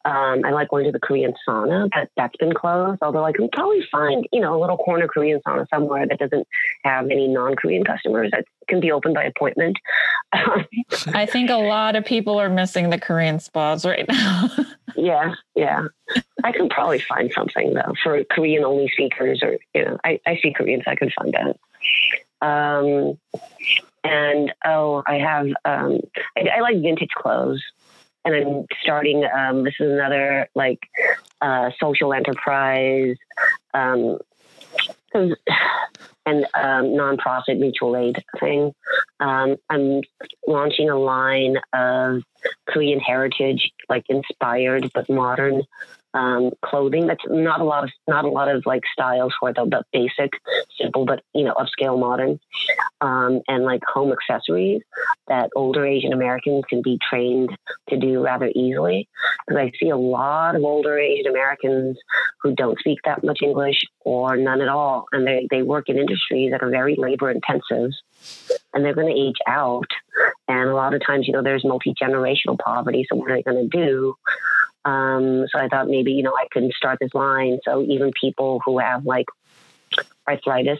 Um, 0.05 0.41
I 0.45 0.51
like 0.51 0.69
going 0.69 0.85
to 0.85 0.91
the 0.91 0.99
Korean 0.99 1.33
sauna, 1.47 1.89
but 1.93 2.09
that's 2.15 2.35
been 2.37 2.53
closed. 2.53 2.99
Although 3.01 3.25
I 3.25 3.33
can 3.33 3.49
probably 3.49 3.85
find, 3.91 4.27
you 4.31 4.39
know, 4.39 4.57
a 4.57 4.59
little 4.59 4.77
corner 4.77 5.07
Korean 5.07 5.41
sauna 5.45 5.67
somewhere 5.69 6.07
that 6.07 6.17
doesn't 6.17 6.47
have 6.83 7.05
any 7.05 7.27
non-Korean 7.27 7.83
customers 7.83 8.31
that 8.31 8.45
can 8.67 8.79
be 8.79 8.91
open 8.91 9.13
by 9.13 9.25
appointment. 9.25 9.77
I 10.33 11.25
think 11.25 11.49
a 11.49 11.57
lot 11.57 11.95
of 11.95 12.05
people 12.05 12.39
are 12.39 12.49
missing 12.49 12.89
the 12.89 12.99
Korean 12.99 13.39
spas 13.39 13.85
right 13.85 14.07
now. 14.07 14.49
yeah, 14.95 15.33
yeah. 15.55 15.87
I 16.43 16.51
can 16.51 16.69
probably 16.69 16.99
find 16.99 17.31
something 17.33 17.73
though 17.73 17.93
for 18.01 18.23
Korean 18.31 18.63
only 18.63 18.87
speakers, 18.89 19.41
or 19.43 19.57
you 19.73 19.85
know, 19.85 19.97
I, 20.03 20.19
I 20.25 20.37
speak 20.37 20.55
Korean, 20.55 20.81
so 20.83 20.91
I 20.91 20.95
can 20.95 21.11
find 21.11 21.33
that. 21.33 21.57
Um, 22.41 23.17
and 24.03 24.53
oh, 24.65 25.03
I 25.05 25.15
have 25.15 25.47
um, 25.65 25.99
I, 26.37 26.57
I 26.57 26.59
like 26.61 26.81
vintage 26.81 27.11
clothes, 27.15 27.63
and 28.25 28.35
I'm 28.35 28.65
starting. 28.81 29.25
Um, 29.25 29.63
this 29.63 29.75
is 29.79 29.91
another 29.91 30.47
like 30.55 30.79
uh, 31.41 31.71
social 31.79 32.13
enterprise, 32.13 33.17
um, 33.73 34.19
and 35.13 36.45
um, 36.53 36.85
nonprofit 36.95 37.59
mutual 37.59 37.97
aid 37.97 38.23
thing. 38.39 38.73
Um, 39.19 39.57
I'm 39.69 40.01
launching 40.47 40.89
a 40.89 40.97
line 40.97 41.57
of 41.73 42.23
Korean 42.67 42.99
heritage, 42.99 43.71
like 43.89 44.05
inspired 44.09 44.91
but 44.93 45.09
modern 45.09 45.63
um, 46.13 46.51
clothing. 46.63 47.07
That's 47.07 47.23
not 47.27 47.61
a 47.61 47.63
lot 47.63 47.83
of 47.83 47.91
not 48.07 48.25
a 48.25 48.29
lot 48.29 48.49
of 48.49 48.65
like 48.65 48.83
styles 48.91 49.33
for 49.39 49.53
though, 49.53 49.65
but 49.65 49.85
basic, 49.93 50.31
simple, 50.79 51.05
but 51.05 51.21
you 51.33 51.43
know, 51.43 51.53
upscale, 51.53 51.99
modern, 51.99 52.39
um, 53.01 53.41
and 53.47 53.63
like 53.63 53.81
home 53.83 54.11
accessories 54.11 54.81
that 55.27 55.49
older 55.55 55.85
Asian 55.85 56.13
Americans 56.13 56.63
can 56.67 56.81
be 56.81 56.97
trained 57.09 57.55
to 57.89 57.97
do 57.97 58.23
rather 58.23 58.51
easily. 58.55 59.07
Because 59.47 59.61
I 59.61 59.71
see 59.79 59.89
a 59.89 59.97
lot 59.97 60.55
of 60.55 60.63
older 60.63 60.97
Asian 60.97 61.27
Americans 61.27 61.97
who 62.41 62.55
don't 62.55 62.79
speak 62.79 62.99
that 63.05 63.23
much 63.23 63.39
English 63.43 63.81
or 64.01 64.35
none 64.35 64.61
at 64.61 64.69
all, 64.69 65.05
and 65.11 65.27
they 65.27 65.47
they 65.51 65.61
work 65.61 65.89
in 65.89 65.97
industries 65.97 66.51
that 66.51 66.63
are 66.63 66.69
very 66.69 66.95
labor 66.95 67.29
intensive, 67.29 67.91
and 68.73 68.83
they're 68.83 68.95
going 68.95 69.13
to 69.13 69.21
age 69.21 69.37
out. 69.47 69.87
And 70.47 70.69
a 70.69 70.75
lot 70.75 70.93
of 70.93 71.01
times, 71.05 71.27
you 71.27 71.33
know, 71.33 71.43
there's 71.43 71.63
multi 71.63 71.93
generational 71.93 72.57
poverty. 72.57 73.05
So 73.09 73.15
what 73.15 73.29
are 73.29 73.35
they 73.35 73.43
going 73.43 73.69
to 73.69 73.77
do? 73.77 74.15
Um, 74.85 75.45
so 75.51 75.59
I 75.59 75.67
thought 75.67 75.87
maybe, 75.87 76.13
you 76.13 76.23
know, 76.23 76.33
I 76.33 76.47
can 76.51 76.71
start 76.71 76.99
this 76.99 77.13
line. 77.13 77.59
So 77.63 77.83
even 77.83 78.11
people 78.19 78.61
who 78.65 78.79
have 78.79 79.05
like 79.05 79.25
arthritis, 80.27 80.79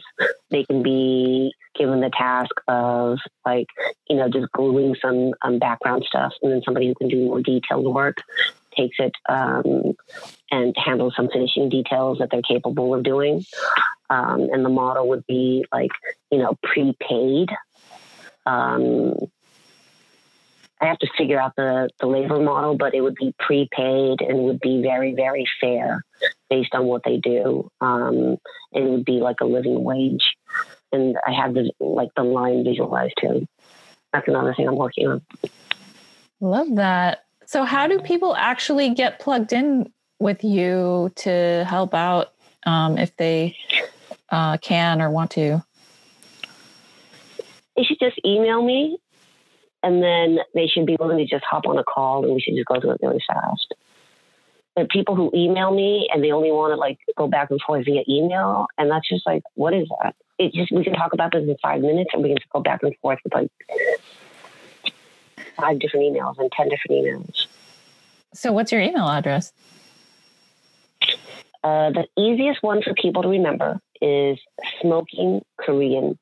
they 0.50 0.64
can 0.64 0.82
be 0.82 1.52
given 1.74 2.00
the 2.00 2.10
task 2.10 2.50
of 2.68 3.18
like, 3.44 3.66
you 4.08 4.16
know, 4.16 4.28
just 4.28 4.50
gluing 4.52 4.94
some 5.00 5.32
um, 5.42 5.58
background 5.58 6.04
stuff. 6.06 6.32
And 6.42 6.52
then 6.52 6.62
somebody 6.64 6.88
who 6.88 6.94
can 6.94 7.08
do 7.08 7.24
more 7.24 7.40
detailed 7.40 7.92
work 7.92 8.18
takes 8.76 8.96
it 8.98 9.12
um, 9.28 9.94
and 10.50 10.74
handles 10.76 11.14
some 11.16 11.28
finishing 11.28 11.68
details 11.68 12.18
that 12.18 12.28
they're 12.30 12.42
capable 12.42 12.94
of 12.94 13.02
doing. 13.02 13.44
Um, 14.08 14.48
and 14.52 14.64
the 14.64 14.68
model 14.68 15.08
would 15.08 15.26
be 15.26 15.64
like, 15.72 15.90
you 16.30 16.38
know, 16.38 16.56
prepaid. 16.62 17.50
Um, 18.46 19.14
I 20.80 20.86
have 20.86 20.98
to 20.98 21.08
figure 21.16 21.40
out 21.40 21.54
the, 21.56 21.90
the 22.00 22.06
labor 22.06 22.40
model, 22.40 22.76
but 22.76 22.94
it 22.94 23.02
would 23.02 23.14
be 23.14 23.34
prepaid 23.38 24.22
and 24.22 24.44
would 24.44 24.60
be 24.60 24.80
very, 24.80 25.14
very 25.14 25.46
fair 25.60 26.04
based 26.48 26.74
on 26.74 26.86
what 26.86 27.02
they 27.04 27.18
do. 27.18 27.70
Um, 27.80 28.38
and 28.72 28.86
it 28.86 28.90
would 28.90 29.04
be 29.04 29.20
like 29.20 29.36
a 29.42 29.44
living 29.44 29.84
wage. 29.84 30.34
And 30.92 31.16
I 31.26 31.32
have 31.32 31.54
the 31.54 31.70
like 31.78 32.08
the 32.16 32.22
line 32.22 32.64
visualized 32.64 33.14
too. 33.20 33.46
That's 34.12 34.26
another 34.26 34.54
thing 34.54 34.66
I'm 34.66 34.76
working 34.76 35.06
on. 35.06 35.22
Love 36.40 36.74
that. 36.76 37.24
So, 37.44 37.64
how 37.64 37.86
do 37.86 38.00
people 38.00 38.34
actually 38.34 38.94
get 38.94 39.20
plugged 39.20 39.52
in 39.52 39.92
with 40.18 40.42
you 40.42 41.12
to 41.16 41.64
help 41.68 41.94
out 41.94 42.32
um, 42.64 42.98
if 42.98 43.16
they 43.16 43.56
uh, 44.30 44.56
can 44.56 45.00
or 45.00 45.10
want 45.10 45.32
to? 45.32 45.62
They 47.76 47.84
should 47.84 47.98
just 48.00 48.18
email 48.24 48.62
me 48.62 48.98
and 49.82 50.02
then 50.02 50.38
they 50.54 50.66
should 50.66 50.86
be 50.86 50.96
willing 50.98 51.18
to 51.18 51.26
just 51.26 51.44
hop 51.44 51.66
on 51.66 51.78
a 51.78 51.84
call 51.84 52.24
and 52.24 52.34
we 52.34 52.40
should 52.40 52.54
just 52.54 52.66
go 52.66 52.80
through 52.80 52.92
it 52.92 53.00
really 53.02 53.22
fast. 53.26 53.74
But 54.76 54.88
people 54.88 55.16
who 55.16 55.30
email 55.34 55.74
me 55.74 56.08
and 56.12 56.22
they 56.22 56.30
only 56.30 56.52
want 56.52 56.72
to 56.72 56.76
like 56.76 56.98
go 57.16 57.26
back 57.26 57.50
and 57.50 57.60
forth 57.60 57.84
via 57.84 58.02
email, 58.08 58.66
and 58.78 58.90
that's 58.90 59.08
just 59.08 59.26
like, 59.26 59.42
what 59.54 59.74
is 59.74 59.88
that? 60.02 60.14
It 60.38 60.52
just 60.52 60.72
we 60.72 60.84
can 60.84 60.94
talk 60.94 61.12
about 61.12 61.32
this 61.32 61.42
in 61.42 61.56
five 61.62 61.80
minutes, 61.80 62.10
and 62.12 62.22
we 62.22 62.28
can 62.28 62.38
just 62.38 62.50
go 62.50 62.60
back 62.60 62.82
and 62.82 62.94
forth 63.02 63.18
with 63.24 63.34
like 63.34 63.50
five 65.56 65.78
different 65.78 66.06
emails 66.06 66.38
and 66.38 66.50
10 66.52 66.68
different 66.68 67.04
emails. 67.04 67.46
So, 68.32 68.52
what's 68.52 68.72
your 68.72 68.80
email 68.80 69.08
address? 69.08 69.52
Uh, 71.62 71.90
the 71.90 72.06
easiest 72.16 72.62
one 72.62 72.80
for 72.82 72.94
people 72.94 73.22
to 73.22 73.28
remember 73.28 73.80
is 74.00 74.38
smokingkorean 74.82 76.16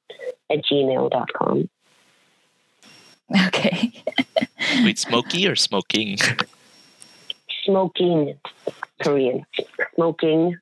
at 0.51 0.65
gmail.com. 0.65 1.71
Okay. 3.47 3.93
Wait, 4.85 4.99
smoky 4.99 5.47
or 5.49 5.57
smoking? 5.57 6.19
Smoking 7.65 8.39
Korean. 9.03 9.45
Smoking 9.95 10.57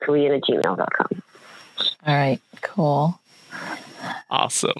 Korean 0.00 0.34
at 0.34 0.42
gmail.com. 0.42 1.22
All 2.06 2.14
right. 2.14 2.40
Cool. 2.62 3.20
awesome. 4.30 4.72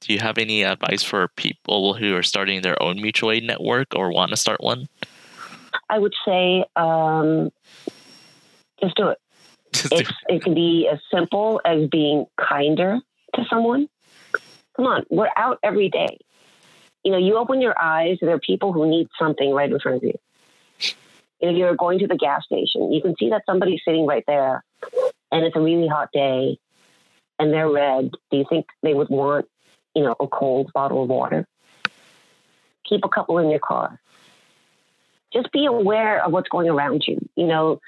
Do 0.00 0.12
you 0.12 0.18
have 0.18 0.38
any 0.38 0.64
advice 0.64 1.02
for 1.02 1.28
people 1.36 1.94
who 1.94 2.14
are 2.16 2.22
starting 2.22 2.62
their 2.62 2.80
own 2.82 3.00
mutual 3.00 3.30
aid 3.30 3.44
network 3.44 3.94
or 3.94 4.12
want 4.12 4.30
to 4.30 4.36
start 4.36 4.60
one? 4.60 4.88
I 5.88 5.98
would 5.98 6.14
say 6.24 6.64
um, 6.76 7.50
just 8.80 8.96
do 8.96 9.08
it. 9.08 9.18
Just 9.72 9.90
do- 9.90 9.96
It's, 9.98 10.10
it 10.28 10.42
can 10.42 10.54
be 10.54 10.88
as 10.90 10.98
simple 11.12 11.60
as 11.64 11.88
being 11.88 12.26
kinder 12.40 12.98
to 13.36 13.44
someone. 13.48 13.88
Come 14.76 14.86
on, 14.86 15.04
we're 15.10 15.30
out 15.36 15.58
every 15.62 15.88
day. 15.88 16.18
You 17.04 17.12
know, 17.12 17.18
you 17.18 17.36
open 17.36 17.60
your 17.60 17.78
eyes, 17.80 18.18
there 18.20 18.34
are 18.34 18.38
people 18.38 18.72
who 18.72 18.88
need 18.88 19.08
something 19.18 19.52
right 19.52 19.70
in 19.70 19.78
front 19.80 19.98
of 19.98 20.04
you. 20.04 20.18
If 21.40 21.56
you're 21.56 21.74
going 21.74 21.98
to 21.98 22.06
the 22.06 22.16
gas 22.16 22.44
station, 22.44 22.92
you 22.92 23.02
can 23.02 23.16
see 23.18 23.30
that 23.30 23.42
somebody's 23.46 23.80
sitting 23.84 24.06
right 24.06 24.24
there 24.26 24.64
and 25.32 25.44
it's 25.44 25.56
a 25.56 25.60
really 25.60 25.88
hot 25.88 26.10
day 26.12 26.58
and 27.38 27.52
they're 27.52 27.68
red. 27.68 28.10
Do 28.30 28.36
you 28.36 28.44
think 28.48 28.66
they 28.82 28.94
would 28.94 29.08
want, 29.08 29.48
you 29.94 30.04
know, 30.04 30.14
a 30.20 30.28
cold 30.28 30.70
bottle 30.72 31.02
of 31.02 31.08
water? 31.08 31.46
Keep 32.88 33.04
a 33.04 33.08
couple 33.08 33.38
in 33.38 33.50
your 33.50 33.58
car. 33.58 33.98
Just 35.32 35.50
be 35.50 35.66
aware 35.66 36.22
of 36.22 36.30
what's 36.30 36.48
going 36.48 36.68
around 36.68 37.04
you, 37.08 37.18
you 37.36 37.46
know, 37.46 37.80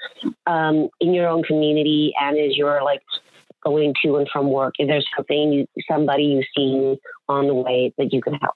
um, 0.47 0.89
in 0.99 1.13
your 1.13 1.27
own 1.27 1.43
community 1.43 2.13
and 2.19 2.37
as 2.37 2.57
you're 2.57 2.83
like 2.83 3.03
going 3.63 3.93
to 4.03 4.17
and 4.17 4.27
from 4.31 4.49
work. 4.49 4.75
If 4.79 4.87
there's 4.87 5.07
something 5.15 5.53
you, 5.53 5.67
somebody 5.89 6.23
you 6.23 6.43
see 6.55 6.99
on 7.29 7.47
the 7.47 7.53
way 7.53 7.93
that 7.97 8.11
you 8.11 8.21
can 8.21 8.33
help. 8.33 8.55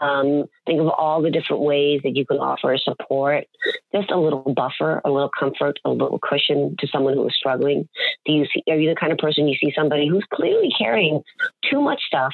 Um, 0.00 0.46
think 0.66 0.80
of 0.80 0.88
all 0.88 1.20
the 1.20 1.30
different 1.30 1.62
ways 1.62 2.00
that 2.04 2.16
you 2.16 2.24
can 2.24 2.38
offer 2.38 2.76
support, 2.78 3.44
just 3.92 4.10
a 4.10 4.18
little 4.18 4.54
buffer, 4.54 5.02
a 5.04 5.10
little 5.10 5.30
comfort, 5.38 5.78
a 5.84 5.90
little 5.90 6.18
cushion 6.18 6.74
to 6.78 6.86
someone 6.86 7.14
who 7.14 7.28
is 7.28 7.36
struggling. 7.36 7.86
Do 8.24 8.32
you 8.32 8.46
see? 8.46 8.62
Are 8.70 8.76
you 8.76 8.88
the 8.88 8.94
kind 8.94 9.12
of 9.12 9.18
person 9.18 9.46
you 9.46 9.56
see 9.56 9.72
somebody 9.76 10.08
who's 10.08 10.24
clearly 10.32 10.70
carrying 10.76 11.22
too 11.70 11.82
much 11.82 12.02
stuff? 12.06 12.32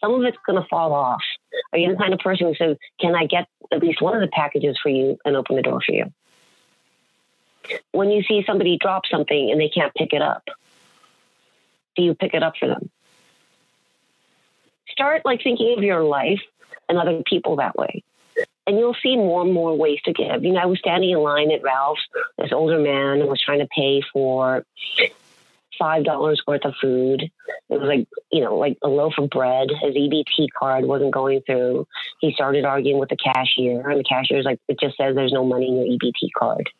Some 0.00 0.14
of 0.14 0.22
it's 0.22 0.38
going 0.46 0.62
to 0.62 0.68
fall 0.68 0.92
off. 0.92 1.22
Are 1.72 1.78
you 1.78 1.90
the 1.90 1.98
kind 1.98 2.14
of 2.14 2.20
person 2.20 2.46
who 2.46 2.54
says, 2.54 2.76
"Can 3.00 3.16
I 3.16 3.26
get 3.26 3.48
at 3.72 3.82
least 3.82 4.00
one 4.00 4.14
of 4.14 4.20
the 4.20 4.28
packages 4.28 4.78
for 4.80 4.88
you 4.88 5.18
and 5.24 5.34
open 5.36 5.56
the 5.56 5.62
door 5.62 5.80
for 5.84 5.92
you?" 5.92 6.12
When 7.90 8.10
you 8.10 8.22
see 8.22 8.44
somebody 8.46 8.78
drop 8.78 9.06
something 9.10 9.50
and 9.50 9.60
they 9.60 9.68
can't 9.68 9.94
pick 9.94 10.12
it 10.12 10.22
up, 10.22 10.44
do 11.96 12.02
you 12.02 12.14
pick 12.14 12.34
it 12.34 12.44
up 12.44 12.54
for 12.58 12.68
them? 12.68 12.90
Start 14.88 15.24
like 15.24 15.42
thinking 15.42 15.74
of 15.76 15.82
your 15.82 16.02
life 16.02 16.40
and 16.88 16.98
other 16.98 17.22
people 17.26 17.56
that 17.56 17.76
way. 17.76 18.02
And 18.66 18.78
you'll 18.78 18.96
see 19.02 19.16
more 19.16 19.42
and 19.42 19.52
more 19.52 19.76
ways 19.76 20.00
to 20.04 20.12
give. 20.12 20.44
You 20.44 20.52
know, 20.52 20.60
I 20.60 20.66
was 20.66 20.78
standing 20.78 21.10
in 21.10 21.18
line 21.18 21.50
at 21.50 21.62
Ralph's. 21.62 22.00
This 22.38 22.52
older 22.52 22.78
man 22.78 23.26
was 23.26 23.42
trying 23.42 23.58
to 23.58 23.68
pay 23.74 24.02
for 24.12 24.64
five 25.78 26.04
dollars 26.04 26.40
worth 26.46 26.64
of 26.64 26.74
food. 26.80 27.22
It 27.22 27.80
was 27.80 27.88
like 27.88 28.06
you 28.30 28.40
know, 28.40 28.56
like 28.56 28.78
a 28.82 28.88
loaf 28.88 29.14
of 29.18 29.30
bread. 29.30 29.68
His 29.70 29.94
EBT 29.94 30.48
card 30.56 30.84
wasn't 30.84 31.12
going 31.12 31.42
through. 31.42 31.86
He 32.20 32.32
started 32.32 32.64
arguing 32.64 32.98
with 32.98 33.08
the 33.08 33.16
cashier, 33.16 33.88
and 33.88 33.98
the 33.98 34.04
cashier's 34.04 34.44
like, 34.44 34.60
"It 34.68 34.78
just 34.80 34.96
says 34.96 35.14
there's 35.14 35.32
no 35.32 35.44
money 35.44 35.68
in 35.68 35.76
your 35.76 35.86
EBT 35.86 36.30
card." 36.38 36.70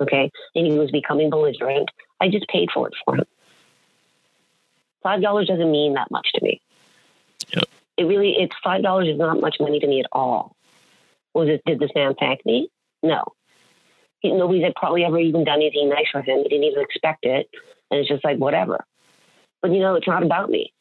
Okay, 0.00 0.30
and 0.54 0.66
he 0.66 0.78
was 0.78 0.90
becoming 0.90 1.30
belligerent. 1.30 1.90
I 2.20 2.28
just 2.28 2.46
paid 2.48 2.70
for 2.72 2.86
it 2.86 2.94
for 3.04 3.16
him. 3.16 3.24
Five 5.02 5.20
dollars 5.22 5.48
doesn't 5.48 5.70
mean 5.70 5.94
that 5.94 6.10
much 6.10 6.28
to 6.34 6.44
me. 6.44 6.60
Yep. 7.54 7.64
It 8.00 8.04
really, 8.04 8.34
it's 8.38 8.56
five 8.64 8.82
dollars 8.82 9.08
is 9.08 9.18
not 9.18 9.42
much 9.42 9.56
money 9.60 9.78
to 9.78 9.86
me 9.86 10.00
at 10.00 10.06
all. 10.10 10.56
Was 11.34 11.50
it? 11.50 11.60
Did 11.66 11.80
this 11.80 11.90
man 11.94 12.14
thank 12.18 12.46
me? 12.46 12.70
No. 13.02 13.22
He, 14.20 14.32
nobody's 14.32 14.62
had 14.62 14.74
probably 14.74 15.04
ever 15.04 15.18
even 15.18 15.44
done 15.44 15.56
anything 15.56 15.90
nice 15.90 16.08
for 16.10 16.22
him. 16.22 16.38
He 16.38 16.48
didn't 16.48 16.64
even 16.64 16.82
expect 16.82 17.26
it, 17.26 17.50
and 17.90 18.00
it's 18.00 18.08
just 18.08 18.24
like 18.24 18.38
whatever. 18.38 18.86
But 19.60 19.72
you 19.72 19.80
know, 19.80 19.96
it's 19.96 20.06
not 20.06 20.22
about 20.22 20.48
me. 20.48 20.72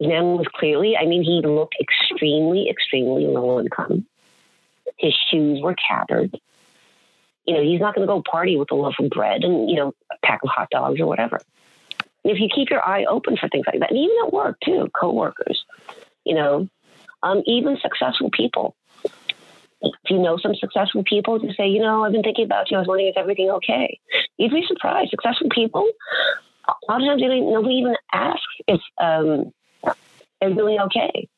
The 0.00 0.08
man 0.08 0.36
was 0.36 0.48
clearly, 0.56 0.96
I 0.96 1.06
mean, 1.06 1.22
he 1.22 1.40
looked 1.40 1.76
extremely, 1.80 2.68
extremely 2.68 3.26
low 3.26 3.60
income. 3.60 4.04
His 4.98 5.14
shoes 5.30 5.62
were 5.62 5.76
tattered. 5.88 6.36
You 7.44 7.54
know, 7.54 7.62
he's 7.62 7.80
not 7.80 7.94
going 7.94 8.08
to 8.08 8.12
go 8.12 8.24
party 8.28 8.56
with 8.56 8.72
a 8.72 8.74
loaf 8.74 8.96
of 8.98 9.08
bread 9.08 9.44
and 9.44 9.70
you 9.70 9.76
know 9.76 9.94
a 10.10 10.26
pack 10.26 10.40
of 10.42 10.48
hot 10.48 10.70
dogs 10.70 10.98
or 10.98 11.06
whatever. 11.06 11.38
If 12.24 12.40
you 12.40 12.48
keep 12.52 12.70
your 12.70 12.84
eye 12.84 13.04
open 13.04 13.36
for 13.36 13.48
things 13.48 13.66
like 13.68 13.78
that, 13.78 13.90
and 13.90 14.00
even 14.00 14.16
at 14.24 14.32
work 14.32 14.58
too, 14.64 14.90
coworkers, 14.98 15.64
you 16.26 16.34
know, 16.34 16.68
um, 17.22 17.42
even 17.46 17.78
successful 17.80 18.30
people. 18.30 18.76
If 19.80 20.10
you 20.10 20.18
know 20.18 20.36
some 20.36 20.54
successful 20.54 21.04
people, 21.04 21.38
to 21.38 21.52
say, 21.54 21.68
you 21.68 21.80
know, 21.80 22.04
I've 22.04 22.12
been 22.12 22.22
thinking 22.22 22.44
about 22.44 22.70
you. 22.70 22.76
I 22.76 22.80
was 22.80 22.88
wondering, 22.88 23.08
is 23.08 23.14
everything 23.16 23.50
okay? 23.50 24.00
You'd 24.36 24.52
be 24.52 24.64
surprised. 24.66 25.10
Successful 25.10 25.48
people, 25.50 25.88
a 26.68 26.74
lot 26.90 27.00
of 27.00 27.06
times, 27.06 27.22
they 27.22 27.40
nobody 27.40 27.76
even 27.76 27.94
asks 28.12 28.42
if 28.66 28.80
um, 28.98 29.52
they're 30.40 30.54
doing 30.54 30.80
okay. 30.80 31.28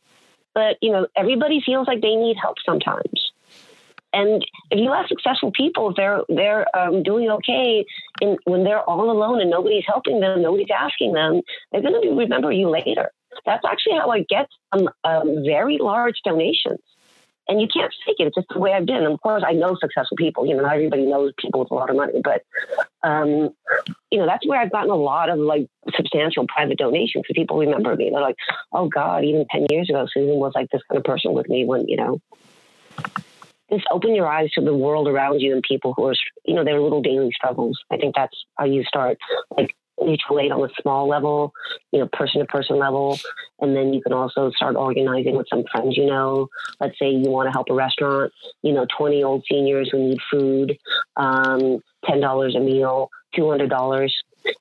But 0.54 0.76
you 0.80 0.90
know, 0.90 1.06
everybody 1.16 1.60
feels 1.64 1.86
like 1.86 2.00
they 2.00 2.14
need 2.14 2.36
help 2.40 2.56
sometimes. 2.64 3.32
And 4.12 4.42
if 4.70 4.78
you 4.78 4.92
ask 4.92 5.08
successful 5.08 5.52
people 5.52 5.90
if 5.90 5.96
they're 5.96 6.22
they're 6.28 6.66
um, 6.76 7.02
doing 7.02 7.30
okay, 7.30 7.84
in, 8.22 8.38
when 8.44 8.64
they're 8.64 8.82
all 8.82 9.10
alone 9.10 9.40
and 9.40 9.50
nobody's 9.50 9.84
helping 9.86 10.20
them, 10.20 10.40
nobody's 10.40 10.68
asking 10.74 11.12
them, 11.12 11.42
they're 11.70 11.82
going 11.82 12.00
to 12.00 12.14
remember 12.14 12.50
you 12.50 12.70
later. 12.70 13.10
That's 13.44 13.64
actually 13.64 13.96
how 13.98 14.10
I 14.10 14.24
get 14.28 14.48
um, 14.72 14.88
um, 15.04 15.44
very 15.44 15.78
large 15.78 16.20
donations. 16.24 16.80
And 17.50 17.62
you 17.62 17.66
can't 17.66 17.92
fake 18.04 18.16
it. 18.18 18.26
It's 18.26 18.34
just 18.34 18.48
the 18.50 18.58
way 18.58 18.74
I've 18.74 18.84
been. 18.84 18.96
And 18.96 19.14
of 19.14 19.20
course, 19.22 19.42
I 19.46 19.52
know 19.52 19.74
successful 19.80 20.18
people. 20.18 20.46
You 20.46 20.54
know, 20.54 20.62
not 20.62 20.74
everybody 20.74 21.06
knows 21.06 21.32
people 21.38 21.60
with 21.60 21.70
a 21.70 21.74
lot 21.74 21.88
of 21.88 21.96
money, 21.96 22.20
but 22.22 22.42
um, 23.02 23.54
you 24.10 24.18
know, 24.18 24.26
that's 24.26 24.46
where 24.46 24.60
I've 24.60 24.70
gotten 24.70 24.90
a 24.90 24.96
lot 24.96 25.30
of 25.30 25.38
like 25.38 25.66
substantial 25.96 26.46
private 26.46 26.76
donations. 26.76 27.24
Because 27.26 27.40
people 27.40 27.56
remember 27.56 27.96
me. 27.96 28.10
They're 28.10 28.20
like, 28.20 28.36
"Oh 28.72 28.88
God, 28.88 29.24
even 29.24 29.46
ten 29.50 29.66
years 29.70 29.88
ago, 29.88 30.06
Susan 30.12 30.36
was 30.36 30.52
like 30.54 30.68
this 30.70 30.82
kind 30.90 30.98
of 30.98 31.04
person 31.04 31.32
with 31.32 31.48
me." 31.48 31.64
When 31.64 31.88
you 31.88 31.96
know, 31.96 32.20
just 33.70 33.86
open 33.90 34.14
your 34.14 34.26
eyes 34.26 34.50
to 34.52 34.60
the 34.60 34.74
world 34.74 35.08
around 35.08 35.40
you 35.40 35.52
and 35.54 35.62
people 35.62 35.94
who 35.96 36.06
are, 36.06 36.14
you 36.44 36.54
know, 36.54 36.64
their 36.64 36.80
little 36.80 37.02
daily 37.02 37.30
struggles. 37.34 37.78
I 37.90 37.96
think 37.96 38.14
that's 38.14 38.36
how 38.56 38.64
you 38.64 38.84
start. 38.84 39.18
Like 39.56 39.74
mutual 40.04 40.40
aid 40.40 40.52
on 40.52 40.62
a 40.62 40.68
small 40.80 41.08
level, 41.08 41.52
you 41.92 42.00
know, 42.00 42.08
person 42.12 42.40
to 42.40 42.46
person 42.46 42.78
level. 42.78 43.18
And 43.60 43.76
then 43.76 43.92
you 43.92 44.02
can 44.02 44.12
also 44.12 44.50
start 44.50 44.76
organizing 44.76 45.36
with 45.36 45.48
some 45.48 45.64
friends, 45.70 45.96
you 45.96 46.06
know. 46.06 46.48
Let's 46.80 46.98
say 46.98 47.10
you 47.10 47.30
want 47.30 47.48
to 47.48 47.52
help 47.52 47.68
a 47.70 47.74
restaurant, 47.74 48.32
you 48.62 48.72
know, 48.72 48.86
20 48.96 49.22
old 49.22 49.44
seniors 49.50 49.88
who 49.90 49.98
need 49.98 50.18
food, 50.30 50.78
um, 51.16 51.82
$10 52.04 52.56
a 52.56 52.60
meal, 52.60 53.10
$200. 53.36 54.10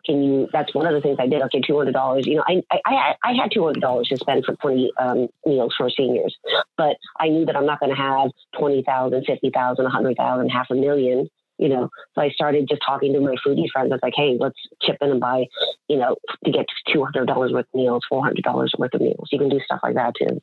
Can 0.05 0.23
you, 0.23 0.49
that's 0.51 0.73
one 0.73 0.87
of 0.87 0.93
the 0.93 1.01
things 1.01 1.17
I 1.19 1.27
did. 1.27 1.41
Okay, 1.43 1.61
$200. 1.61 2.25
You 2.25 2.35
know, 2.35 2.43
I, 2.47 2.61
I, 2.85 3.15
I 3.23 3.33
had 3.33 3.51
$200 3.51 4.07
to 4.07 4.17
spend 4.17 4.43
for 4.43 4.55
20 4.55 4.91
um, 4.99 5.27
meals 5.45 5.73
for 5.77 5.89
seniors, 5.89 6.35
but 6.75 6.97
I 7.19 7.29
knew 7.29 7.45
that 7.45 7.55
I'm 7.55 7.65
not 7.65 7.79
going 7.79 7.95
to 7.95 8.01
have 8.01 8.31
20,000, 8.57 9.23
50,000, 9.25 9.83
100,000, 9.83 10.49
half 10.49 10.67
a 10.71 10.75
million 10.75 11.29
you 11.57 11.69
know. 11.69 11.89
So 12.15 12.21
I 12.21 12.29
started 12.29 12.67
just 12.69 12.81
talking 12.85 13.13
to 13.13 13.19
my 13.19 13.35
foodie 13.45 13.69
friends. 13.71 13.91
I 13.91 13.95
was 13.95 13.99
like, 14.01 14.13
hey, 14.15 14.37
let's 14.39 14.57
chip 14.81 14.97
in 15.01 15.11
and 15.11 15.19
buy, 15.19 15.45
you 15.87 15.97
know, 15.97 16.15
to 16.45 16.51
get 16.51 16.65
two 16.91 17.03
hundred 17.03 17.25
dollars 17.25 17.51
worth 17.51 17.65
of 17.73 17.77
meals, 17.77 18.03
four 18.09 18.23
hundred 18.23 18.43
dollars 18.43 18.73
worth 18.77 18.93
of 18.93 19.01
meals. 19.01 19.29
You 19.31 19.39
can 19.39 19.49
do 19.49 19.59
stuff 19.63 19.79
like 19.83 19.95
that 19.95 20.13
too. 20.15 20.41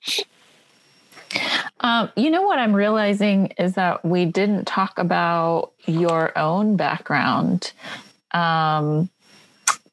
Um, 1.80 2.10
you 2.16 2.30
know 2.30 2.42
what 2.42 2.58
I'm 2.58 2.74
realizing 2.74 3.46
is 3.58 3.74
that 3.74 4.04
we 4.04 4.24
didn't 4.24 4.66
talk 4.66 4.98
about 4.98 5.72
your 5.86 6.36
own 6.38 6.76
background. 6.76 7.72
Um, 8.30 9.10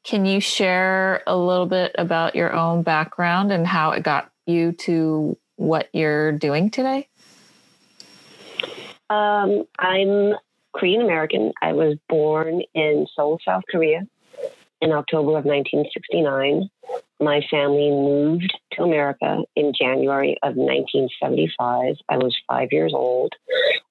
can 0.04 0.24
you 0.24 0.40
share 0.40 1.22
a 1.26 1.36
little 1.36 1.66
bit 1.66 1.92
about 1.96 2.34
your 2.34 2.52
own 2.52 2.82
background 2.82 3.52
and 3.52 3.66
how 3.66 3.92
it 3.92 4.02
got 4.02 4.30
you 4.46 4.72
to 4.72 5.36
what 5.56 5.88
you're 5.92 6.32
doing 6.32 6.70
today? 6.70 7.08
Um, 9.10 9.64
I'm 9.78 10.34
Korean 10.74 11.02
American. 11.02 11.52
I 11.60 11.72
was 11.72 11.96
born 12.08 12.62
in 12.74 13.06
Seoul, 13.14 13.38
South 13.44 13.62
Korea 13.70 14.02
in 14.80 14.92
October 14.92 15.38
of 15.38 15.44
1969. 15.44 16.68
My 17.20 17.40
family 17.50 17.90
moved 17.90 18.52
to 18.72 18.82
America 18.82 19.38
in 19.54 19.72
January 19.78 20.36
of 20.42 20.56
1975. 20.56 21.96
I 22.08 22.16
was 22.16 22.36
five 22.48 22.68
years 22.72 22.92
old. 22.92 23.32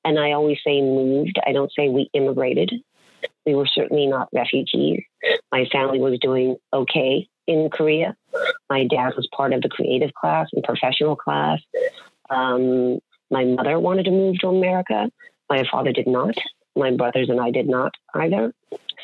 And 0.03 0.19
I 0.19 0.33
always 0.33 0.57
say 0.65 0.81
moved, 0.81 1.39
I 1.47 1.53
don't 1.53 1.71
say 1.71 1.87
we 1.87 2.09
immigrated. 2.13 2.71
We 3.45 3.55
were 3.55 3.67
certainly 3.67 4.07
not 4.07 4.27
refugees. 4.33 5.03
My 5.51 5.65
family 5.71 5.99
was 5.99 6.19
doing 6.19 6.57
okay 6.73 7.29
in 7.47 7.69
Korea. 7.69 8.15
My 8.69 8.85
dad 8.85 9.13
was 9.15 9.27
part 9.35 9.53
of 9.53 9.61
the 9.61 9.69
creative 9.69 10.13
class 10.13 10.49
and 10.53 10.63
professional 10.63 11.15
class. 11.15 11.59
Um, 12.29 12.99
my 13.29 13.45
mother 13.45 13.79
wanted 13.79 14.05
to 14.05 14.11
move 14.11 14.39
to 14.39 14.47
America. 14.47 15.09
My 15.49 15.63
father 15.71 15.91
did 15.93 16.07
not. 16.07 16.35
My 16.75 16.91
brothers 16.91 17.29
and 17.29 17.39
I 17.39 17.51
did 17.51 17.67
not 17.67 17.93
either. 18.13 18.53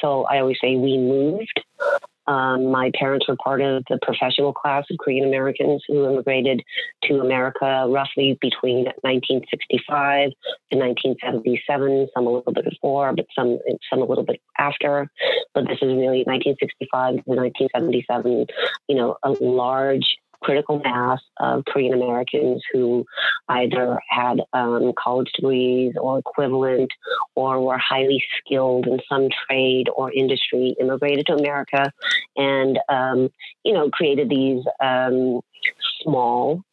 So 0.02 0.24
I 0.24 0.40
always 0.40 0.58
say 0.62 0.76
we 0.76 0.98
moved. 0.98 1.62
Um, 2.28 2.72
my 2.72 2.92
parents 2.94 3.28
were 3.28 3.38
part 3.38 3.62
of 3.62 3.84
the 3.90 3.98
professional 4.02 4.52
class 4.52 4.86
of 4.92 4.98
Korean 4.98 5.26
Americans 5.26 5.84
who 5.88 6.06
immigrated 6.06 6.62
to 7.04 7.22
America 7.22 7.86
roughly 7.90 8.38
between 8.42 8.86
1965 9.02 10.32
and 10.72 10.80
1977. 10.82 12.10
Some 12.14 12.28
a 12.28 12.30
little 12.30 12.52
bit 12.52 12.66
before, 12.66 13.14
but 13.16 13.28
some 13.34 13.60
some 13.90 14.02
a 14.02 14.06
little 14.06 14.26
bit 14.26 14.42
after. 14.58 15.10
But 15.54 15.68
this 15.68 15.78
is 15.78 15.88
really 15.88 16.24
1965 16.28 17.24
to 17.24 17.32
1977. 17.32 18.48
You 18.90 18.96
know, 18.96 19.18
a 19.24 19.32
large 19.32 20.18
critical 20.42 20.80
mass 20.80 21.20
of 21.40 21.66
Korean 21.66 21.94
Americans 21.94 22.64
who 22.72 23.06
either 23.50 24.00
had 24.10 24.42
um, 24.54 24.94
college 24.98 25.32
degrees 25.34 25.94
or 26.00 26.20
equivalent 26.20 26.92
or 27.36 27.62
were 27.62 27.78
highly 27.78 28.24
skilled 28.38 28.88
in 28.88 29.00
some 29.10 29.30
trade 29.48 29.90
or 29.96 30.12
industry 30.12 30.76
immigrated 30.80 31.26
to 31.28 31.34
America 31.34 31.92
and, 32.36 32.80
um, 32.90 33.30
you 33.64 33.74
know, 33.74 33.90
created 33.90 34.30
these 34.30 34.64
um, 34.80 35.42
small 36.02 36.64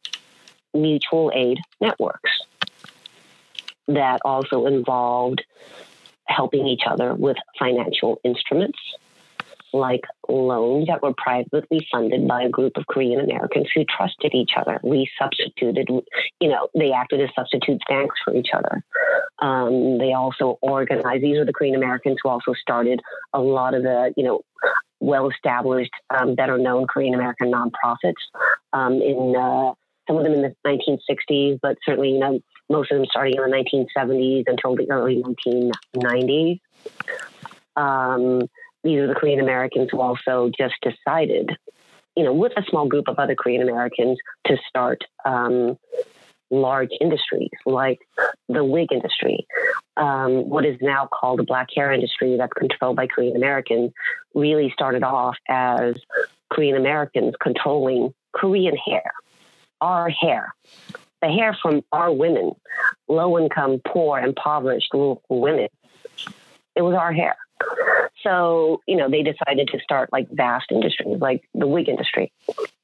mutual 0.72 1.30
aid 1.34 1.58
networks 1.80 2.30
that 3.86 4.20
also 4.24 4.66
involved 4.66 5.42
helping 6.26 6.66
each 6.66 6.82
other 6.86 7.14
with 7.14 7.36
financial 7.58 8.18
instruments 8.24 8.78
like 9.74 10.02
loans 10.28 10.86
that 10.86 11.02
were 11.02 11.12
privately 11.16 11.86
funded 11.90 12.26
by 12.28 12.42
a 12.42 12.48
group 12.48 12.76
of 12.76 12.86
Korean 12.86 13.20
Americans 13.20 13.66
who 13.74 13.84
trusted 13.84 14.32
each 14.32 14.52
other. 14.56 14.80
We 14.82 15.10
substituted, 15.20 15.88
you 16.40 16.48
know, 16.48 16.68
they 16.74 16.92
acted 16.92 17.20
as 17.20 17.30
substitute 17.34 17.82
banks 17.88 18.14
for 18.24 18.34
each 18.34 18.50
other. 18.54 18.82
Um, 19.40 19.98
they 19.98 20.12
also 20.12 20.58
organized, 20.62 21.22
these 21.22 21.38
are 21.38 21.44
the 21.44 21.52
Korean 21.52 21.74
Americans 21.74 22.18
who 22.22 22.28
also 22.28 22.54
started 22.54 23.00
a 23.32 23.40
lot 23.40 23.74
of 23.74 23.82
the, 23.82 24.14
you 24.16 24.24
know, 24.24 24.42
well 25.00 25.28
established, 25.28 25.92
um, 26.16 26.36
better 26.36 26.56
known 26.56 26.86
Korean 26.86 27.14
American 27.14 27.52
nonprofits 27.52 28.14
um, 28.72 29.02
in 29.02 29.34
uh, 29.36 29.74
some 30.06 30.16
of 30.16 30.24
them 30.24 30.34
in 30.34 30.42
the 30.42 30.54
1960s, 30.64 31.58
but 31.60 31.76
certainly, 31.84 32.10
you 32.10 32.20
know, 32.20 32.40
most 32.70 32.92
of 32.92 32.98
them 32.98 33.06
starting 33.10 33.34
in 33.36 33.42
the 33.42 33.56
1970s 33.96 34.44
until 34.46 34.76
the 34.76 34.90
early 34.90 35.22
1990s. 35.22 36.60
Um, 37.76 38.48
these 38.84 38.98
are 39.00 39.06
the 39.08 39.14
Korean 39.14 39.40
Americans 39.40 39.88
who 39.90 40.00
also 40.00 40.50
just 40.56 40.74
decided, 40.82 41.56
you 42.16 42.22
know, 42.22 42.32
with 42.32 42.52
a 42.56 42.62
small 42.68 42.86
group 42.86 43.08
of 43.08 43.18
other 43.18 43.34
Korean 43.34 43.62
Americans 43.62 44.18
to 44.46 44.56
start 44.68 45.02
um, 45.24 45.78
large 46.50 46.90
industries 47.00 47.50
like 47.66 47.98
the 48.48 48.64
wig 48.64 48.92
industry, 48.92 49.46
um, 49.96 50.48
what 50.48 50.64
is 50.64 50.76
now 50.80 51.06
called 51.06 51.38
the 51.38 51.44
black 51.44 51.68
hair 51.74 51.90
industry 51.90 52.36
that's 52.36 52.52
controlled 52.52 52.96
by 52.96 53.06
Korean 53.06 53.36
Americans, 53.36 53.92
really 54.34 54.70
started 54.70 55.02
off 55.02 55.36
as 55.48 55.96
Korean 56.50 56.76
Americans 56.76 57.34
controlling 57.40 58.14
Korean 58.32 58.76
hair, 58.76 59.12
our 59.80 60.08
hair. 60.08 60.54
The 61.22 61.28
hair 61.28 61.56
from 61.60 61.82
our 61.90 62.12
women, 62.12 62.52
low 63.08 63.38
income, 63.38 63.80
poor, 63.86 64.18
impoverished 64.18 64.92
women. 65.30 65.68
It 66.76 66.82
was 66.82 66.94
our 66.94 67.12
hair. 67.14 67.36
So, 68.22 68.80
you 68.88 68.96
know, 68.96 69.10
they 69.10 69.22
decided 69.22 69.68
to 69.68 69.78
start 69.80 70.10
like 70.10 70.28
vast 70.30 70.72
industries 70.72 71.18
like 71.20 71.42
the 71.54 71.66
wig 71.66 71.88
industry. 71.88 72.32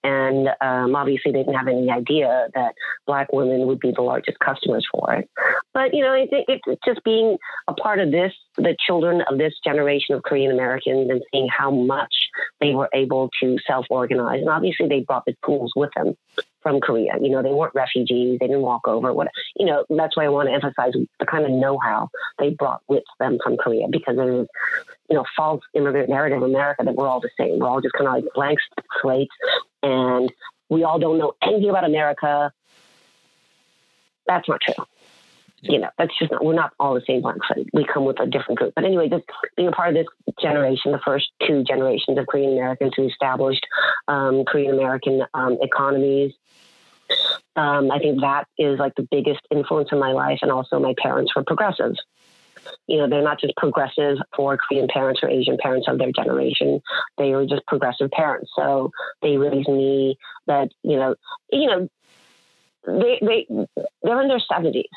And 0.04 0.48
um, 0.60 0.94
obviously, 0.94 1.32
they 1.32 1.38
didn't 1.38 1.54
have 1.54 1.68
any 1.68 1.90
idea 1.90 2.48
that 2.54 2.74
Black 3.06 3.32
women 3.32 3.66
would 3.66 3.80
be 3.80 3.92
the 3.94 4.02
largest 4.02 4.38
customers 4.38 4.86
for 4.92 5.14
it. 5.14 5.30
But, 5.72 5.94
you 5.94 6.02
know, 6.02 6.12
I 6.12 6.26
think 6.26 6.46
it's 6.48 6.84
just 6.84 7.02
being 7.04 7.38
a 7.68 7.72
part 7.72 8.00
of 8.00 8.10
this, 8.10 8.32
the 8.56 8.76
children 8.86 9.22
of 9.30 9.38
this 9.38 9.54
generation 9.64 10.14
of 10.14 10.22
Korean 10.22 10.52
Americans 10.52 11.10
and 11.10 11.22
seeing 11.32 11.48
how 11.48 11.70
much 11.70 12.14
they 12.60 12.74
were 12.74 12.90
able 12.92 13.30
to 13.42 13.56
self 13.66 13.86
organize. 13.88 14.40
And 14.40 14.50
obviously, 14.50 14.88
they 14.88 15.00
brought 15.00 15.24
the 15.26 15.34
tools 15.44 15.72
with 15.74 15.90
them 15.96 16.16
from 16.62 16.80
Korea. 16.80 17.14
You 17.20 17.30
know, 17.30 17.42
they 17.42 17.52
weren't 17.52 17.74
refugees. 17.74 18.38
They 18.38 18.46
didn't 18.46 18.62
walk 18.62 18.86
over. 18.86 19.12
What 19.12 19.28
you 19.56 19.66
know, 19.66 19.84
that's 19.88 20.16
why 20.16 20.24
I 20.24 20.28
want 20.28 20.48
to 20.48 20.54
emphasize 20.54 20.92
the 21.18 21.26
kind 21.26 21.44
of 21.44 21.50
know-how 21.50 22.10
they 22.38 22.50
brought 22.50 22.82
with 22.88 23.04
them 23.18 23.38
from 23.42 23.56
Korea 23.56 23.86
because 23.90 24.16
there's 24.16 24.46
you 25.08 25.16
know 25.16 25.24
false 25.36 25.62
immigrant 25.74 26.08
narrative 26.08 26.38
in 26.38 26.44
America 26.44 26.84
that 26.84 26.94
we're 26.94 27.08
all 27.08 27.20
the 27.20 27.30
same. 27.38 27.58
We're 27.58 27.68
all 27.68 27.80
just 27.80 27.94
kind 27.94 28.08
of 28.08 28.14
like 28.14 28.24
blank 28.34 28.58
slates, 29.00 29.34
and 29.82 30.32
we 30.68 30.84
all 30.84 30.98
don't 30.98 31.18
know 31.18 31.34
anything 31.42 31.70
about 31.70 31.84
America. 31.84 32.52
That's 34.26 34.48
not 34.48 34.60
true. 34.60 34.84
You 35.62 35.78
know, 35.78 35.90
that's 35.98 36.16
just 36.18 36.32
not, 36.32 36.44
we're 36.44 36.54
not 36.54 36.72
all 36.80 36.94
the 36.94 37.02
same 37.06 37.20
blank 37.20 37.42
slate. 37.46 37.68
We 37.74 37.84
come 37.84 38.06
with 38.06 38.18
a 38.18 38.26
different 38.26 38.58
group. 38.58 38.72
But 38.74 38.84
anyway, 38.84 39.08
just 39.08 39.24
being 39.56 39.68
a 39.68 39.72
part 39.72 39.90
of 39.90 39.94
this 39.94 40.34
generation, 40.40 40.92
the 40.92 41.00
first 41.04 41.30
two 41.46 41.64
generations 41.64 42.16
of 42.18 42.26
Korean 42.26 42.52
Americans 42.52 42.94
who 42.96 43.06
established 43.06 43.66
um, 44.08 44.44
Korean 44.46 44.72
American 44.72 45.22
um, 45.34 45.58
economies 45.60 46.32
um, 47.56 47.90
I 47.90 47.98
think 47.98 48.20
that 48.20 48.46
is 48.58 48.78
like 48.78 48.94
the 48.94 49.06
biggest 49.10 49.40
influence 49.50 49.90
in 49.92 49.98
my 49.98 50.12
life. 50.12 50.38
And 50.42 50.50
also, 50.50 50.78
my 50.78 50.94
parents 50.98 51.34
were 51.34 51.44
progressives. 51.44 52.00
You 52.86 52.98
know, 52.98 53.08
they're 53.08 53.22
not 53.22 53.40
just 53.40 53.56
progressive 53.56 54.18
for 54.36 54.56
Korean 54.56 54.88
parents 54.88 55.22
or 55.22 55.28
Asian 55.28 55.56
parents 55.58 55.88
of 55.88 55.98
their 55.98 56.12
generation. 56.12 56.80
They 57.16 57.30
were 57.30 57.46
just 57.46 57.66
progressive 57.66 58.10
parents. 58.10 58.50
So 58.54 58.90
they 59.22 59.38
raised 59.38 59.68
me 59.68 60.18
that, 60.46 60.70
you 60.82 60.96
know, 60.96 61.14
you 61.50 61.66
know, 61.66 61.88
they 62.86 63.18
they 63.20 63.46
they're 64.02 64.22
in 64.22 64.28
their 64.28 64.40
seventies. 64.40 64.90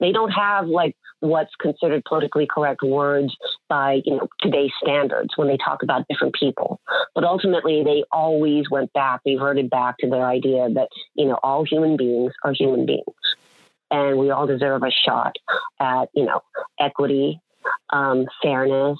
They 0.00 0.12
don't 0.12 0.30
have 0.30 0.66
like 0.66 0.96
what's 1.20 1.54
considered 1.60 2.02
politically 2.04 2.46
correct 2.46 2.82
words 2.82 3.34
by 3.68 4.00
you 4.04 4.16
know 4.16 4.28
today's 4.40 4.72
standards 4.82 5.30
when 5.36 5.48
they 5.48 5.56
talk 5.56 5.82
about 5.82 6.06
different 6.08 6.34
people. 6.34 6.80
But 7.14 7.24
ultimately, 7.24 7.82
they 7.84 8.04
always 8.10 8.64
went 8.70 8.92
back, 8.92 9.20
reverted 9.24 9.70
back 9.70 9.96
to 9.98 10.08
their 10.08 10.26
idea 10.26 10.68
that 10.74 10.88
you 11.14 11.26
know 11.26 11.38
all 11.42 11.64
human 11.64 11.96
beings 11.96 12.32
are 12.44 12.52
human 12.52 12.86
beings, 12.86 13.04
and 13.90 14.18
we 14.18 14.30
all 14.30 14.46
deserve 14.46 14.82
a 14.82 14.90
shot 14.90 15.36
at 15.78 16.08
you 16.14 16.24
know 16.24 16.40
equity, 16.80 17.40
um, 17.90 18.26
fairness, 18.42 18.98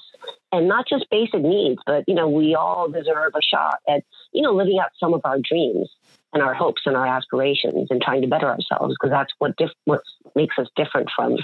and 0.51 0.67
not 0.67 0.87
just 0.87 1.09
basic 1.09 1.41
needs, 1.41 1.81
but 1.85 2.03
you 2.07 2.15
know 2.15 2.29
we 2.29 2.55
all 2.55 2.89
deserve 2.89 3.33
a 3.35 3.41
shot 3.41 3.79
at 3.87 4.03
you 4.31 4.41
know 4.41 4.53
living 4.53 4.79
out 4.79 4.91
some 4.99 5.13
of 5.13 5.21
our 5.23 5.39
dreams 5.39 5.89
and 6.33 6.41
our 6.41 6.53
hopes 6.53 6.83
and 6.85 6.95
our 6.95 7.07
aspirations 7.07 7.87
and 7.89 8.01
trying 8.01 8.21
to 8.21 8.27
better 8.27 8.47
ourselves 8.47 8.95
because 8.99 9.11
that's 9.11 9.33
what 9.39 9.53
what 9.85 10.01
makes 10.35 10.57
us 10.57 10.67
different 10.75 11.09
from 11.15 11.37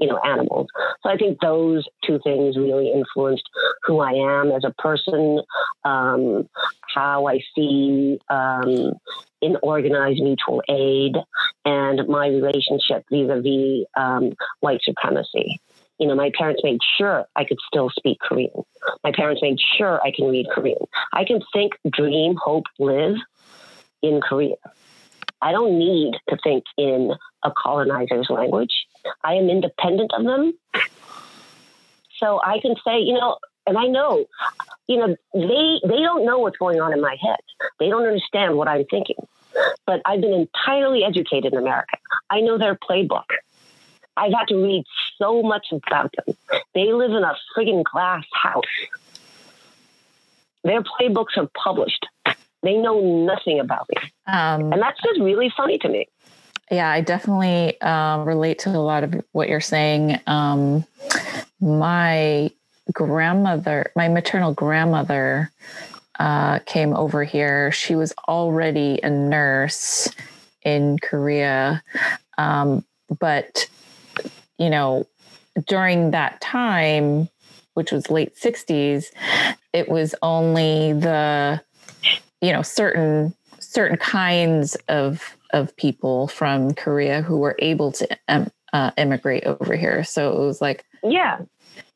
you 0.00 0.08
know 0.08 0.18
animals. 0.18 0.68
So 1.02 1.10
i 1.10 1.16
think 1.16 1.40
those 1.40 1.86
two 2.04 2.18
things 2.22 2.56
really 2.56 2.92
influenced 2.92 3.48
who 3.84 4.00
i 4.00 4.12
am 4.12 4.50
as 4.50 4.64
a 4.64 4.74
person 4.82 5.40
um, 5.84 6.48
how 6.94 7.26
i 7.26 7.40
see 7.54 8.18
um, 8.28 8.94
in 9.40 9.56
organized 9.62 10.20
mutual 10.20 10.62
aid 10.68 11.16
and 11.64 12.08
my 12.08 12.28
relationship 12.28 13.04
vis-a-vis 13.10 13.86
um, 13.96 14.32
white 14.60 14.80
supremacy 14.82 15.60
you 15.98 16.08
know, 16.08 16.14
my 16.14 16.30
parents 16.36 16.62
made 16.64 16.80
sure 16.98 17.26
I 17.36 17.44
could 17.44 17.58
still 17.66 17.90
speak 17.90 18.18
Korean. 18.20 18.64
My 19.02 19.12
parents 19.12 19.42
made 19.42 19.58
sure 19.76 20.00
I 20.02 20.12
can 20.14 20.26
read 20.26 20.46
Korean. 20.52 20.86
I 21.12 21.24
can 21.24 21.40
think, 21.52 21.74
dream, 21.90 22.36
hope, 22.42 22.64
live 22.78 23.16
in 24.02 24.20
Korea. 24.20 24.56
I 25.40 25.52
don't 25.52 25.78
need 25.78 26.14
to 26.28 26.38
think 26.42 26.64
in 26.76 27.12
a 27.42 27.50
colonizer's 27.50 28.28
language. 28.30 28.86
I 29.22 29.34
am 29.34 29.48
independent 29.48 30.10
of 30.16 30.24
them. 30.24 30.54
So 32.18 32.40
I 32.42 32.60
can 32.60 32.74
say, 32.84 33.00
you 33.00 33.14
know, 33.14 33.36
and 33.66 33.76
I 33.76 33.86
know, 33.86 34.24
you 34.86 34.98
know, 34.98 35.16
they 35.34 35.80
they 35.88 36.02
don't 36.02 36.24
know 36.24 36.38
what's 36.38 36.56
going 36.56 36.80
on 36.80 36.92
in 36.92 37.00
my 37.00 37.16
head. 37.20 37.40
They 37.78 37.88
don't 37.88 38.04
understand 38.04 38.56
what 38.56 38.68
I'm 38.68 38.84
thinking. 38.90 39.16
But 39.86 40.00
I've 40.04 40.20
been 40.20 40.32
entirely 40.32 41.04
educated 41.04 41.52
in 41.52 41.58
America. 41.58 41.96
I 42.30 42.40
know 42.40 42.58
their 42.58 42.76
playbook. 42.76 43.24
I've 44.16 44.32
had 44.32 44.48
to 44.48 44.56
read 44.56 44.84
so 45.24 45.42
much 45.42 45.66
about 45.72 46.14
them. 46.16 46.36
They 46.74 46.92
live 46.92 47.10
in 47.10 47.22
a 47.22 47.34
friggin' 47.56 47.84
glass 47.84 48.24
house. 48.32 48.62
Their 50.62 50.82
playbooks 50.82 51.36
are 51.36 51.48
published. 51.54 52.06
They 52.62 52.76
know 52.76 53.00
nothing 53.00 53.60
about 53.60 53.86
me. 53.90 54.10
Um, 54.26 54.72
and 54.72 54.80
that's 54.80 55.00
just 55.02 55.20
really 55.20 55.52
funny 55.56 55.78
to 55.78 55.88
me. 55.88 56.08
Yeah, 56.70 56.88
I 56.88 57.02
definitely 57.02 57.78
um, 57.82 58.24
relate 58.24 58.58
to 58.60 58.70
a 58.70 58.80
lot 58.80 59.04
of 59.04 59.14
what 59.32 59.48
you're 59.48 59.60
saying. 59.60 60.18
Um, 60.26 60.84
my 61.60 62.50
grandmother, 62.92 63.92
my 63.94 64.08
maternal 64.08 64.54
grandmother, 64.54 65.50
uh, 66.18 66.60
came 66.60 66.94
over 66.94 67.24
here. 67.24 67.70
She 67.72 67.96
was 67.96 68.14
already 68.28 69.00
a 69.02 69.10
nurse 69.10 70.08
in 70.62 70.98
Korea. 70.98 71.82
Um, 72.38 72.84
but, 73.20 73.68
you 74.58 74.70
know, 74.70 75.06
during 75.66 76.10
that 76.12 76.40
time, 76.40 77.28
which 77.74 77.92
was 77.92 78.10
late 78.10 78.34
60s, 78.36 79.06
it 79.72 79.88
was 79.88 80.14
only 80.22 80.92
the 80.92 81.60
you 82.40 82.52
know 82.52 82.62
certain 82.62 83.34
certain 83.58 83.96
kinds 83.96 84.76
of 84.88 85.36
of 85.52 85.74
people 85.76 86.28
from 86.28 86.74
Korea 86.74 87.22
who 87.22 87.38
were 87.38 87.56
able 87.60 87.92
to 87.92 88.18
um, 88.28 88.50
uh, 88.72 88.90
immigrate 88.96 89.44
over 89.44 89.76
here. 89.76 90.04
So 90.04 90.32
it 90.32 90.38
was 90.38 90.60
like 90.60 90.84
Yeah. 91.02 91.40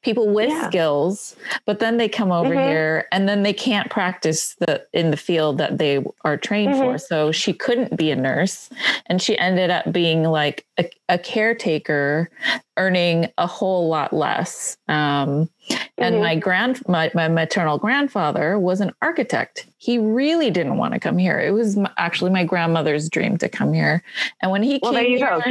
People 0.03 0.29
with 0.29 0.49
Yeah. 0.49 0.69
skills, 0.69 1.35
but 1.67 1.81
then 1.81 1.97
they 1.97 2.09
come 2.09 2.31
over 2.31 2.55
Mhm. 2.55 2.69
here 2.69 3.09
and 3.11 3.29
then 3.29 3.43
they 3.43 3.53
can't 3.53 3.91
practice 3.91 4.55
the 4.61 4.85
in 4.93 5.11
the 5.11 5.17
field 5.17 5.59
that 5.59 5.79
they 5.79 6.05
are 6.25 6.37
trained 6.37 6.75
Mm-hmm. 6.75 6.81
for. 6.93 6.99
So 6.99 7.33
she 7.33 7.53
couldn't 7.53 7.97
be 7.97 8.11
a 8.13 8.17
nurse, 8.17 8.71
and 9.07 9.21
she 9.21 9.37
ended 9.39 9.71
up 9.71 9.91
being 9.93 10.23
like 10.23 10.65
a, 10.79 10.89
a 11.09 11.19
caretaker, 11.19 12.31
earning 12.77 13.29
a 13.39 13.47
whole 13.47 13.89
lot 13.89 14.13
less. 14.13 14.77
Um, 14.89 15.51
and 15.99 16.15
Mhm. 16.17 16.21
my 16.21 16.37
grand 16.37 16.89
my, 16.89 17.11
my 17.15 17.27
maternal 17.29 17.77
grandfather 17.77 18.57
was 18.59 18.81
an 18.81 18.93
architect. 19.03 19.67
He 19.79 19.99
really 19.99 20.51
didn't 20.51 20.77
want 20.79 20.95
to 20.95 21.01
come 21.01 21.19
here. 21.19 21.39
It 21.41 21.51
was 21.53 21.77
m- 21.77 21.89
actually 21.99 22.31
my 22.31 22.45
grandmother's 22.45 23.09
dream 23.11 23.37
to 23.39 23.49
come 23.49 23.73
here. 23.73 24.03
And 24.41 24.53
when 24.53 24.63
he 24.63 24.79
Well, 24.81 24.93
came 24.93 25.17
here, 25.19 25.43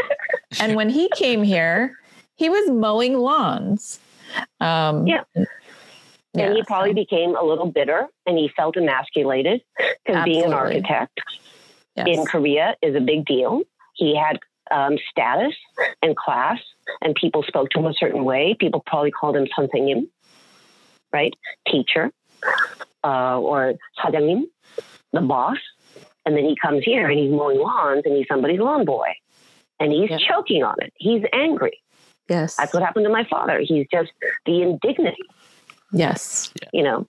and 0.60 0.76
when 0.76 0.88
he 0.90 1.10
came 1.16 1.42
here, 1.42 1.96
he 2.35 2.49
was 2.49 2.69
mowing 2.69 3.17
lawns. 3.17 3.99
Um, 4.59 5.05
Yeah. 5.07 5.23
and 5.35 6.55
he 6.55 6.63
probably 6.63 6.91
so- 6.91 6.95
became 6.95 7.35
a 7.35 7.43
little 7.43 7.65
bitter 7.67 8.07
and 8.25 8.37
he 8.37 8.49
felt 8.55 8.77
emasculated 8.77 9.61
because 10.05 10.23
being 10.23 10.43
an 10.43 10.53
Absolutely. 10.53 10.53
architect 10.53 11.19
yes. 11.95 12.07
in 12.07 12.25
Korea 12.25 12.75
is 12.81 12.95
a 12.95 13.01
big 13.01 13.25
deal. 13.25 13.61
He 13.95 14.15
had 14.15 14.39
um, 14.71 14.97
status 15.09 15.53
and 16.01 16.15
class, 16.15 16.57
and 17.01 17.13
people 17.15 17.43
spoke 17.43 17.69
to 17.71 17.79
him 17.79 17.85
a 17.87 17.93
certain 17.93 18.23
way. 18.23 18.55
People 18.57 18.81
probably 18.85 19.11
called 19.11 19.35
him 19.35 19.45
선생님, 19.57 20.07
right? 21.11 21.33
Teacher, 21.67 22.09
uh, 23.03 23.37
or 23.37 23.73
사장님, 23.99 24.43
the 25.11 25.19
boss. 25.19 25.57
And 26.25 26.37
then 26.37 26.45
he 26.45 26.55
comes 26.55 26.83
here 26.85 27.09
and 27.09 27.19
he's 27.19 27.31
mowing 27.31 27.59
lawns 27.59 28.03
and 28.05 28.15
he's 28.15 28.27
somebody's 28.29 28.59
lawn 28.61 28.85
boy. 28.85 29.09
And 29.79 29.91
he's 29.91 30.09
Yeah. 30.09 30.19
choking 30.19 30.63
on 30.63 30.75
it. 30.79 30.93
He's 30.95 31.23
angry. 31.33 31.81
yes. 32.28 32.56
That's 32.56 32.72
what 32.74 32.82
happened 32.82 33.04
to 33.06 33.10
my 33.12 33.24
father. 33.24 33.60
He's 33.60 33.86
just 33.90 34.10
the 34.44 34.62
indignity, 34.62 35.22
yes. 35.92 36.52
you 36.72 36.82
know, 36.82 37.06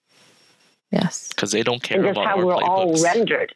Yes. 0.91 1.27
because 1.29 1.51
they 1.51 1.63
don't 1.63 1.83
care 1.83 1.97
and 1.97 2.05
just 2.07 2.17
about 2.17 2.25
how 2.27 2.37
our 2.39 2.45
we're 2.45 2.53
all 2.55 2.87
playbooks. 2.93 3.03
rendered. 3.03 3.55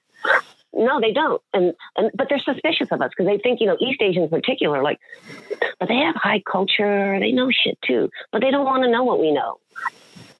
No, 0.74 1.02
they 1.02 1.12
don't, 1.12 1.42
and 1.54 1.74
and 1.98 2.12
but 2.16 2.28
they're 2.30 2.40
suspicious 2.40 2.88
of 2.92 3.02
us 3.02 3.10
because 3.10 3.26
they 3.30 3.38
think 3.40 3.60
you 3.60 3.68
know 3.68 3.76
East 3.82 4.02
Asians 4.02 4.24
in 4.24 4.30
particular, 4.30 4.82
like, 4.82 5.00
but 5.80 5.90
they 5.90 5.98
have 5.98 6.16
high 6.16 6.42
culture, 6.50 7.18
they 7.20 7.34
know 7.34 7.50
shit 7.52 7.78
too, 7.86 8.10
but 8.32 8.40
they 8.42 8.52
don't 8.52 8.64
want 8.66 8.84
to 8.84 8.90
know 8.90 9.04
what 9.04 9.20
we 9.20 9.34
know. 9.34 9.60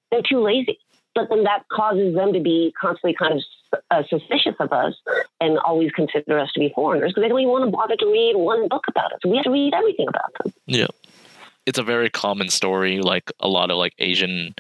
They're 0.10 0.22
too 0.22 0.40
lazy. 0.42 0.80
But 1.14 1.28
then 1.30 1.44
that 1.44 1.66
causes 1.70 2.16
them 2.16 2.32
to 2.32 2.40
be 2.40 2.74
constantly 2.80 3.14
kind 3.14 3.34
of 3.74 3.80
uh, 3.92 4.04
suspicious 4.10 4.56
of 4.62 4.72
us 4.72 4.94
and 5.42 5.58
always 5.60 5.92
consider 5.92 6.40
us 6.40 6.50
to 6.54 6.62
be 6.62 6.72
foreigners 6.74 7.12
because 7.12 7.24
they 7.24 7.28
don't 7.28 7.42
even 7.42 7.52
want 7.52 7.66
to 7.66 7.72
bother 7.72 7.98
to 7.98 8.06
read 8.06 8.38
one 8.38 8.70
book 8.70 8.86
about 8.88 9.12
us. 9.12 9.20
We 9.26 9.36
have 9.36 9.44
to 9.44 9.52
read 9.52 9.74
everything 9.74 10.08
about 10.08 10.32
them. 10.42 10.54
Yeah. 10.68 10.88
It's 11.66 11.80
a 11.80 11.84
very 11.84 12.10
common 12.10 12.50
story. 12.50 13.00
Like 13.00 13.32
a 13.40 13.48
lot 13.48 13.72
of 13.72 13.78
like 13.78 13.94
Asian 14.00 14.56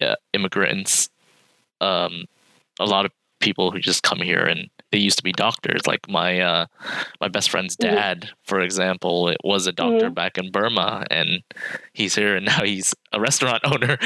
uh, 0.00 0.16
immigrants, 0.32 1.08
um, 1.80 2.24
a 2.80 2.86
lot 2.86 3.04
of 3.04 3.12
people 3.40 3.70
who 3.70 3.78
just 3.78 4.02
come 4.02 4.18
here 4.18 4.44
and 4.44 4.70
they 4.90 4.98
used 4.98 5.18
to 5.18 5.22
be 5.24 5.32
doctors. 5.32 5.86
Like 5.86 6.08
my 6.08 6.40
uh, 6.40 6.66
my 7.20 7.28
best 7.28 7.50
friend's 7.50 7.76
Mhm. 7.76 7.80
dad, 7.94 8.30
for 8.44 8.60
example, 8.60 9.28
it 9.28 9.38
was 9.44 9.66
a 9.66 9.72
doctor 9.72 10.08
back 10.10 10.38
in 10.38 10.50
Burma, 10.50 11.04
and 11.10 11.42
he's 11.92 12.14
here 12.14 12.36
and 12.36 12.46
now 12.50 12.62
he's 12.64 12.94
a 13.12 13.20
restaurant 13.20 13.62
owner. 13.72 13.98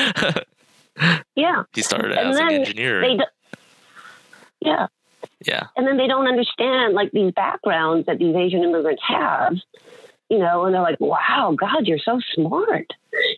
Yeah, 1.37 1.62
he 1.73 1.83
started 1.83 2.16
And 2.19 2.29
as 2.31 2.39
an 2.39 2.51
engineer. 2.51 3.03
Do- 3.03 3.21
yeah, 4.61 4.89
yeah, 5.47 5.66
and 5.77 5.87
then 5.87 5.97
they 5.97 6.09
don't 6.09 6.27
understand 6.27 6.95
like 6.95 7.12
these 7.12 7.33
backgrounds 7.33 8.07
that 8.07 8.19
these 8.19 8.35
Asian 8.35 8.64
immigrants 8.64 9.03
have, 9.07 9.55
you 10.29 10.39
know, 10.39 10.64
and 10.64 10.74
they're 10.74 10.83
like, 10.83 11.01
"Wow, 11.01 11.57
God, 11.59 11.87
you're 11.87 11.99
so 11.99 12.20
smart, 12.35 12.87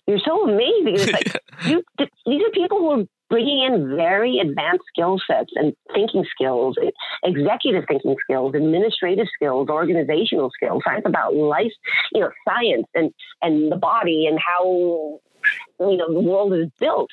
you're 0.07 0.19
so 0.19 0.49
amazing." 0.49 0.95
It's 0.95 1.13
like 1.13 1.43
you, 1.67 1.83
th- 1.99 2.11
these 2.27 2.43
are 2.43 2.51
people 2.51 2.79
who 2.79 2.91
are 2.91 3.05
bringing 3.31 3.63
in 3.65 3.97
very 3.97 4.39
advanced 4.39 4.85
skill 4.93 5.19
sets 5.27 5.53
and 5.55 5.73
thinking 5.95 6.25
skills, 6.31 6.77
e- 6.83 6.91
executive 7.23 7.85
thinking 7.89 8.17
skills, 8.23 8.55
administrative 8.55 9.29
skills, 9.35 9.69
organizational 9.69 10.51
skills, 10.51 10.83
science 10.85 11.05
about 11.07 11.35
life, 11.35 11.73
you 12.13 12.21
know, 12.21 12.31
science 12.47 12.87
and 12.95 13.13
and 13.41 13.71
the 13.73 13.77
body 13.77 14.27
and 14.27 14.39
how 14.45 15.21
you 15.79 15.97
know 15.97 16.13
the 16.13 16.21
world 16.21 16.53
is 16.53 16.69
built. 16.79 17.11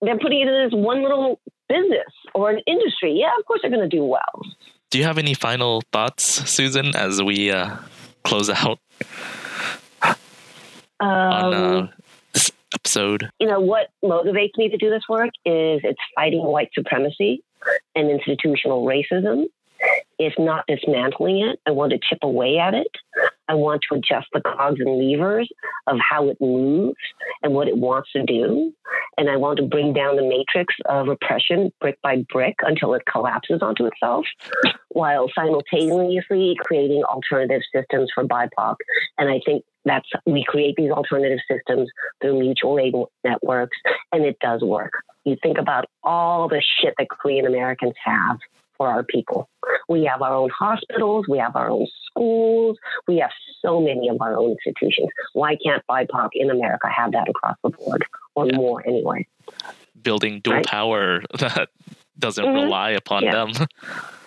They're 0.00 0.18
putting 0.18 0.40
it 0.40 0.48
in 0.48 0.64
this 0.64 0.72
one 0.72 1.02
little 1.02 1.38
business 1.68 2.12
or 2.34 2.50
an 2.50 2.60
industry. 2.66 3.12
Yeah, 3.12 3.30
of 3.38 3.44
course 3.44 3.60
they're 3.62 3.70
going 3.70 3.88
to 3.88 3.96
do 3.96 4.04
well. 4.04 4.42
Do 4.90 4.98
you 4.98 5.04
have 5.04 5.16
any 5.16 5.32
final 5.32 5.82
thoughts, 5.92 6.24
Susan, 6.50 6.94
as 6.96 7.22
we 7.22 7.50
uh, 7.50 7.76
close 8.24 8.50
out 8.50 8.78
on 11.00 11.54
Um, 11.54 11.54
uh, 11.54 11.86
this 12.32 12.50
episode? 12.74 13.30
you 13.40 13.46
know 13.46 13.60
what 13.60 13.88
motivates 14.04 14.56
me 14.56 14.68
to 14.68 14.76
do 14.76 14.90
this 14.90 15.02
work 15.08 15.30
is 15.44 15.80
it's 15.84 16.00
fighting 16.14 16.42
white 16.42 16.70
supremacy 16.74 17.42
and 17.94 18.10
institutional 18.10 18.84
racism. 18.84 19.44
It's 20.18 20.38
not 20.38 20.64
dismantling 20.68 21.42
it. 21.46 21.58
I 21.66 21.72
want 21.72 21.92
to 21.92 21.98
chip 21.98 22.18
away 22.22 22.58
at 22.58 22.74
it 22.74 22.86
i 23.52 23.54
want 23.54 23.82
to 23.88 23.96
adjust 23.96 24.26
the 24.32 24.40
cogs 24.40 24.80
and 24.80 24.98
levers 24.98 25.48
of 25.86 25.96
how 25.98 26.28
it 26.28 26.38
moves 26.40 26.96
and 27.42 27.52
what 27.52 27.68
it 27.68 27.76
wants 27.76 28.10
to 28.12 28.22
do. 28.22 28.72
And 29.18 29.28
i 29.28 29.36
want 29.36 29.58
to 29.58 29.64
bring 29.64 29.92
down 29.92 30.16
the 30.16 30.22
matrix 30.22 30.74
of 30.86 31.08
repression 31.08 31.70
brick 31.80 31.98
by 32.02 32.24
brick 32.32 32.56
until 32.62 32.94
it 32.94 33.02
collapses 33.10 33.60
onto 33.62 33.86
itself 33.86 34.24
while 34.90 35.28
simultaneously 35.34 36.56
creating 36.60 37.02
alternative 37.04 37.62
systems 37.74 38.10
for 38.14 38.24
bipoc. 38.24 38.76
And 39.18 39.28
i 39.28 39.40
think 39.44 39.64
that's 39.84 40.08
we 40.26 40.44
create 40.46 40.74
these 40.76 40.90
alternative 40.90 41.40
systems 41.50 41.90
through 42.20 42.38
mutual 42.38 42.78
aid 42.78 42.94
networks, 43.24 43.76
and 44.12 44.24
it 44.24 44.38
does 44.40 44.62
work. 44.62 44.92
You 45.24 45.36
think 45.42 45.58
about 45.58 45.86
all 46.02 46.48
the 46.48 46.62
shit 46.80 46.94
that 46.98 47.08
Korean 47.08 47.46
Americans 47.46 47.94
have 48.04 48.38
for 48.82 48.88
our 48.88 49.04
people. 49.04 49.48
We 49.88 50.04
have 50.06 50.22
our 50.22 50.34
own 50.34 50.50
hospitals, 50.50 51.26
we 51.28 51.38
have 51.38 51.54
our 51.54 51.70
own 51.70 51.86
schools, 52.10 52.78
we 53.06 53.18
have 53.18 53.30
so 53.64 53.80
many 53.80 54.08
of 54.08 54.20
our 54.20 54.36
own 54.36 54.56
institutions. 54.56 55.08
Why 55.34 55.56
can't 55.64 55.84
BIPOC 55.88 56.30
in 56.34 56.50
America 56.50 56.88
have 56.88 57.12
that 57.12 57.28
across 57.28 57.56
the 57.62 57.70
board, 57.70 58.04
or 58.34 58.46
Yeah. 58.46 58.56
more 58.56 58.84
anyway? 58.84 59.28
Building 60.02 60.40
dual 60.40 60.56
Right. 60.56 60.66
power 60.66 61.22
that 61.38 61.68
doesn't 62.18 62.44
Mhm. 62.44 62.54
rely 62.54 62.90
upon 62.90 63.22
Yeah. 63.22 63.32
them. 63.32 63.52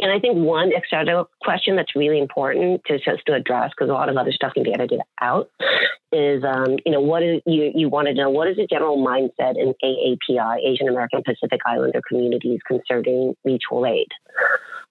And 0.00 0.12
I 0.12 0.20
think 0.20 0.36
one 0.36 0.72
extra 0.72 1.26
question 1.42 1.76
that's 1.76 1.96
really 1.96 2.20
important 2.20 2.82
to 2.86 2.98
just 2.98 3.26
to 3.26 3.34
address, 3.34 3.70
because 3.76 3.90
a 3.90 3.92
lot 3.92 4.08
of 4.08 4.16
other 4.16 4.32
stuff 4.32 4.54
can 4.54 4.62
be 4.62 4.72
edited 4.72 5.00
out, 5.20 5.50
is 6.12 6.44
um, 6.44 6.76
you 6.86 6.92
know 6.92 7.00
what 7.00 7.22
is 7.22 7.40
you 7.46 7.72
you 7.74 7.88
want 7.88 8.08
to 8.08 8.14
know 8.14 8.30
what 8.30 8.48
is 8.48 8.56
the 8.56 8.66
general 8.66 9.04
mindset 9.04 9.56
in 9.56 9.74
AAPI 9.82 10.58
Asian 10.64 10.88
American 10.88 11.22
Pacific 11.22 11.60
Islander 11.66 12.00
communities 12.06 12.60
concerning 12.66 13.34
mutual 13.44 13.86
aid. 13.86 14.08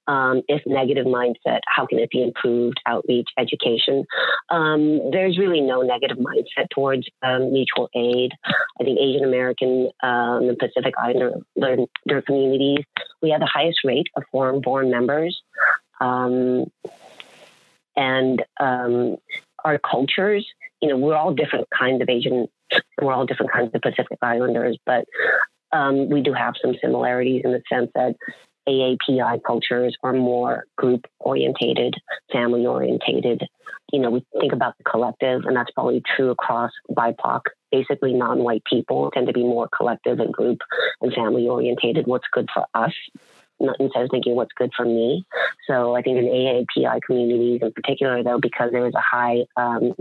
Um, 0.07 0.41
if 0.47 0.61
negative 0.65 1.05
mindset, 1.05 1.59
how 1.67 1.85
can 1.85 1.99
it 1.99 2.09
be 2.09 2.23
improved? 2.23 2.79
Outreach, 2.85 3.27
education. 3.37 4.05
Um, 4.49 5.11
there's 5.11 5.37
really 5.37 5.61
no 5.61 5.81
negative 5.81 6.17
mindset 6.17 6.69
towards 6.69 7.07
um, 7.23 7.51
mutual 7.51 7.89
aid. 7.93 8.31
I 8.79 8.83
think 8.83 8.99
Asian 8.99 9.25
American 9.25 9.89
um, 10.01 10.49
and 10.49 10.57
Pacific 10.57 10.93
Islander 10.97 11.41
communities 12.25 12.85
we 13.21 13.31
have 13.31 13.39
the 13.39 13.49
highest 13.51 13.79
rate 13.84 14.07
of 14.15 14.23
foreign 14.31 14.61
born 14.61 14.89
members. 14.89 15.41
Um, 15.99 16.65
and 17.95 18.43
um, 18.59 19.17
our 19.63 19.79
cultures, 19.79 20.47
you 20.81 20.89
know, 20.89 20.97
we're 20.97 21.15
all 21.15 21.34
different 21.34 21.67
kinds 21.77 22.01
of 22.01 22.09
Asian, 22.09 22.47
we're 23.01 23.13
all 23.13 23.25
different 23.25 23.51
kinds 23.51 23.71
of 23.73 23.81
Pacific 23.81 24.19
Islanders, 24.21 24.77
but 24.85 25.05
um, 25.71 26.09
we 26.09 26.21
do 26.21 26.34
have 26.34 26.55
some 26.61 26.75
similarities 26.79 27.41
in 27.43 27.51
the 27.51 27.61
sense 27.71 27.89
that 27.95 28.15
AAPI 28.68 29.41
cultures 29.45 29.95
are 30.03 30.14
more 30.14 30.65
group 30.76 31.06
orientated, 31.19 31.95
family 32.31 32.65
orientated. 32.65 33.44
You 33.91 33.99
know, 33.99 34.10
we 34.10 34.26
think 34.39 34.52
about 34.52 34.77
the 34.77 34.84
collective, 34.84 35.45
and 35.45 35.56
that's 35.56 35.72
probably 35.72 36.03
true 36.15 36.30
across 36.30 36.72
BIPOC. 36.91 37.41
Basically, 37.72 38.14
non 38.14 38.39
white 38.39 38.64
people 38.65 39.11
tend 39.11 39.27
to 39.27 39.34
be 39.34 39.44
more 39.44 39.69
collective 39.76 40.19
and 40.19 40.34
group 40.34 40.60
and 41.02 41.14
family 41.14 41.48
orientated. 41.48 42.06
What's 42.06 42.27
good 42.34 42.49
for 42.53 42.65
us, 42.73 42.94
instead 43.60 44.03
of 44.03 44.10
thinking 44.11 44.35
what's 44.35 44.53
good 44.57 44.72
for 44.76 44.85
me. 44.85 45.26
So 45.68 45.95
I 45.95 46.02
think 46.02 46.18
in 46.18 46.26
AAPI 46.26 47.02
communities 47.06 47.61
in 47.61 47.72
particular, 47.72 48.23
though, 48.23 48.39
because 48.39 48.72
there 48.72 48.88
is 48.88 48.94
a 48.94 49.02
high, 49.02 49.45
um, 49.56 49.94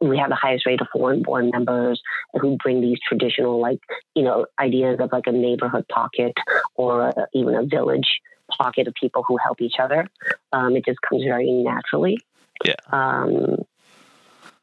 we 0.00 0.18
have 0.18 0.30
the 0.30 0.34
highest 0.36 0.66
rate 0.66 0.80
of 0.80 0.88
foreign 0.92 1.22
born 1.22 1.50
members 1.52 2.00
who 2.40 2.56
bring 2.62 2.80
these 2.80 2.98
traditional, 3.06 3.60
like, 3.60 3.78
you 4.14 4.22
know, 4.22 4.46
ideas 4.58 4.98
of 5.00 5.10
like 5.12 5.26
a 5.26 5.32
neighborhood 5.32 5.86
pocket 5.88 6.32
or 6.74 7.08
a, 7.08 7.26
even 7.34 7.54
a 7.54 7.62
village 7.64 8.20
pocket 8.50 8.88
of 8.88 8.94
people 8.94 9.22
who 9.26 9.36
help 9.36 9.60
each 9.60 9.76
other. 9.78 10.08
Um, 10.52 10.76
it 10.76 10.84
just 10.84 11.00
comes 11.02 11.22
very 11.24 11.50
naturally. 11.50 12.18
Yeah. 12.64 12.74
Um, 12.90 13.64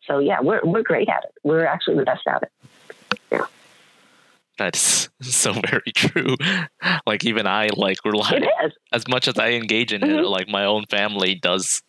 so 0.06 0.20
yeah, 0.20 0.42
we're 0.42 0.62
we're 0.64 0.84
great 0.84 1.08
at 1.10 1.24
it. 1.24 1.32
We're 1.44 1.66
actually 1.66 1.98
the 1.98 2.04
best 2.06 2.22
at 2.28 2.44
it. 2.44 3.42
That's 4.58 5.10
so 5.22 5.54
very 5.54 5.92
true. 5.96 6.36
Like 7.06 7.24
even 7.26 7.48
I 7.48 7.70
like 7.76 7.98
rely 8.04 8.32
It 8.34 8.44
is. 8.66 8.74
as 8.92 9.08
much 9.08 9.28
as 9.28 9.38
I 9.38 9.52
engage 9.52 9.94
in 9.94 10.04
it, 10.04 10.10
Mhm. 10.10 10.30
like 10.30 10.48
my 10.50 10.66
own 10.66 10.86
family 10.90 11.36
does. 11.36 11.82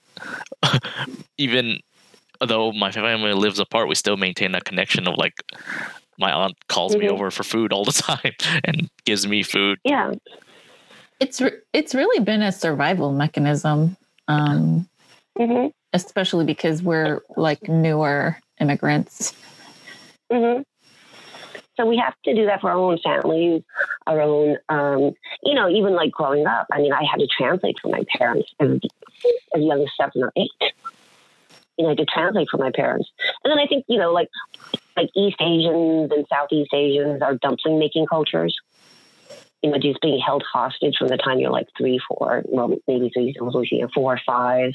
even 1.39 1.79
though 2.47 2.73
my 2.73 2.91
family 2.91 3.33
lives 3.33 3.59
apart, 3.59 3.89
we 3.89 3.95
still 3.95 4.17
maintain 4.17 4.53
that 4.53 4.65
connection 4.65 5.07
of 5.07 5.17
like 5.17 5.43
my 6.19 6.33
aunt 6.33 6.55
calls 6.69 6.97
me 6.97 7.07
Mhm. 7.07 7.11
over 7.11 7.31
for 7.31 7.43
food 7.45 7.73
all 7.73 7.85
the 7.85 7.93
time 8.11 8.33
and 8.65 8.89
gives 9.05 9.27
me 9.27 9.43
food. 9.43 9.79
Yeah. 9.85 10.13
It's 11.19 11.41
re- 11.41 11.59
it's 11.73 11.95
really 11.95 12.23
been 12.25 12.43
a 12.43 12.53
survival 12.53 13.13
mechanism, 13.13 13.97
um, 14.29 14.89
hmm 15.37 15.67
especially 15.93 16.45
because 16.45 16.83
we're 16.83 17.21
like 17.37 17.69
newer 17.69 18.39
immigrants. 18.61 19.35
hmm 20.31 20.63
So 21.77 21.85
we 21.87 21.97
have 21.97 22.15
to 22.25 22.35
do 22.35 22.47
that 22.47 22.61
for 22.61 22.71
our 22.71 22.77
own 22.79 22.99
families, 23.03 23.63
our 24.07 24.21
own, 24.21 24.57
um, 24.69 25.13
you 25.43 25.55
know, 25.55 25.69
even 25.69 25.95
like 25.95 26.11
growing 26.13 26.47
up. 26.47 26.67
I 26.73 26.79
mean, 26.79 26.93
I 26.93 27.03
had 27.05 27.19
to 27.19 27.27
translate 27.27 27.79
for 27.81 27.89
my 27.89 28.05
parents 28.17 28.51
as, 28.61 28.79
as 29.55 29.63
young 29.63 29.83
as 29.83 29.89
seven 29.99 30.23
or 30.23 30.33
eight. 30.37 30.51
You 31.81 31.87
know, 31.87 31.95
to 31.95 32.05
translate 32.05 32.49
for 32.51 32.59
my 32.59 32.71
parents. 32.71 33.09
And 33.43 33.51
then 33.51 33.59
I 33.59 33.67
think, 33.67 33.87
you 33.89 33.99
know, 33.99 34.13
like 34.13 34.29
like 34.97 35.09
East 35.17 35.39
Asians 35.41 36.13
and 36.13 36.27
Southeast 36.29 36.75
Asians 36.75 37.23
are 37.23 37.37
dumpling 37.37 37.79
making 37.79 38.07
cultures. 38.07 38.55
You 39.63 39.71
know, 39.71 39.79
just 39.79 40.01
being 40.03 40.21
held 40.21 40.45
hostage 40.53 40.97
from 40.99 41.09
the 41.09 41.17
time 41.17 41.39
you're 41.39 41.51
like 41.51 41.69
three, 41.79 41.99
four, 42.07 42.43
well, 42.45 42.77
maybe 42.87 43.11
three, 43.15 43.35
four 43.39 44.15
or 44.15 44.21
five, 44.27 44.73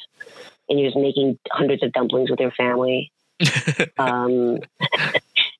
and 0.67 0.79
you're 0.79 0.89
just 0.89 0.97
making 0.97 1.37
hundreds 1.51 1.83
of 1.83 1.91
dumplings 1.93 2.31
with 2.31 2.39
your 2.39 2.51
family 2.51 3.11
um, 3.97 4.59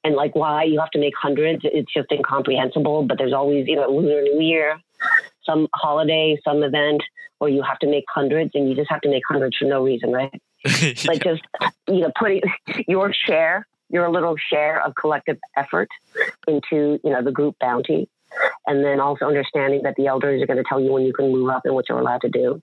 and 0.06 0.16
like 0.16 0.36
why 0.36 0.64
you 0.64 0.80
have 0.80 0.92
to 0.92 1.00
make 1.00 1.14
hundreds 1.22 1.62
it's 1.66 1.92
just 1.94 2.10
incomprehensible 2.12 3.04
but 3.04 3.18
there's 3.18 3.34
always 3.34 3.68
you 3.68 3.76
know 3.76 3.90
lunar 3.90 4.22
new 4.22 4.40
year 4.40 4.80
some 5.46 5.68
holiday 5.74 6.38
some 6.44 6.64
event 6.64 7.02
where 7.40 7.50
you 7.50 7.62
have 7.62 7.80
to 7.80 7.88
make 7.88 8.06
hundreds 8.14 8.52
and 8.56 8.70
you 8.70 8.76
just 8.76 8.90
have 8.90 9.02
to 9.02 9.10
make 9.10 9.24
hundreds 9.28 9.58
for 9.58 9.66
no 9.66 9.84
reason 9.84 10.12
right? 10.12 10.42
Like 11.06 11.24
just 11.24 11.42
you 11.88 12.02
know 12.02 12.12
putting 12.18 12.42
your 12.88 13.14
share 13.14 13.68
your 13.90 14.10
little 14.10 14.36
share 14.52 14.84
of 14.84 14.96
collective 14.96 15.38
effort 15.56 15.90
into 16.48 17.00
you 17.04 17.12
know 17.12 17.22
the 17.22 17.32
group 17.32 17.56
bounty. 17.60 18.10
And 18.68 18.84
then 18.84 19.00
also 19.00 19.26
understanding 19.26 19.84
that 19.84 19.94
the 19.96 20.08
elders 20.08 20.42
are 20.42 20.48
going 20.48 20.58
to 20.58 20.64
tell 20.68 20.82
you 20.82 20.92
when 20.92 21.04
you 21.04 21.14
can 21.14 21.32
move 21.32 21.50
up 21.50 21.62
and 21.64 21.74
what 21.74 21.88
you're 21.88 22.00
allowed 22.00 22.22
to 22.22 22.30
do. 22.30 22.62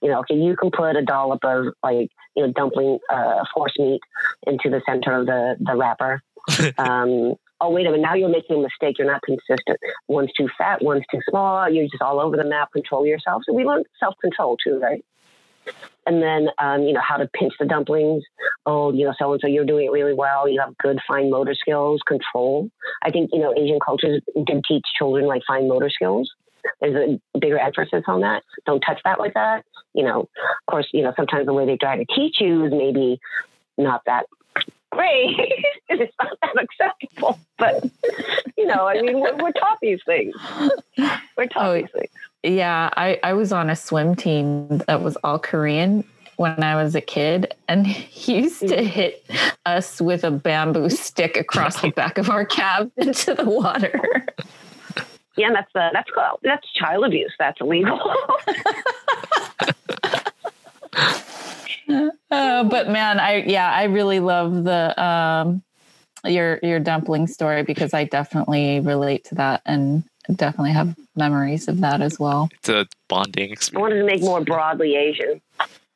You 0.00 0.10
know 0.10 0.20
okay 0.20 0.34
you 0.34 0.54
can 0.56 0.70
put 0.70 0.96
a 0.96 1.02
dollop 1.02 1.44
of 1.44 1.74
like 1.82 2.10
you 2.36 2.46
know 2.46 2.52
dumpling 2.52 2.98
uh, 3.10 3.44
force 3.52 3.74
meat 3.78 4.00
into 4.46 4.70
the 4.70 4.82
center 4.86 5.18
of 5.18 5.26
the 5.26 5.56
the 5.60 5.74
wrapper 5.76 6.22
um, 6.78 7.34
oh 7.60 7.70
wait 7.70 7.86
a 7.86 7.90
minute 7.90 8.02
now 8.02 8.14
you're 8.14 8.28
making 8.28 8.56
a 8.56 8.62
mistake. 8.62 8.98
You're 8.98 9.10
not 9.10 9.22
consistent. 9.22 9.78
One's 10.08 10.32
too 10.32 10.48
fat 10.58 10.82
one's 10.82 11.04
too 11.10 11.20
small. 11.28 11.68
You're 11.68 11.86
just 11.86 12.02
all 12.02 12.20
over 12.20 12.36
the 12.36 12.44
map. 12.44 12.72
Control 12.72 13.06
yourself. 13.06 13.42
So 13.46 13.52
we 13.52 13.64
learn 13.64 13.84
self-control 14.00 14.58
too 14.64 14.78
right? 14.80 15.04
And 16.06 16.22
then 16.22 16.48
um, 16.58 16.82
you 16.82 16.92
know 16.92 17.00
how 17.00 17.16
to 17.16 17.26
pinch 17.28 17.54
the 17.58 17.66
dumplings. 17.66 18.22
Oh 18.66 18.92
you 18.92 19.04
know 19.06 19.14
so 19.18 19.32
and 19.32 19.40
so 19.40 19.46
you're 19.46 19.64
doing 19.64 19.86
it 19.86 19.92
really 19.92 20.14
well. 20.14 20.48
You 20.48 20.60
have 20.60 20.76
good 20.78 20.98
fine 21.08 21.30
motor 21.30 21.54
skills 21.54 22.02
control. 22.06 22.68
I 23.02 23.10
think 23.10 23.30
you 23.32 23.40
know 23.40 23.54
asian 23.56 23.78
cultures 23.84 24.20
did 24.46 24.64
teach 24.68 24.84
children 24.98 25.26
like 25.26 25.42
fine 25.46 25.68
motor 25.68 25.90
skills. 25.90 26.30
There's 26.80 27.18
a 27.34 27.38
bigger 27.38 27.58
emphasis 27.58 28.04
on 28.06 28.22
that. 28.22 28.42
Don't 28.66 28.80
touch 28.80 29.00
that 29.04 29.18
like 29.18 29.34
that. 29.34 29.64
You 29.94 30.04
know 30.04 30.20
of 30.20 30.70
course 30.70 30.88
you 30.92 31.02
know 31.02 31.14
sometimes 31.16 31.46
the 31.46 31.54
way 31.54 31.64
they 31.64 31.76
try 31.76 31.96
to 31.96 32.04
teach 32.14 32.36
you 32.40 32.66
is 32.66 32.72
maybe 32.72 33.18
not 33.78 34.02
that 34.06 34.26
great. 34.94 35.36
It's 35.90 36.12
not 36.20 36.36
that 36.42 36.62
acceptable 36.64 37.38
but 37.58 37.84
you 38.56 38.66
know 38.66 38.88
i 38.88 39.00
mean 39.00 39.20
we're, 39.20 39.36
we're 39.36 39.52
taught 39.52 39.78
these 39.82 40.00
things. 40.06 40.34
We're 41.36 41.46
taught 41.46 41.66
Oh, 41.66 41.74
these 41.74 41.90
things. 41.92 42.10
Yeah, 42.42 42.90
I, 42.96 43.20
I 43.22 43.32
was 43.34 43.52
on 43.52 43.70
a 43.70 43.76
swim 43.76 44.16
team 44.16 44.78
that 44.88 45.02
was 45.02 45.16
all 45.22 45.38
Korean 45.38 46.02
when 46.36 46.62
I 46.64 46.74
was 46.82 46.94
a 46.96 47.00
kid, 47.00 47.54
and 47.68 47.86
he 47.86 48.40
used 48.42 48.60
to 48.60 48.66
Mhm. 48.76 48.86
hit 48.86 49.24
us 49.66 50.00
with 50.00 50.24
a 50.24 50.30
bamboo 50.32 50.88
stick 50.90 51.36
across 51.36 51.80
the 51.80 51.90
back 51.90 52.18
of 52.18 52.28
our 52.28 52.44
cab 52.44 52.90
into 52.96 53.34
the 53.34 53.44
water. 53.44 54.26
yeah 55.36 55.50
that's 55.52 55.70
uh, 55.76 55.90
that's 55.92 56.10
called 56.10 56.40
that's 56.42 56.66
child 56.72 57.04
abuse. 57.04 57.32
That's 57.38 57.60
illegal 57.60 58.00
Uh, 61.88 62.64
but 62.64 62.88
man, 62.88 63.20
I 63.20 63.44
yeah, 63.44 63.70
I 63.70 63.84
really 63.84 64.20
love 64.20 64.64
the 64.64 65.02
um, 65.02 65.62
your 66.24 66.58
your 66.62 66.80
dumpling 66.80 67.26
story 67.26 67.62
because 67.62 67.94
I 67.94 68.04
definitely 68.04 68.80
relate 68.80 69.24
to 69.26 69.34
that 69.36 69.62
and 69.66 70.04
definitely 70.34 70.72
have 70.72 70.96
memories 71.16 71.68
of 71.68 71.80
that 71.80 72.00
as 72.00 72.18
well. 72.18 72.48
it's 72.52 72.68
a 72.68 72.86
bonding 73.08 73.50
experience. 73.50 73.76
I 73.76 73.80
wanted 73.80 73.98
to 73.98 74.04
make 74.04 74.22
more 74.22 74.40
broadly 74.40 74.96
Asian. 74.96 75.40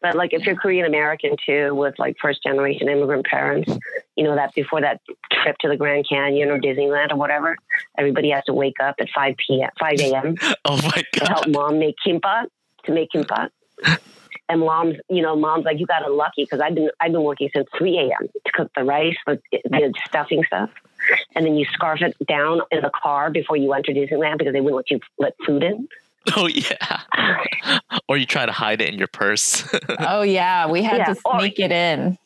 But 0.00 0.14
like 0.14 0.32
if 0.32 0.46
you're 0.46 0.54
Korean 0.54 0.86
American 0.86 1.34
too, 1.44 1.74
with 1.74 1.98
like 1.98 2.16
first 2.20 2.42
generation 2.42 2.88
immigrant 2.88 3.26
parents, 3.26 3.72
you 4.14 4.22
know 4.22 4.36
that 4.36 4.54
before 4.54 4.80
that 4.80 5.00
trip 5.32 5.56
to 5.58 5.68
the 5.68 5.76
Grand 5.76 6.06
Canyon 6.08 6.50
or 6.50 6.60
Disneyland 6.60 7.10
or 7.10 7.16
whatever, 7.16 7.56
everybody 7.96 8.30
has 8.30 8.44
to 8.44 8.52
wake 8.52 8.76
up 8.80 8.94
at 9.00 9.08
five 9.12 9.34
p.m. 9.44 9.70
five 9.80 9.98
a.m. 9.98 10.36
Oh 10.64 10.76
my 10.76 11.02
god! 11.14 11.14
to 11.14 11.24
help 11.26 11.44
god! 11.46 11.52
mom 11.52 11.78
make 11.80 11.96
kimbap 12.06 12.46
to 12.84 12.92
make 12.92 13.10
kimbap. 13.10 13.50
And 14.50 14.60
mom's, 14.60 14.96
you 15.10 15.20
know, 15.22 15.36
mom's 15.36 15.64
like, 15.66 15.78
you 15.78 15.86
got 15.86 16.02
it 16.02 16.10
lucky 16.10 16.44
because 16.44 16.60
I've 16.60 16.74
been 16.74 16.90
I've 17.00 17.12
been 17.12 17.22
working 17.22 17.50
since 17.54 17.68
three 17.76 17.98
a.m. 17.98 18.28
to 18.28 18.52
cook 18.54 18.70
the 18.74 18.82
rice, 18.84 19.16
the, 19.26 19.38
the 19.52 19.92
stuffing 20.06 20.42
stuff, 20.46 20.70
and 21.34 21.44
then 21.44 21.54
you 21.56 21.66
scarf 21.72 22.00
it 22.02 22.16
down 22.26 22.60
in 22.70 22.80
the 22.80 22.90
car 22.90 23.30
before 23.30 23.56
you 23.56 23.72
enter 23.74 23.92
Disneyland 23.92 24.38
because 24.38 24.54
they 24.54 24.60
wouldn't 24.60 24.76
let 24.76 24.90
you 24.90 25.00
let 25.18 25.34
food 25.46 25.62
in. 25.62 25.88
Oh 26.36 26.46
yeah. 26.46 27.00
Or 28.06 28.18
you 28.18 28.26
try 28.26 28.44
to 28.44 28.52
hide 28.52 28.82
it 28.82 28.90
in 28.92 28.98
your 28.98 29.06
purse. 29.08 29.66
Oh 30.00 30.20
yeah, 30.22 30.66
we 30.66 30.82
had 30.82 30.98
Yeah, 30.98 31.14
to 31.14 31.20
or- 31.24 31.40
sneak 31.40 31.58
it 31.58 31.72
in. 31.72 32.18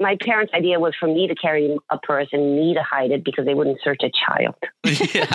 my 0.00 0.16
parents' 0.20 0.52
idea 0.52 0.78
was 0.78 0.94
for 0.98 1.06
me 1.06 1.26
to 1.26 1.34
carry 1.34 1.76
a 1.90 1.98
purse 1.98 2.28
and 2.32 2.54
me 2.56 2.74
to 2.74 2.82
hide 2.82 3.10
it 3.12 3.24
because 3.24 3.46
they 3.46 3.54
wouldn't 3.54 3.78
search 3.82 4.00
a 4.02 4.10
child. 4.10 4.54
yeah. 5.14 5.26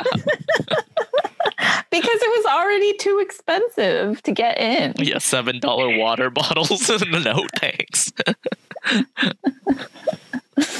Because 1.91 2.21
it 2.21 2.43
was 2.43 2.45
already 2.51 2.97
too 2.97 3.19
expensive 3.21 4.23
to 4.23 4.31
get 4.31 4.57
in. 4.57 4.93
Yeah, 4.97 5.19
seven 5.19 5.59
dollar 5.59 5.95
water 5.95 6.29
bottles. 6.31 6.89
And 6.89 7.23
no 7.23 7.45
thanks. 7.59 8.11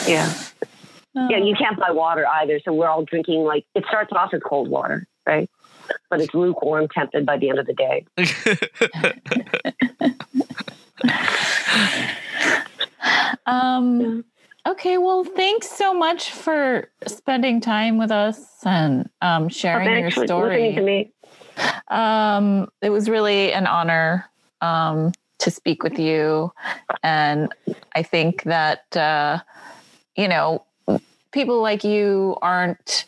Yeah. 0.07 0.31
Oh. 1.15 1.27
Yeah, 1.29 1.37
you 1.37 1.55
can't 1.55 1.79
buy 1.79 1.91
water 1.91 2.25
either. 2.27 2.59
So 2.65 2.73
we're 2.73 2.87
all 2.87 3.05
drinking 3.05 3.43
like 3.43 3.65
it 3.75 3.85
starts 3.87 4.11
off 4.11 4.33
as 4.33 4.41
cold 4.43 4.69
water, 4.69 5.07
right? 5.25 5.49
But 6.09 6.21
it's 6.21 6.33
lukewarm, 6.33 6.87
tempted 6.89 7.25
by 7.25 7.37
the 7.37 7.49
end 7.49 7.59
of 7.59 7.67
the 7.67 7.73
day. 7.73 8.05
Um, 13.45 14.23
okay, 14.67 14.97
well, 14.97 15.23
thanks 15.23 15.69
so 15.69 15.93
much 15.93 16.31
for 16.31 16.89
spending 17.07 17.61
time 17.61 17.97
with 17.97 18.11
us 18.11 18.52
and 18.65 19.09
um, 19.21 19.49
sharing 19.49 19.87
your 19.87 20.01
Thanks 20.01 20.15
for 20.15 20.21
listening 20.21 20.75
to 20.75 20.81
story. 20.81 20.83
me. 20.83 21.13
Um, 21.87 22.69
it 22.81 22.89
was 22.89 23.09
really 23.09 23.53
an 23.53 23.67
honor 23.67 24.29
um, 24.61 25.11
to 25.39 25.51
speak 25.51 25.83
with 25.83 25.99
you. 25.99 26.51
And 27.03 27.53
I 27.95 28.03
think 28.03 28.43
that, 28.43 28.95
uh, 28.95 29.39
you 30.15 30.27
know, 30.27 30.65
people 31.31 31.61
like 31.61 31.83
you 31.83 32.37
aren't 32.41 33.05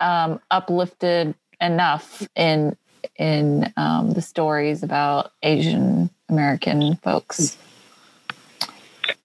um, 0.00 0.40
uplifted 0.50 1.34
enough 1.60 2.26
in 2.34 2.76
in 3.16 3.72
um, 3.76 4.12
the 4.12 4.22
stories 4.22 4.82
about 4.82 5.32
Asian 5.42 6.10
American 6.28 6.96
folks. 6.96 7.56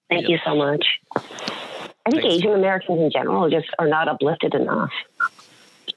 Thank 0.08 0.28
you 0.28 0.38
so 0.44 0.54
much. 0.54 0.86
I 1.16 2.10
think 2.10 2.22
Thanks. 2.22 2.36
Asian 2.36 2.52
Americans 2.52 3.00
in 3.00 3.10
general 3.10 3.50
just 3.50 3.68
are 3.78 3.88
not 3.88 4.08
uplifted 4.08 4.54
enough. 4.54 4.92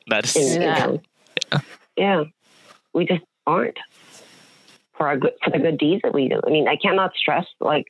That's 0.10 0.36
In, 0.36 0.61
Yeah. 0.61 0.98
yeah, 1.95 2.23
we 2.94 3.06
just 3.06 3.23
aren't 3.45 3.77
for 4.99 5.07
our 5.07 5.18
good 5.18 5.31
for 5.41 5.49
the 5.49 5.60
good 5.60 5.77
deeds 5.77 6.02
that 6.03 6.14
we 6.14 6.27
do. 6.27 6.40
I 6.45 6.49
mean, 6.49 6.68
I 6.68 6.76
cannot 6.76 7.14
stress 7.15 7.45
like 7.61 7.86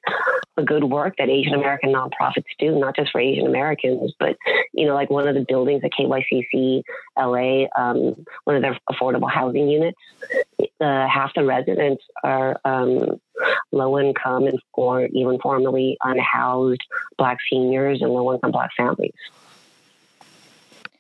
the 0.56 0.64
good 0.64 0.84
work 0.84 1.16
that 1.18 1.28
Asian 1.28 1.56
American 1.56 1.92
nonprofits 1.92 2.46
do, 2.60 2.78
not 2.78 2.96
just 2.96 3.12
for 3.12 3.20
Asian 3.20 3.48
Americans, 3.48 4.14
but 4.20 4.38
you 4.74 4.86
know, 4.86 4.94
like 4.94 5.10
one 5.10 5.28
of 5.28 5.34
the 5.34 5.44
buildings 5.48 5.82
at 5.84 5.92
KYCC 5.92 6.84
LA, 7.18 7.66
um, 7.76 8.16
one 8.44 8.56
of 8.56 8.62
their 8.62 8.78
affordable 8.90 9.30
housing 9.30 9.68
units. 9.68 9.98
Uh, 10.80 11.08
half 11.08 11.34
the 11.34 11.44
residents 11.44 12.04
are 12.24 12.60
um, 12.64 13.20
low 13.72 14.00
income 14.00 14.46
and 14.46 14.60
or 14.74 15.08
even 15.08 15.40
formerly 15.40 15.98
unhoused 16.04 16.82
Black 17.18 17.40
seniors 17.50 18.02
and 18.02 18.12
low 18.12 18.34
income 18.34 18.52
Black 18.52 18.70
families. 18.78 19.14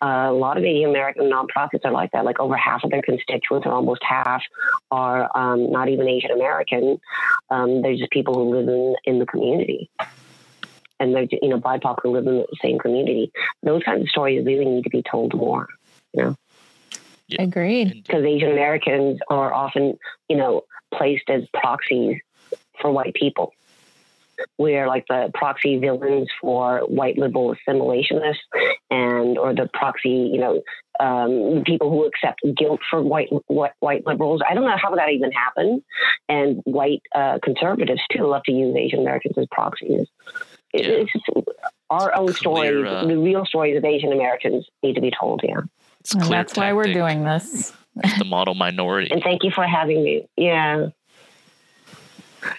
Uh, 0.02 0.28
a 0.30 0.34
lot 0.34 0.58
of 0.58 0.64
Asian 0.64 0.90
American 0.90 1.30
nonprofits 1.30 1.84
are 1.84 1.92
like 1.92 2.12
that. 2.12 2.24
Like 2.24 2.40
over 2.40 2.56
half 2.56 2.84
of 2.84 2.92
their 2.92 3.02
constituents, 3.02 3.66
or 3.66 3.74
almost 3.74 4.02
half, 4.04 4.44
are 4.92 5.30
um, 5.36 5.72
not 5.72 5.90
even 5.90 6.08
Asian 6.08 6.32
American. 6.32 7.00
Um, 7.50 7.82
they're 7.82 7.98
just 7.98 8.12
people 8.12 8.34
who 8.34 8.56
live 8.56 8.68
in, 8.68 8.96
in 9.06 9.20
the 9.20 9.26
community. 9.26 9.90
and 11.00 11.14
they're 11.16 11.28
you 11.42 11.50
know 11.50 11.60
BIPOC 11.60 11.98
who 12.04 12.12
live 12.12 12.28
in 12.28 12.38
the 12.38 12.58
same 12.62 12.80
community. 12.80 13.32
Those 13.64 13.84
kinds 13.84 14.04
of 14.04 14.10
stories 14.10 14.46
really 14.46 14.66
need 14.66 14.84
to 14.84 14.90
be 14.90 15.04
told 15.04 15.34
more. 15.34 15.68
You 16.14 16.24
know, 16.24 16.36
Agreed. 17.38 18.04
because 18.06 18.24
Asian 18.24 18.52
Americans 18.52 19.20
are 19.30 19.54
often 19.54 19.98
you 20.30 20.38
know 20.38 20.64
placed 20.94 21.30
as 21.30 21.44
proxies 21.54 22.20
for 22.82 22.92
white 22.92 23.14
people. 23.14 23.54
We're 24.58 24.88
like 24.88 25.06
the 25.08 25.32
proxy 25.34 25.78
villains 25.78 26.30
for 26.42 26.80
white 26.88 27.18
liberal 27.18 27.56
assimilationists, 27.56 28.38
and 28.90 29.38
or 29.38 29.54
the 29.54 29.70
proxy, 29.74 30.30
you 30.34 30.40
know, 30.40 30.62
um, 31.00 31.64
people 31.66 31.90
who 31.90 32.06
accept 32.06 32.42
guilt 32.58 32.82
for 32.90 33.02
white, 33.02 33.30
white 33.48 33.72
white 33.80 34.06
liberals. 34.06 34.42
I 34.48 34.54
don't 34.54 34.66
know 34.66 34.78
how 34.82 34.94
that 34.96 35.10
even 35.10 35.32
happened, 35.32 35.82
and 36.28 36.62
white 36.66 37.02
uh, 37.16 37.40
conservatives 37.44 38.02
too 38.12 38.26
love 38.28 38.44
to 38.46 38.52
use 38.52 38.76
Asian 38.76 39.00
Americans 39.00 39.38
as 39.38 39.46
proxies. 39.52 40.08
It- 40.74 40.86
Yeah. 40.86 40.88
It's 41.02 41.12
just 41.14 41.26
our 41.90 42.16
own 42.16 42.28
Clear, 42.28 42.36
stories, 42.36 42.86
uh, 42.88 43.06
the 43.08 43.18
real 43.18 43.44
stories 43.46 43.76
of 43.76 43.84
Asian 43.84 44.12
Americans 44.14 44.68
need 44.84 44.94
to 44.94 45.02
be 45.02 45.12
told. 45.20 45.42
Yeah, 45.44 45.62
It's 46.02 46.14
And 46.14 46.22
clear 46.24 46.38
that's 46.38 46.56
why 46.56 46.74
we're 46.74 46.94
doing 46.94 47.24
this. 47.24 47.74
the 48.20 48.26
model 48.26 48.54
minority. 48.54 49.10
and 49.12 49.24
thank 49.24 49.44
you 49.44 49.50
for 49.52 49.66
having 49.66 50.04
me. 50.04 50.28
Yeah. 50.38 50.90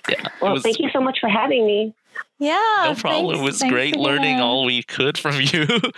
Yeah, 0.09 0.29
Well, 0.41 0.53
was 0.55 0.63
thank 0.63 0.79
you 0.79 0.91
so 0.93 1.01
much 1.01 1.19
for 1.21 1.29
having 1.29 1.67
me. 1.67 1.95
Yeah. 2.39 2.55
no 2.85 2.95
problem. 2.95 3.37
thanks- 3.37 3.41
it 3.41 3.45
was 3.65 3.71
great 3.71 3.95
again. 3.95 4.03
learning 4.05 4.41
all 4.41 4.65
we 4.65 4.83
could 4.83 5.17
from 5.19 5.41
you. 5.41 5.67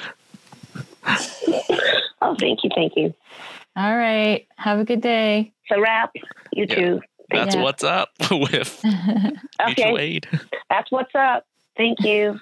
Oh, 2.24 2.36
thank 2.38 2.62
you, 2.62 2.70
thank 2.74 2.92
you. 2.96 3.12
All 3.76 3.96
right. 3.96 4.46
Have 4.56 4.78
a 4.78 4.84
good 4.84 5.00
day. 5.00 5.52
So 5.68 5.80
wrap. 5.80 6.12
You 6.52 6.66
Yeah. 6.68 6.74
too. 6.76 7.00
That's 7.30 7.54
Yeah. 7.56 7.62
what's 7.62 7.82
up 7.82 8.10
with 8.30 8.80
Okay, 8.84 9.34
mutual 9.66 9.98
aid. 9.98 10.28
that's 10.70 10.90
what's 10.92 11.14
up. 11.14 11.44
Thank 11.76 12.00
you. 12.00 12.38